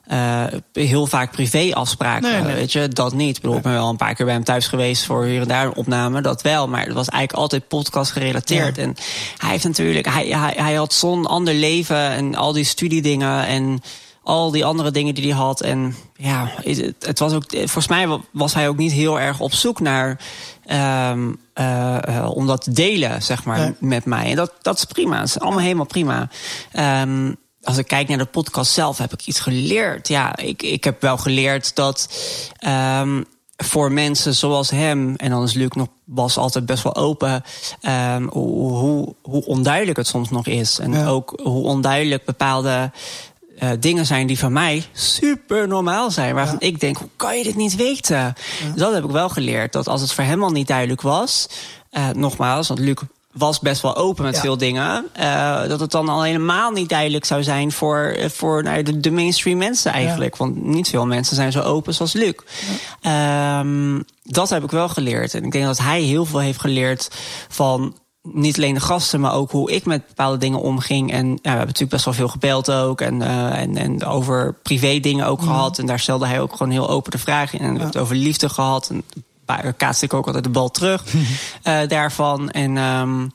eh, 0.06 0.44
heel 0.72 1.06
vaak 1.06 1.30
privé 1.30 1.70
afspraken, 1.74 2.32
Nee, 2.32 2.42
nee. 2.42 2.54
weet 2.54 2.72
je, 2.72 2.88
dat 2.88 3.12
niet. 3.14 3.36
Ik 3.36 3.42
bedoel, 3.42 3.56
ik 3.56 3.62
ben 3.62 3.72
wel 3.72 3.88
een 3.88 3.96
paar 3.96 4.14
keer 4.14 4.24
bij 4.26 4.34
hem 4.34 4.44
thuis 4.44 4.66
geweest 4.66 5.04
voor 5.04 5.24
hier 5.24 5.40
en 5.40 5.48
daar 5.48 5.66
een 5.66 5.74
opname, 5.74 6.20
dat 6.20 6.42
wel. 6.42 6.68
Maar 6.68 6.84
het 6.84 6.92
was 6.92 7.08
eigenlijk 7.08 7.42
altijd 7.42 7.68
podcast 7.68 8.12
gerelateerd. 8.12 8.76
Ja. 8.76 8.82
En 8.82 8.94
hij 9.38 9.50
heeft 9.50 9.64
natuurlijk, 9.64 10.06
hij, 10.06 10.26
hij, 10.26 10.54
hij 10.56 10.74
had 10.74 10.92
zo'n 10.92 11.26
ander 11.26 11.54
leven 11.54 12.10
en 12.10 12.34
al 12.34 12.52
die 12.52 12.64
studiedingen 12.64 13.46
en 13.46 13.82
al 14.28 14.50
die 14.50 14.64
andere 14.64 14.90
dingen 14.90 15.14
die 15.14 15.24
hij 15.24 15.40
had. 15.40 15.60
En 15.60 15.94
ja, 16.16 16.50
het, 16.62 16.94
het 17.00 17.18
was 17.18 17.32
ook, 17.32 17.44
volgens 17.50 17.88
mij 17.88 18.18
was 18.30 18.54
hij 18.54 18.68
ook 18.68 18.76
niet 18.76 18.92
heel 18.92 19.20
erg 19.20 19.40
op 19.40 19.52
zoek 19.52 19.80
naar 19.80 20.20
ehm, 20.64 21.32
eh, 21.52 22.16
eh, 22.16 22.30
om 22.30 22.46
dat 22.46 22.62
te 22.62 22.72
delen, 22.72 23.22
zeg 23.22 23.44
maar, 23.44 23.74
met 23.78 24.04
mij. 24.04 24.30
En 24.30 24.36
dat, 24.36 24.52
dat 24.62 24.76
is 24.76 24.84
prima. 24.84 25.18
Dat 25.18 25.26
is 25.26 25.38
allemaal 25.40 25.60
helemaal 25.60 25.86
prima. 25.86 26.28
Ehm, 26.72 27.32
als 27.62 27.76
ik 27.78 27.86
kijk 27.86 28.08
naar 28.08 28.18
de 28.18 28.24
podcast 28.24 28.72
zelf, 28.72 28.98
heb 28.98 29.12
ik 29.12 29.26
iets 29.26 29.40
geleerd. 29.40 30.08
Ja, 30.08 30.36
ik, 30.36 30.62
ik 30.62 30.84
heb 30.84 31.00
wel 31.00 31.16
geleerd 31.16 31.74
dat 31.74 32.08
ehm, 32.58 33.22
voor 33.56 33.92
mensen 33.92 34.34
zoals 34.34 34.70
hem, 34.70 35.14
en 35.16 35.30
dan 35.30 35.42
is 35.42 35.52
Luc 35.54 35.70
nog 35.70 35.88
was 36.04 36.36
altijd 36.36 36.66
best 36.66 36.82
wel 36.82 36.96
open, 36.96 37.42
hoe, 38.28 38.72
hoe, 38.72 39.14
hoe 39.22 39.44
onduidelijk 39.44 39.96
het 39.98 40.06
soms 40.06 40.30
nog 40.30 40.46
is. 40.46 40.78
En 40.78 40.92
Ja. 40.92 41.06
ook 41.06 41.40
hoe 41.42 41.64
onduidelijk 41.64 42.24
bepaalde 42.24 42.90
eh, 43.58 43.70
dingen 43.80 44.06
zijn 44.06 44.26
die 44.26 44.38
van 44.38 44.52
mij 44.52 44.84
super 44.92 45.68
normaal 45.68 46.10
zijn. 46.10 46.34
Waarvan 46.34 46.56
Ja. 46.60 46.66
ik 46.66 46.80
denk, 46.80 46.96
hoe 46.96 47.08
kan 47.16 47.36
je 47.38 47.44
dit 47.44 47.56
niet 47.56 47.76
weten? 47.76 48.34
Dus 48.72 48.80
dat 48.82 48.92
heb 48.94 49.04
ik 49.04 49.10
wel 49.10 49.28
geleerd. 49.28 49.72
Dat 49.72 49.88
als 49.88 50.00
het 50.00 50.12
voor 50.12 50.24
hem 50.24 50.42
al 50.42 50.50
niet 50.50 50.66
duidelijk 50.66 51.00
was, 51.02 51.48
eh, 51.90 52.08
nogmaals, 52.10 52.68
want 52.68 52.80
Luc 52.80 52.96
was 53.32 53.58
best 53.58 53.82
wel 53.82 53.96
open 53.96 54.24
met 54.24 54.34
Ja. 54.34 54.40
veel 54.40 54.56
dingen. 54.58 55.04
eh, 55.12 55.68
dat 55.68 55.80
het 55.80 55.90
dan 55.90 56.08
al 56.08 56.22
helemaal 56.22 56.70
niet 56.70 56.88
duidelijk 56.88 57.24
zou 57.24 57.42
zijn 57.42 57.72
voor, 57.72 58.16
voor 58.26 58.62
nou, 58.62 59.00
de 59.00 59.10
mainstream 59.10 59.58
mensen 59.58 59.92
eigenlijk. 59.92 60.36
Want 60.36 60.64
niet 60.64 60.88
veel 60.88 61.06
mensen 61.06 61.36
zijn 61.36 61.52
zo 61.52 61.60
open 61.60 61.94
zoals 61.94 62.12
Luc. 62.12 62.34
Ehm, 63.02 64.00
dat 64.22 64.48
heb 64.50 64.64
ik 64.64 64.70
wel 64.70 64.88
geleerd. 64.88 65.34
En 65.34 65.44
ik 65.44 65.52
denk 65.52 65.64
dat 65.64 65.78
hij 65.78 66.00
heel 66.00 66.24
veel 66.24 66.38
heeft 66.40 66.60
geleerd 66.60 67.08
van 67.48 67.94
niet 68.32 68.56
alleen 68.56 68.74
de 68.74 68.80
gasten, 68.80 69.20
maar 69.20 69.34
ook 69.34 69.50
hoe 69.50 69.70
ik 69.70 69.84
met 69.84 70.06
bepaalde 70.06 70.38
dingen 70.38 70.60
omging. 70.60 71.12
En 71.12 71.28
ja, 71.28 71.34
we 71.34 71.48
hebben 71.48 71.66
natuurlijk 71.66 71.90
best 71.90 72.04
wel 72.04 72.14
veel 72.14 72.28
gebeld 72.28 72.70
ook. 72.70 73.00
En, 73.00 73.22
eh, 73.22 73.60
en, 73.60 73.76
en 73.76 74.04
over 74.04 74.54
privé 74.62 75.00
dingen 75.00 75.26
ook 75.26 75.42
gehad. 75.42 75.78
En 75.78 75.86
daar 75.86 75.98
stelde 75.98 76.26
hij 76.26 76.40
ook 76.40 76.52
gewoon 76.52 76.72
heel 76.72 76.88
open 76.88 77.10
de 77.10 77.18
vragen 77.18 77.58
in. 77.58 77.64
En 77.64 77.72
we 77.72 77.78
hebben 77.78 78.00
het 78.00 78.02
over 78.02 78.16
liefde 78.16 78.48
gehad. 78.48 78.90
En 78.90 79.04
kaatste 79.76 80.04
ik 80.04 80.14
ook 80.14 80.26
altijd 80.26 80.44
de 80.44 80.50
bal 80.50 80.70
terug 80.70 81.04
eh, 81.62 81.88
daarvan. 81.88 82.50
En 82.50 82.76
ehm, 82.76 83.26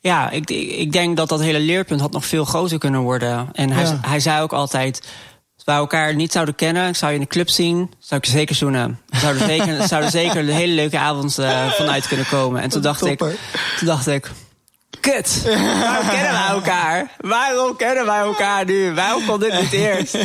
ja, 0.00 0.30
ik, 0.30 0.50
ik 0.50 0.92
denk 0.92 1.16
dat 1.16 1.28
dat 1.28 1.40
hele 1.40 1.60
leerpunt 1.60 2.00
had 2.00 2.12
nog 2.12 2.26
veel 2.26 2.44
groter 2.44 2.78
kunnen 2.78 3.00
worden. 3.00 3.48
En 3.52 3.70
hij, 3.70 3.98
hij 4.00 4.20
zei 4.20 4.42
ook 4.42 4.52
altijd... 4.52 5.08
Als 5.56 5.64
wij 5.64 5.74
elkaar 5.74 6.14
niet 6.14 6.32
zouden 6.32 6.54
kennen, 6.54 6.88
ik 6.88 6.96
zou 6.96 7.10
je 7.12 7.16
in 7.18 7.22
de 7.24 7.30
club 7.30 7.48
zien, 7.48 7.90
zou 7.98 8.20
ik 8.20 8.26
je 8.26 8.32
zeker 8.32 8.54
zoenen. 8.54 9.00
We 9.08 9.18
zouden 9.18 9.46
zeker, 9.56 9.88
zouden 9.88 10.10
zeker 10.10 10.36
een 10.36 10.48
hele 10.48 10.72
leuke 10.74 10.98
avond 10.98 11.38
eh, 11.38 11.70
vanuit 11.72 12.08
kunnen 12.08 12.26
komen. 12.28 12.62
En 12.62 12.68
toen 12.68 12.82
dacht, 12.82 13.04
ik, 13.06 13.18
toen 13.18 13.86
dacht 13.86 14.06
ik, 14.06 14.30
kut, 15.00 15.42
waarom 15.44 16.08
kennen 16.08 16.32
wij 16.32 16.48
elkaar? 16.48 17.10
Waarom 17.20 17.76
kennen 17.76 18.06
wij 18.06 18.18
elkaar 18.18 18.64
nu? 18.64 18.94
Waarom 18.94 19.24
kon 19.26 19.40
dit 19.40 19.60
niet 19.60 19.72
eerst? 19.72 20.16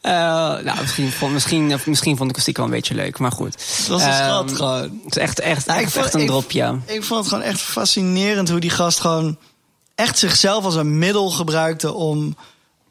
Eh, 0.00 0.12
nou, 0.12 0.80
misschien 0.80 1.10
vond, 1.12 1.32
misschien, 1.32 1.66
misschien 1.84 2.16
vond 2.16 2.28
ik 2.28 2.34
het 2.34 2.44
stiekem 2.44 2.64
wel 2.64 2.72
een 2.72 2.78
beetje 2.80 2.94
leuk, 2.94 3.18
maar 3.18 3.32
goed. 3.32 3.52
Het 3.78 3.86
was 3.88 4.02
een 4.02 4.12
schat 4.12 4.52
gewoon. 4.52 5.00
Het 5.04 5.16
is 5.16 5.22
echt, 5.22 5.40
echt, 5.40 5.66
Nou, 5.66 5.78
ik 5.78 5.84
echt, 5.84 5.92
vond- 5.94 6.04
echt 6.04 6.14
een 6.14 6.20
ik- 6.20 6.26
dropje. 6.26 6.78
Ik 6.86 7.04
vond 7.04 7.20
het 7.20 7.28
gewoon 7.28 7.44
echt 7.44 7.60
fascinerend 7.60 8.48
hoe 8.50 8.60
die 8.60 8.70
gast 8.70 9.00
gewoon 9.00 9.38
echt 9.94 10.18
zichzelf 10.18 10.64
als 10.64 10.74
een 10.74 10.98
middel 10.98 11.30
gebruikte 11.30 11.92
om 11.92 12.36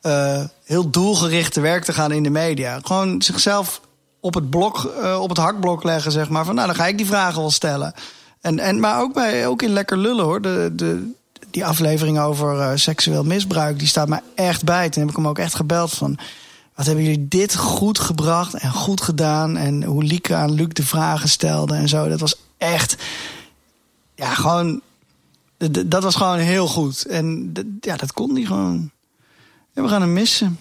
eh, 0.01 0.43
heel 0.63 0.89
doelgericht 0.89 1.53
te 1.53 1.61
werk 1.61 1.83
te 1.83 1.93
gaan 1.93 2.11
in 2.11 2.23
de 2.23 2.29
media. 2.29 2.79
Gewoon 2.83 3.21
zichzelf 3.21 3.81
op 4.19 4.33
het 4.33 4.49
blok, 4.49 4.85
eh, 4.85 5.19
op 5.21 5.29
het 5.29 5.37
hakblok 5.37 5.83
leggen, 5.83 6.11
zeg 6.11 6.29
maar. 6.29 6.45
Van 6.45 6.55
nou, 6.55 6.67
dan 6.67 6.75
ga 6.75 6.87
ik 6.87 6.97
die 6.97 7.05
vragen 7.05 7.39
wel 7.39 7.51
stellen. 7.51 7.93
En, 8.41 8.59
en, 8.59 8.79
maar 8.79 9.01
ook, 9.01 9.13
bij, 9.13 9.47
ook 9.47 9.61
in 9.61 9.73
Lekker 9.73 9.97
Lullen 9.97 10.25
hoor. 10.25 10.41
De, 10.41 10.71
de, 10.73 11.11
die 11.49 11.65
aflevering 11.65 12.19
over 12.19 12.59
eh, 12.59 12.71
seksueel 12.75 13.23
misbruik, 13.23 13.79
die 13.79 13.87
staat 13.87 14.07
me 14.07 14.19
echt 14.35 14.63
bij. 14.63 14.89
Toen 14.89 15.01
heb 15.01 15.11
ik 15.11 15.17
hem 15.17 15.27
ook 15.27 15.39
echt 15.39 15.55
gebeld 15.55 15.93
van. 15.93 16.17
Wat 16.75 16.85
hebben 16.85 17.05
jullie 17.05 17.27
dit 17.27 17.55
goed 17.55 17.99
gebracht 17.99 18.53
en 18.53 18.71
goed 18.71 19.01
gedaan? 19.01 19.57
En 19.57 19.83
hoe 19.83 20.03
Lieke 20.03 20.35
aan 20.35 20.51
Luc 20.51 20.67
de 20.67 20.85
vragen 20.85 21.29
stelde 21.29 21.75
en 21.75 21.89
zo. 21.89 22.07
Dat 22.07 22.19
was 22.19 22.35
echt. 22.57 22.95
Ja, 24.15 24.33
gewoon. 24.33 24.81
Dat 25.85 26.03
was 26.03 26.15
gewoon 26.15 26.37
heel 26.37 26.67
goed. 26.67 27.05
En 27.05 27.51
ja, 27.81 27.95
dat 27.95 28.13
kon 28.13 28.33
die 28.33 28.45
gewoon. 28.45 28.91
Ja, 29.73 29.81
we 29.81 29.87
gaan 29.87 30.01
hem 30.01 30.13
missen. 30.13 30.59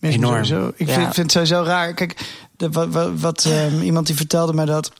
Mis 0.00 0.14
hem 0.14 0.22
Enorm. 0.24 0.44
Sowieso. 0.44 0.72
Ik 0.76 0.88
Ja. 0.88 0.94
vind, 0.94 1.04
vind 1.14 1.16
het 1.16 1.32
sowieso 1.32 1.62
raar. 1.70 1.94
Kijk, 1.94 2.16
de, 2.56 2.70
wat, 2.70 2.88
wat, 2.88 3.10
wat, 3.20 3.44
ehm, 3.44 3.80
iemand 3.80 4.06
die 4.06 4.16
vertelde 4.16 4.52
mij 4.52 4.64
dat. 4.64 4.92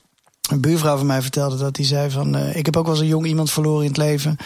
Een 0.51 0.61
buurvrouw 0.61 0.97
van 0.97 1.07
mij 1.07 1.23
vertelde 1.23 1.57
dat. 1.57 1.75
Die 1.75 1.85
zei 1.85 2.11
van. 2.11 2.35
eh, 2.37 2.57
ik 2.57 2.65
heb 2.67 2.77
ook 2.77 2.85
wel 2.85 2.93
eens 2.95 3.03
een 3.03 3.09
jong 3.09 3.27
iemand 3.27 3.51
verloren 3.51 3.83
in 3.83 3.89
het 3.89 3.97
leven. 3.97 4.37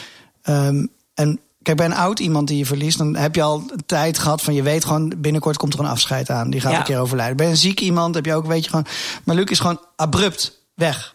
Ehm, 0.43 0.87
en 1.15 1.41
kijk, 1.63 1.77
bij 1.77 1.87
een 1.87 1.95
oud 1.95 2.19
iemand 2.19 2.49
die 2.49 2.59
je 2.59 2.67
verliest. 2.67 2.99
dan 2.99 3.17
heb 3.17 3.35
je 3.35 3.43
al 3.43 3.57
een 3.73 3.87
tijd 3.87 4.19
gehad 4.19 4.43
van. 4.43 4.55
je 4.55 4.63
weet 4.63 4.85
gewoon. 4.85 5.13
binnenkort 5.17 5.57
komt 5.57 5.75
er 5.75 5.81
een 5.81 5.87
afscheid 5.87 6.31
aan. 6.31 6.51
Die 6.51 6.61
gaat 6.61 6.73
Ja. 6.73 6.79
een 6.79 6.85
keer 6.85 6.99
overlijden. 6.99 7.37
Bij 7.37 7.49
een 7.49 7.57
ziek 7.57 7.81
iemand 7.81 8.15
heb 8.15 8.25
je 8.27 8.35
ook. 8.35 8.47
weet 8.47 8.65
je 8.65 8.71
gewoon. 8.71 8.87
Maar 9.25 9.35
Luc 9.37 9.45
is 9.51 9.59
gewoon 9.59 9.81
abrupt 9.97 10.59
weg 10.75 11.15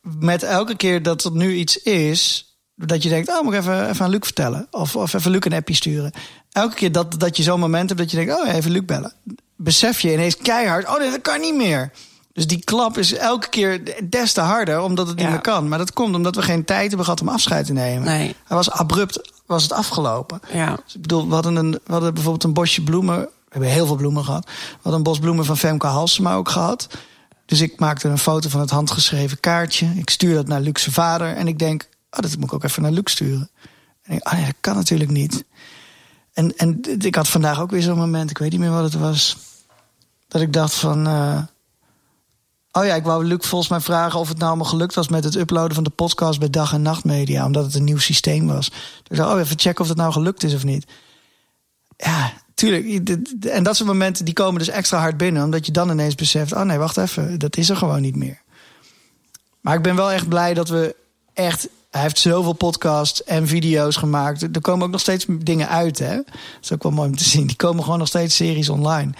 met 0.00 0.42
elke 0.42 0.76
keer 0.76 1.02
dat 1.02 1.24
er 1.24 1.32
nu 1.32 1.54
iets 1.54 1.76
is, 1.76 2.45
dat 2.76 3.02
je 3.02 3.08
denkt, 3.08 3.28
oh, 3.28 3.42
moet 3.42 3.52
ik 3.52 3.58
even, 3.58 3.88
even 3.88 4.04
aan 4.04 4.10
Luc 4.10 4.20
vertellen. 4.22 4.66
Of, 4.70 4.96
of 4.96 5.12
even 5.12 5.30
Luc 5.30 5.44
een 5.44 5.52
appje 5.52 5.74
sturen. 5.74 6.12
Elke 6.52 6.74
keer 6.74 6.92
dat, 6.92 7.20
dat 7.20 7.36
je 7.36 7.42
zo'n 7.42 7.60
moment 7.60 7.88
hebt 7.88 8.00
dat 8.00 8.10
je 8.10 8.16
denkt, 8.16 8.40
oh, 8.40 8.54
even 8.54 8.70
Luc 8.70 8.84
bellen. 8.84 9.12
Besef 9.56 10.00
je 10.00 10.12
ineens 10.12 10.36
keihard, 10.36 10.88
oh 10.88 10.98
nee, 10.98 11.10
dat 11.10 11.20
kan 11.20 11.40
niet 11.40 11.54
meer. 11.54 11.92
Dus 12.36 12.46
die 12.46 12.64
klap 12.64 12.98
is 12.98 13.14
elke 13.14 13.48
keer 13.48 13.80
des 14.08 14.32
te 14.32 14.40
harder, 14.40 14.80
omdat 14.80 15.08
het 15.08 15.16
niet 15.16 15.28
meer 15.28 15.40
kan. 15.40 15.68
Maar 15.68 15.78
dat 15.78 15.92
komt 15.92 16.14
omdat 16.14 16.34
we 16.34 16.42
geen 16.42 16.64
tijd 16.64 16.86
hebben 16.86 17.04
gehad 17.04 17.20
om 17.20 17.28
afscheid 17.28 17.66
te 17.66 17.72
nemen. 17.72 18.04
Nee. 18.04 18.34
Hij 18.44 18.56
was 18.56 18.70
abrupt, 18.70 19.32
was 19.46 19.62
het 19.62 19.72
afgelopen. 19.72 20.40
Ja. 20.52 20.78
Dus 20.84 20.94
ik 20.94 21.00
bedoel, 21.00 21.28
we 21.28 21.34
hadden, 21.34 21.56
een, 21.56 21.70
we 21.70 21.92
hadden 21.92 22.14
bijvoorbeeld 22.14 22.44
een 22.44 22.52
bosje 22.52 22.82
bloemen. 22.82 23.18
We 23.18 23.28
hebben 23.48 23.70
heel 23.70 23.86
veel 23.86 23.96
bloemen 23.96 24.24
gehad. 24.24 24.44
We 24.44 24.52
hadden 24.72 24.94
een 24.94 25.02
bos 25.02 25.18
bloemen 25.18 25.44
van 25.44 25.56
Femke 25.56 25.86
Halsema 25.86 26.34
ook 26.34 26.48
gehad. 26.48 26.88
Dus 27.46 27.60
ik 27.60 27.78
maakte 27.78 28.08
een 28.08 28.18
foto 28.18 28.48
van 28.48 28.60
het 28.60 28.70
handgeschreven 28.70 29.40
kaartje. 29.40 29.92
Ik 29.94 30.10
stuur 30.10 30.34
dat 30.34 30.46
naar 30.46 30.60
Luc 30.60 30.82
zijn 30.82 30.94
vader. 30.94 31.36
En 31.36 31.48
ik 31.48 31.58
denk, 31.58 31.88
oh, 32.10 32.20
dat 32.20 32.36
moet 32.36 32.44
ik 32.44 32.52
ook 32.52 32.64
even 32.64 32.82
naar 32.82 32.90
Luc 32.90 33.10
sturen. 33.10 33.50
En 34.02 34.26
oh 34.26 34.32
nee, 34.32 34.44
dat 34.44 34.54
kan 34.60 34.74
natuurlijk 34.74 35.10
niet. 35.10 35.44
En, 36.32 36.56
en 36.56 36.80
ik 36.98 37.14
had 37.14 37.28
vandaag 37.28 37.60
ook 37.60 37.70
weer 37.70 37.82
zo'n 37.82 37.98
moment, 37.98 38.30
ik 38.30 38.38
weet 38.38 38.50
niet 38.50 38.60
meer 38.60 38.70
wat 38.70 38.92
het 38.92 39.00
was. 39.00 39.36
Dat 40.28 40.40
ik 40.40 40.52
dacht 40.52 40.74
van... 40.74 41.06
eh, 41.06 41.42
oh 42.72 42.84
ja, 42.84 42.94
ik 42.94 43.04
wou 43.04 43.24
Luc 43.24 43.46
volgens 43.46 43.70
mij 43.70 43.80
vragen 43.80 44.20
of 44.20 44.28
het 44.28 44.38
nou 44.38 44.48
allemaal 44.48 44.70
gelukt 44.70 44.94
was... 44.94 45.08
met 45.08 45.24
het 45.24 45.34
uploaden 45.34 45.74
van 45.74 45.84
de 45.84 45.90
podcast 45.90 46.38
bij 46.38 46.50
Dag 46.50 46.72
en 46.72 46.82
Nacht 46.82 47.04
Media. 47.04 47.44
Omdat 47.44 47.64
het 47.64 47.74
een 47.74 47.84
nieuw 47.84 47.98
systeem 47.98 48.46
was. 48.46 48.68
Dus 48.68 48.78
ik 49.08 49.16
dacht, 49.16 49.32
oh, 49.32 49.40
even 49.40 49.58
checken 49.58 49.82
of 49.82 49.88
het 49.88 49.98
nou 49.98 50.12
gelukt 50.12 50.42
is 50.42 50.54
of 50.54 50.64
niet. 50.64 50.86
Ja, 51.96 52.32
tuurlijk. 52.54 53.08
En 53.46 53.62
dat 53.62 53.76
soort 53.76 53.88
momenten 53.88 54.24
die 54.24 54.34
komen 54.34 54.58
dus 54.58 54.68
extra 54.68 54.98
hard 54.98 55.16
binnen. 55.16 55.44
Omdat 55.44 55.66
je 55.66 55.72
dan 55.72 55.90
ineens 55.90 56.14
beseft, 56.14 56.52
oh 56.52 56.62
nee, 56.62 56.78
wacht 56.78 56.96
even. 56.96 57.38
Dat 57.38 57.56
is 57.56 57.68
er 57.68 57.76
gewoon 57.76 58.00
niet 58.00 58.16
meer. 58.16 58.42
Maar 59.60 59.74
ik 59.74 59.82
ben 59.82 59.96
wel 59.96 60.12
echt 60.12 60.28
blij 60.28 60.54
dat 60.54 60.68
we 60.68 60.96
echt... 61.32 61.68
Hij 61.96 62.04
heeft 62.04 62.18
zoveel 62.18 62.52
podcasts 62.52 63.24
en 63.24 63.46
video's 63.48 63.96
gemaakt. 63.96 64.42
Er 64.42 64.60
komen 64.60 64.86
ook 64.86 64.92
nog 64.92 65.00
steeds 65.00 65.26
dingen 65.28 65.68
uit, 65.68 65.98
hè. 65.98 66.16
Dat 66.16 66.34
is 66.62 66.72
ook 66.72 66.82
wel 66.82 66.92
mooi 66.92 67.08
om 67.08 67.16
te 67.16 67.24
zien. 67.24 67.46
Die 67.46 67.56
komen 67.56 67.84
gewoon 67.84 67.98
nog 67.98 68.08
steeds 68.08 68.36
series 68.36 68.68
online. 68.68 69.10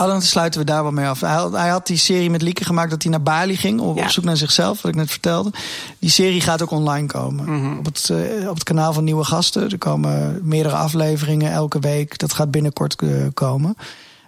Oh, 0.00 0.06
dan 0.06 0.22
sluiten 0.22 0.60
we 0.60 0.66
daar 0.66 0.82
wel 0.82 0.92
mee 0.92 1.06
af. 1.06 1.20
Hij 1.20 1.34
had, 1.34 1.52
hij 1.52 1.68
had 1.68 1.86
die 1.86 1.96
serie 1.96 2.30
met 2.30 2.42
Lieke 2.42 2.64
gemaakt 2.64 2.90
dat 2.90 3.02
hij 3.02 3.10
naar 3.10 3.22
Bali 3.22 3.56
ging. 3.56 3.80
Op, 3.80 3.96
Ja. 3.96 4.02
op 4.04 4.10
zoek 4.10 4.24
naar 4.24 4.36
zichzelf, 4.36 4.82
wat 4.82 4.90
ik 4.90 4.96
net 4.96 5.10
vertelde. 5.10 5.50
Die 5.98 6.10
serie 6.10 6.40
gaat 6.40 6.62
ook 6.62 6.70
online 6.70 7.06
komen. 7.06 7.78
op, 7.78 7.84
het, 7.84 8.10
eh, 8.10 8.48
op 8.48 8.54
het 8.54 8.62
kanaal 8.64 8.92
van 8.92 9.04
Nieuwe 9.04 9.24
Gasten. 9.24 9.70
Er 9.70 9.78
komen 9.78 10.40
meerdere 10.42 10.74
afleveringen 10.74 11.52
elke 11.52 11.78
week. 11.78 12.18
Dat 12.18 12.32
gaat 12.32 12.50
binnenkort 12.50 12.94
eh, 13.02 13.08
komen. 13.34 13.76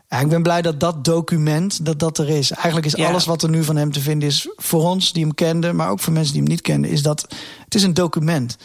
Ja, 0.09 0.19
ik 0.19 0.29
ben 0.29 0.43
blij 0.43 0.63
dat 0.63 0.81
dat 0.81 1.05
document, 1.05 1.85
dat 1.85 1.99
dat 1.99 2.19
er 2.19 2.29
is. 2.29 2.51
Eigenlijk 2.51 2.87
is 2.87 2.93
Ja. 2.93 3.09
alles 3.09 3.25
wat 3.25 3.43
er 3.43 3.49
nu 3.51 3.65
van 3.65 3.77
hem 3.77 3.93
te 3.93 4.01
vinden 4.01 4.29
is... 4.29 4.49
voor 4.57 4.83
ons 4.85 5.13
die 5.13 5.23
hem 5.25 5.35
kenden, 5.35 5.77
maar 5.77 5.91
ook 5.91 6.01
voor 6.01 6.13
mensen 6.13 6.33
die 6.33 6.43
hem 6.43 6.51
niet 6.51 6.61
kenden... 6.61 6.91
is 6.91 7.03
dat 7.03 7.27
het 7.65 7.75
is 7.75 7.83
een 7.83 7.95
document. 7.95 8.57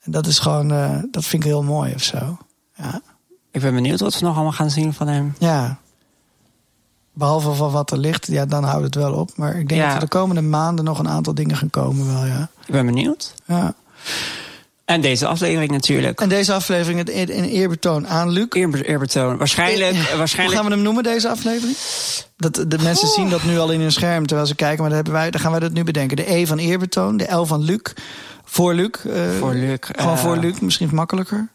En 0.00 0.12
dat 0.12 0.26
is 0.26 0.38
gewoon, 0.38 0.72
eh, 0.72 0.96
dat 1.10 1.24
vind 1.24 1.42
ik 1.42 1.48
heel 1.48 1.62
mooi 1.62 1.94
of 1.94 2.02
zo. 2.02 2.38
Ja. 2.76 3.00
Ik 3.50 3.60
ben 3.60 3.74
benieuwd 3.74 4.00
wat 4.00 4.18
we 4.18 4.24
nog 4.24 4.34
allemaal 4.34 4.52
gaan 4.52 4.70
zien 4.70 4.92
van 4.92 5.08
hem. 5.08 5.34
Ja. 5.38 5.78
Behalve 7.12 7.52
van 7.54 7.70
wat 7.70 7.90
er 7.90 7.98
ligt, 7.98 8.26
ja, 8.26 8.46
dan 8.46 8.64
houdt 8.64 8.84
het 8.84 8.94
wel 8.94 9.12
op. 9.14 9.30
Maar 9.36 9.58
ik 9.58 9.68
denk 9.68 9.80
Ja. 9.80 9.86
dat 9.86 9.94
er 9.94 10.00
de 10.00 10.08
komende 10.18 10.42
maanden 10.42 10.84
nog 10.84 10.98
een 10.98 11.08
aantal 11.08 11.34
dingen 11.34 11.56
gaan 11.56 11.70
komen 11.70 12.06
wel, 12.14 12.24
ja. 12.26 12.48
Ik 12.66 12.72
ben 12.72 12.86
benieuwd. 12.86 13.34
ja. 13.44 13.74
En 14.90 15.00
deze 15.00 15.26
aflevering 15.26 15.70
natuurlijk. 15.70 16.20
En 16.20 16.28
deze 16.28 16.52
aflevering 16.52 17.08
in, 17.08 17.28
in 17.28 17.44
eerbetoon 17.44 18.08
aan 18.08 18.30
Luc. 18.30 18.46
Eer, 18.48 18.84
eerbetoon. 18.84 19.36
Waarschijnlijk, 19.36 19.96
waarschijnlijk... 20.16 20.36
Hoe 20.36 20.50
gaan 20.50 20.64
we 20.64 20.70
hem 20.70 20.82
noemen, 20.82 21.02
deze 21.02 21.28
aflevering? 21.28 21.76
Dat, 22.36 22.64
de 22.68 22.78
mensen 22.82 23.08
zien 23.08 23.28
dat 23.28 23.44
nu 23.44 23.58
al 23.58 23.70
in 23.70 23.80
hun 23.80 23.92
scherm 23.92 24.26
terwijl 24.26 24.48
ze 24.48 24.54
kijken. 24.54 24.78
Maar 24.80 24.88
dan, 24.88 24.96
hebben 24.96 25.12
wij, 25.12 25.30
dan 25.30 25.40
gaan 25.40 25.50
wij 25.50 25.60
dat 25.60 25.72
nu 25.72 25.84
bedenken. 25.84 26.16
De 26.16 26.32
E 26.32 26.46
van 26.46 26.58
eerbetoon, 26.58 27.16
de 27.16 27.34
L 27.34 27.44
van 27.44 27.62
Luc. 27.62 27.80
Voor 28.44 28.74
Luc. 28.74 28.90
Uh, 29.06 29.14
voor 29.38 29.54
Luc. 29.54 29.78
Gewoon 29.80 30.12
uh, 30.12 30.18
voor 30.18 30.36
Luc, 30.36 30.58
misschien 30.60 30.88
makkelijker. 30.92 31.48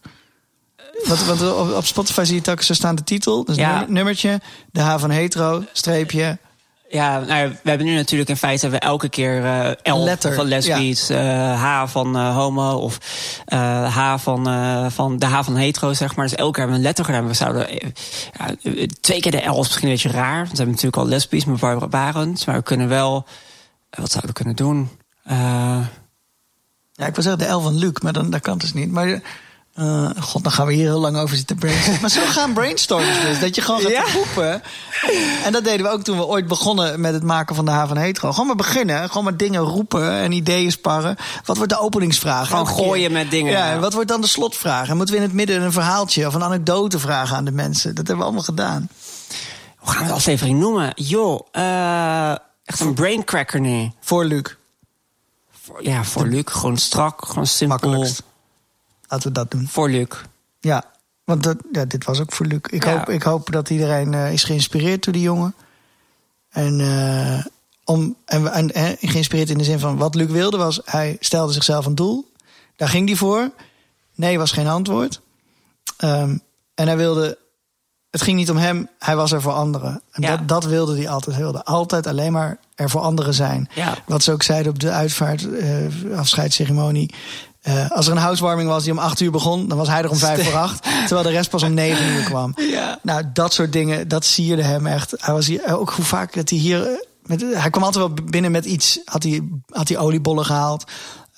Want, 1.04 1.26
want 1.26 1.54
op, 1.54 1.74
op, 1.74 1.86
Spotify 1.86 2.24
zie 2.24 2.36
je 2.36 2.42
dat 2.42 2.64
zo 2.64 2.74
staan 2.74 2.96
de 2.96 3.04
titel. 3.04 3.46
Dus 3.46 3.56
ja. 3.56 3.86
nummertje, 3.88 4.42
de 4.72 4.82
H 4.82 5.00
van 5.00 5.10
hetero, 5.10 5.64
streepje, 5.72 6.38
ja, 6.96 7.20
nou, 7.20 7.50
we 7.64 7.70
hebben 7.70 7.88
nu 7.88 7.96
natuurlijk 7.96 8.30
in 8.30 8.38
feite 8.38 8.70
we 8.70 8.80
elke 8.80 9.10
keer 9.10 9.43
uh, 9.43 9.96
L 9.96 10.04
Letter, 10.04 10.34
van 10.34 10.48
lesbisch, 10.48 11.08
ja. 11.08 11.54
uh, 11.54 11.84
H 11.84 11.88
van 11.88 12.18
uh, 12.18 12.36
homo 12.36 12.72
of 12.72 12.98
H 13.89 14.18
van, 14.18 14.43
van 14.91 15.20
de 15.20 15.26
H 15.26 15.43
van 15.43 15.56
hetero, 15.56 15.93
zeg 15.93 16.16
maar. 16.16 16.28
Dus 16.28 16.36
elke 16.36 16.52
keer 16.52 16.62
hebben 16.62 16.82
we 16.82 16.88
een 16.88 16.96
letter 16.96 17.06
gedaan. 17.06 17.28
We 17.28 17.34
zouden 17.34 17.68
twee 19.02 19.20
keer 19.20 19.32
de 19.32 19.46
L 19.46 19.52
is 19.52 19.58
misschien 19.58 19.88
een 19.88 19.93
beetje 19.93 20.12
raar. 20.12 20.38
Want 20.38 20.52
we 20.52 20.56
hebben 20.56 20.76
natuurlijk 20.76 21.04
al 21.04 21.08
lesbisch 21.08 21.46
met 21.46 21.60
Barbara 21.60 21.88
Barends. 21.88 22.46
Maar 22.46 22.56
we 22.56 22.64
kunnen 22.64 22.88
wel, 22.88 23.26
wat 23.89 24.12
zouden 24.12 24.30
we 24.30 24.34
kunnen 24.34 24.56
doen? 24.56 24.89
ja, 26.91 27.06
ik 27.06 27.16
wil 27.16 27.24
zeggen 27.24 27.48
de 27.48 27.54
L 27.54 27.60
van 27.60 27.76
Luc, 27.76 27.93
maar 28.02 28.14
dan, 28.14 28.30
dat 28.30 28.41
kan 28.41 28.58
dus 28.58 28.74
niet. 28.74 28.91
Maar 28.91 29.22
uh, 29.80 30.10
God, 30.20 30.44
dan 30.44 30.52
gaan 30.52 30.66
we 30.66 30.74
hier 30.74 30.86
heel 30.86 31.00
lang 31.00 31.18
over 31.18 31.36
zitten 31.36 31.56
brainstormen. 31.56 32.02
maar 32.02 32.10
zo 32.10 32.22
gaan 32.26 32.54
brainstorms 32.54 33.22
dus. 33.22 33.40
Dat 33.40 33.56
je 33.56 33.62
gewoon 33.62 33.82
gaat 33.82 33.92
ja. 33.92 34.04
roepen. 34.14 34.62
En 35.44 35.52
dat 35.52 35.64
deden 35.64 35.86
we 35.86 35.92
ook 35.92 36.04
toen 36.04 36.18
we 36.18 36.26
ooit 36.26 36.48
begonnen 36.48 37.02
met 37.02 37.14
het 37.14 37.24
maken 37.24 37.56
van 37.56 37.66
de 37.66 37.72
H 37.72 37.88
van 37.88 37.98
Hetero. 37.98 38.32
Gewoon 38.32 38.48
maar 38.48 38.56
beginnen. 38.56 39.08
Gewoon 39.08 39.24
maar 39.24 39.38
dingen 39.38 39.62
roepen 39.62 40.12
en 40.12 40.32
ideeën 40.32 40.72
sparren. 40.72 41.16
Wat 41.46 41.58
wordt 41.58 41.72
de 41.72 41.80
openingsvraag? 41.80 42.48
Gewoon 42.48 42.68
gooien 42.68 43.12
met 43.12 43.32
dingen. 43.32 43.52
Ja, 43.52 43.72
en 43.72 43.80
wat 43.80 43.94
wordt 43.94 44.10
dan 44.10 44.22
de 44.22 44.28
slotvraag? 44.28 44.90
En 44.90 44.98
moeten 44.98 45.16
we 45.16 45.22
in 45.22 45.28
het 45.28 45.36
midden 45.36 45.62
een 45.62 45.72
verhaaltje 45.72 46.28
of 46.28 46.34
een 46.34 46.44
anekdote 46.44 47.00
vragen 47.00 47.38
aan 47.38 47.46
de 47.46 47.52
mensen? 47.52 47.96
Dat 47.96 48.08
hebben 48.08 48.18
we 48.18 48.24
allemaal 48.24 48.44
gedaan. 48.44 48.90
Hoe 49.78 49.92
gaan 49.92 50.02
we 50.02 50.08
de 50.08 50.14
aflevering 50.14 50.60
noemen? 50.60 50.92
Joh, 50.96 51.48
uh, 51.54 52.32
echt 52.66 52.80
een 52.80 52.94
braincracker 52.94 53.60
nu. 53.60 53.92
Voor 54.00 54.26
Luc. 54.26 54.56
Voor, 55.64 55.84
ja, 55.84 56.04
voor 56.04 56.24
de... 56.24 56.30
Luc. 56.30 56.44
Gewoon 56.46 56.78
strak, 56.78 57.26
gewoon 57.26 57.48
simpel. 57.48 57.90
Makkelijkst. 57.90 58.24
Laten 59.08 59.28
we 59.28 59.34
dat 59.34 59.51
doen. 59.51 59.68
Voor 59.68 59.89
Luc. 59.89 60.08
Ja, 60.60 60.84
want 61.24 61.43
dat, 61.43 61.58
ja, 61.72 61.86
dit 61.86 62.06
was 62.06 62.20
ook 62.20 62.34
voor 62.34 62.45
Luc. 62.45 62.60
Ik, 62.70 62.84
hoop, 62.84 63.10
ik 63.10 63.24
hoop 63.24 63.51
dat 63.51 63.70
iedereen 63.70 64.14
uh, 64.14 64.34
is 64.34 64.43
geïnspireerd 64.43 65.03
door 65.03 65.14
die 65.14 65.22
jongen. 65.22 65.56
En, 66.49 66.80
uh, 66.80 67.45
om, 67.84 68.16
en, 68.26 68.51
en, 68.51 68.74
en, 68.74 68.97
geïnspireerd 68.99 69.49
in 69.49 69.58
de 69.58 69.64
zin 69.64 69.80
van 69.80 69.97
wat 69.97 70.16
Luc 70.16 70.30
wilde 70.30 70.58
was... 70.58 70.82
hij 70.86 71.18
stelde 71.20 71.53
zichzelf 71.53 71.86
een 71.86 71.95
doel. 71.95 72.32
Daar 72.76 72.89
ging 72.89 73.08
hij 73.08 73.18
voor. 73.18 73.51
Nee 74.16 74.38
was 74.38 74.51
geen 74.51 74.68
antwoord. 74.68 75.22
Um, 76.03 76.41
en 76.74 76.88
hij 76.88 76.97
wilde... 76.97 77.38
Het 78.10 78.24
ging 78.24 78.38
niet 78.38 78.49
om 78.49 78.58
hem, 78.58 78.89
hij 78.99 79.16
was 79.16 79.32
er 79.32 79.41
voor 79.41 79.51
anderen. 79.51 80.01
En 80.12 80.22
ja. 80.22 80.38
dat, 80.38 80.47
dat 80.47 80.66
wilde 80.66 80.95
hij 80.95 81.10
altijd. 81.10 81.36
Hij 81.36 81.43
wilde 81.43 81.66
altijd 81.66 82.08
alleen 82.08 82.32
maar 82.32 82.58
er 82.76 82.89
voor 82.89 83.01
anderen 83.01 83.34
zijn. 83.34 83.70
Ja. 83.74 83.97
Wat 84.06 84.24
ze 84.24 84.32
ook 84.32 84.43
zeiden 84.43 84.72
op 84.72 84.80
de 84.80 84.91
uitvaart, 84.91 85.43
uh, 85.43 86.18
afscheidsceremonie. 86.18 87.14
Uh, 87.68 87.91
als 87.91 88.05
er 88.05 88.11
een 88.11 88.18
housewarming 88.18 88.70
was 88.70 88.84
die 88.84 88.91
om 88.91 88.99
acht 88.99 89.20
uur 89.20 89.32
begon, 89.32 89.68
dan 89.68 89.78
was 89.78 89.88
hij 89.88 90.01
er 90.01 90.09
om 90.09 90.18
vijf 90.18 90.43
voor 90.49 90.59
acht. 90.59 90.84
Terwijl 90.84 91.24
de 91.24 91.30
rest 91.34 91.49
pas 91.49 91.63
om 91.63 91.74
negen 91.74 92.05
uur 92.05 92.24
kwam. 92.24 92.53
Ja. 92.72 92.99
Nou, 93.03 93.24
dat 93.34 93.53
soort 93.53 93.74
dingen, 93.74 94.07
dat 94.07 94.26
sierde 94.26 94.63
hem 94.63 94.88
echt. 94.88 95.13
Hij 95.18 95.34
was 95.34 95.47
hier 95.47 95.78
ook 95.78 95.89
hoe 95.89 96.05
vaak 96.05 96.34
dat 96.34 96.49
hij 96.49 96.59
hier. 96.59 96.88
eh, 96.88 96.93
Met, 97.26 97.41
hij 97.41 97.70
kwam 97.70 97.84
altijd 97.84 98.05
wel 98.07 98.26
binnen 98.26 98.51
met 98.51 98.66
iets. 98.66 98.99
Had 99.05 99.24
hij, 99.24 99.41
had 99.70 99.88
hij 99.88 99.97
oliebollen 99.97 100.45
gehaald. 100.45 100.84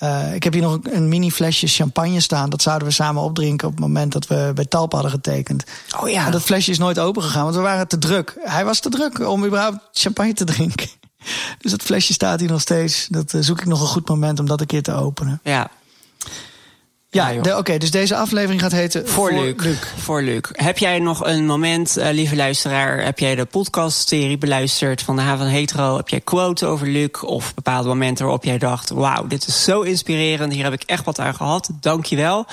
Uh, 0.03 0.33
ik 0.33 0.43
heb 0.43 0.53
hier 0.53 0.61
nog 0.61 0.79
een 0.83 1.07
mini 1.09 1.31
flesje 1.31 1.67
champagne 1.67 2.19
staan. 2.19 2.49
Dat 2.49 2.61
zouden 2.61 2.87
we 2.87 2.93
samen 2.93 3.21
opdrinken 3.23 3.67
op 3.67 3.73
het 3.73 3.81
moment 3.83 4.11
dat 4.11 4.27
we 4.27 4.51
bij 4.55 4.65
Talp 4.65 4.91
hadden 4.91 5.11
getekend. 5.11 5.63
Oh 5.99 6.09
ja. 6.09 6.25
En 6.25 6.31
dat 6.31 6.41
flesje 6.41 6.71
is 6.71 6.77
nooit 6.77 6.99
open 6.99 7.21
gegaan, 7.23 7.43
want 7.43 7.55
we 7.55 7.61
waren 7.61 7.87
te 7.87 7.97
druk. 7.97 8.35
Hij 8.39 8.65
was 8.65 8.79
te 8.79 8.89
druk 8.89 9.19
om 9.29 9.45
überhaupt 9.45 9.77
champagne 9.91 10.33
te 10.33 10.43
drinken. 10.45 10.87
Dus 11.61 11.71
dat 11.71 11.81
flesje 11.81 12.13
staat 12.13 12.39
hier 12.39 12.49
nog 12.49 12.61
steeds. 12.61 13.07
Dat 13.09 13.33
zoek 13.39 13.59
ik 13.59 13.65
nog 13.65 13.81
een 13.81 13.87
goed 13.87 14.09
moment 14.09 14.39
om 14.39 14.45
dat 14.47 14.61
een 14.61 14.67
keer 14.67 14.83
te 14.83 14.93
openen. 14.93 15.39
Ja. 15.43 15.69
Ja, 17.09 17.29
ja 17.29 17.39
oké, 17.39 17.57
okay, 17.57 17.77
dus 17.77 17.91
deze 17.91 18.15
aflevering 18.15 18.61
gaat 18.61 18.71
heten 18.71 19.07
Voor, 19.07 19.33
Luc. 19.33 19.77
Voor 19.97 20.21
Luc. 20.21 20.41
Heb 20.51 20.77
jij 20.77 20.99
nog 20.99 21.25
een 21.25 21.45
moment, 21.45 21.97
uh, 21.97 22.07
lieve 22.11 22.35
luisteraar, 22.35 23.03
heb 23.03 23.19
jij 23.19 23.35
de 23.35 23.45
podcastserie 23.45 24.37
beluisterd 24.37 25.01
van 25.01 25.15
de 25.15 25.21
H 25.21 25.37
van 25.37 25.47
Hetero? 25.47 25.95
Heb 25.95 26.09
jij 26.09 26.21
quote 26.21 26.65
over 26.65 26.87
Luc 26.87 27.21
of 27.21 27.53
bepaalde 27.53 27.87
momenten 27.87 28.23
waarop 28.25 28.43
jij 28.43 28.57
dacht, 28.57 28.89
wauw, 28.89 29.27
dit 29.27 29.47
is 29.47 29.63
zo 29.63 29.81
inspirerend, 29.81 30.53
hier 30.53 30.63
heb 30.63 30.73
ik 30.73 30.83
echt 30.83 31.05
wat 31.05 31.19
aan 31.19 31.35
gehad, 31.35 31.69
dankjewel. 31.79 32.45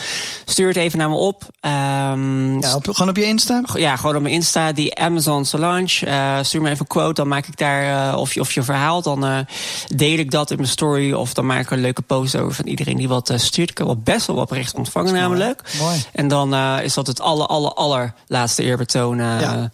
Stuur 0.44 0.68
het 0.68 0.76
even 0.76 0.98
naar 0.98 1.08
me 1.08 1.16
op. 1.16 1.42
Um, 1.42 2.60
ja, 2.60 2.74
op, 2.74 2.88
gewoon 2.88 3.08
op 3.08 3.16
je 3.16 3.24
Insta? 3.24 3.62
Ja, 3.74 3.96
gewoon 3.96 4.16
op 4.16 4.22
mijn 4.22 4.34
Insta, 4.34 4.72
die 4.72 4.98
Amazon 4.98 5.44
Solange. 5.44 6.00
Uh, 6.06 6.38
stuur 6.42 6.62
me 6.62 6.68
even 6.68 6.80
een 6.80 6.86
quote, 6.86 7.14
dan 7.14 7.28
maak 7.28 7.46
ik 7.46 7.56
daar, 7.56 8.12
uh, 8.12 8.18
of, 8.20 8.34
je, 8.34 8.40
of 8.40 8.52
je 8.52 8.62
verhaal, 8.62 9.02
dan 9.02 9.46
deel 9.94 10.18
ik 10.18 10.30
dat 10.30 10.50
in 10.50 10.56
mijn 10.56 10.68
story 10.68 11.12
of 11.12 11.34
dan 11.34 11.46
maak 11.46 11.60
ik 11.60 11.70
een 11.70 11.80
leuke 11.80 12.02
post 12.02 12.36
over 12.36 12.54
van 12.54 12.66
iedereen 12.66 12.96
die 12.96 13.08
wat 13.08 13.32
stuurt. 13.36 13.70
Ik 13.70 13.78
heb 13.78 13.86
wel 13.86 14.00
best 14.04 14.26
wel 14.26 14.42
bericht 14.48 14.74
ontvangen 14.74 15.12
mooi. 15.12 15.22
namelijk. 15.22 15.74
Mooi. 15.78 16.04
En 16.12 16.28
dan 16.28 16.54
uh, 16.54 16.76
is 16.82 16.94
dat 16.94 17.06
het 17.06 17.20
aller, 17.20 17.46
aller, 17.46 17.72
allerlaatste 17.74 18.62
eerbetoon 18.62 19.18
uh, 19.18 19.40
ja. 19.40 19.70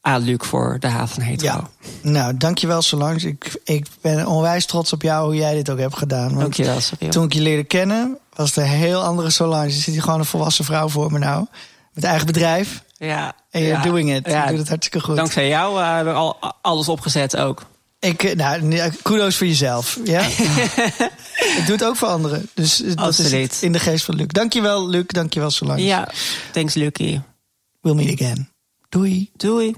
aan 0.00 0.20
Luc 0.20 0.38
voor 0.40 0.76
de 0.80 0.86
haven 0.86 1.22
hetero. 1.22 1.52
Ja. 1.52 1.68
Nou, 2.02 2.36
dankjewel 2.36 2.82
Solange. 2.82 3.28
Ik, 3.28 3.60
ik 3.64 3.86
ben 4.00 4.26
onwijs 4.26 4.66
trots 4.66 4.92
op 4.92 5.02
jou 5.02 5.24
hoe 5.24 5.36
jij 5.36 5.54
dit 5.54 5.70
ook 5.70 5.78
hebt 5.78 5.96
gedaan. 5.98 6.28
Want 6.28 6.40
dankjewel, 6.40 6.80
Cyril. 6.80 7.10
Toen 7.10 7.24
ik 7.24 7.32
je 7.32 7.40
leerde 7.40 7.64
kennen, 7.64 8.18
was 8.34 8.54
het 8.54 8.56
een 8.56 8.70
heel 8.70 9.02
andere 9.02 9.30
Solange. 9.30 9.66
Je 9.66 9.70
zit 9.70 9.94
hier 9.94 10.02
gewoon 10.02 10.18
een 10.18 10.24
volwassen 10.24 10.64
vrouw 10.64 10.88
voor 10.88 11.12
me 11.12 11.18
nou. 11.18 11.46
Met 11.92 12.04
eigen 12.04 12.26
bedrijf. 12.26 12.82
Ja. 12.96 13.32
En 13.50 13.60
you're 13.60 13.76
ja. 13.76 13.82
doing 13.82 14.14
it. 14.14 14.26
Ja. 14.26 14.42
Je 14.44 14.50
doet 14.50 14.58
het 14.58 14.68
hartstikke 14.68 15.06
goed. 15.06 15.16
Dankzij 15.16 15.48
jou 15.48 15.80
uh, 15.80 15.94
hebben 15.94 16.12
we 16.12 16.18
al 16.18 16.36
alles 16.60 16.88
opgezet 16.88 17.36
ook. 17.36 17.62
Ik, 18.04 18.34
nou, 18.36 18.90
kudos 19.02 19.36
voor 19.36 19.46
jezelf. 19.46 19.98
Ja? 20.04 20.20
ik 20.20 21.62
doe 21.66 21.74
het 21.74 21.84
ook 21.84 21.96
voor 21.96 22.08
anderen. 22.08 22.48
Dus 22.54 22.76
dat 22.76 22.96
Absoluut. 22.96 23.52
is 23.52 23.62
in 23.62 23.72
de 23.72 23.78
geest 23.78 24.04
van 24.04 24.14
Luc. 24.14 24.26
Dankjewel, 24.26 24.88
Luc. 24.88 25.04
Dankjewel, 25.06 25.50
Solange. 25.50 25.82
Ja, 25.82 26.08
thanks, 26.52 26.74
Lucky. 26.74 27.20
We'll 27.80 27.94
meet 27.94 28.20
again. 28.20 28.48
Doei. 28.88 29.30
Doei. 29.36 29.74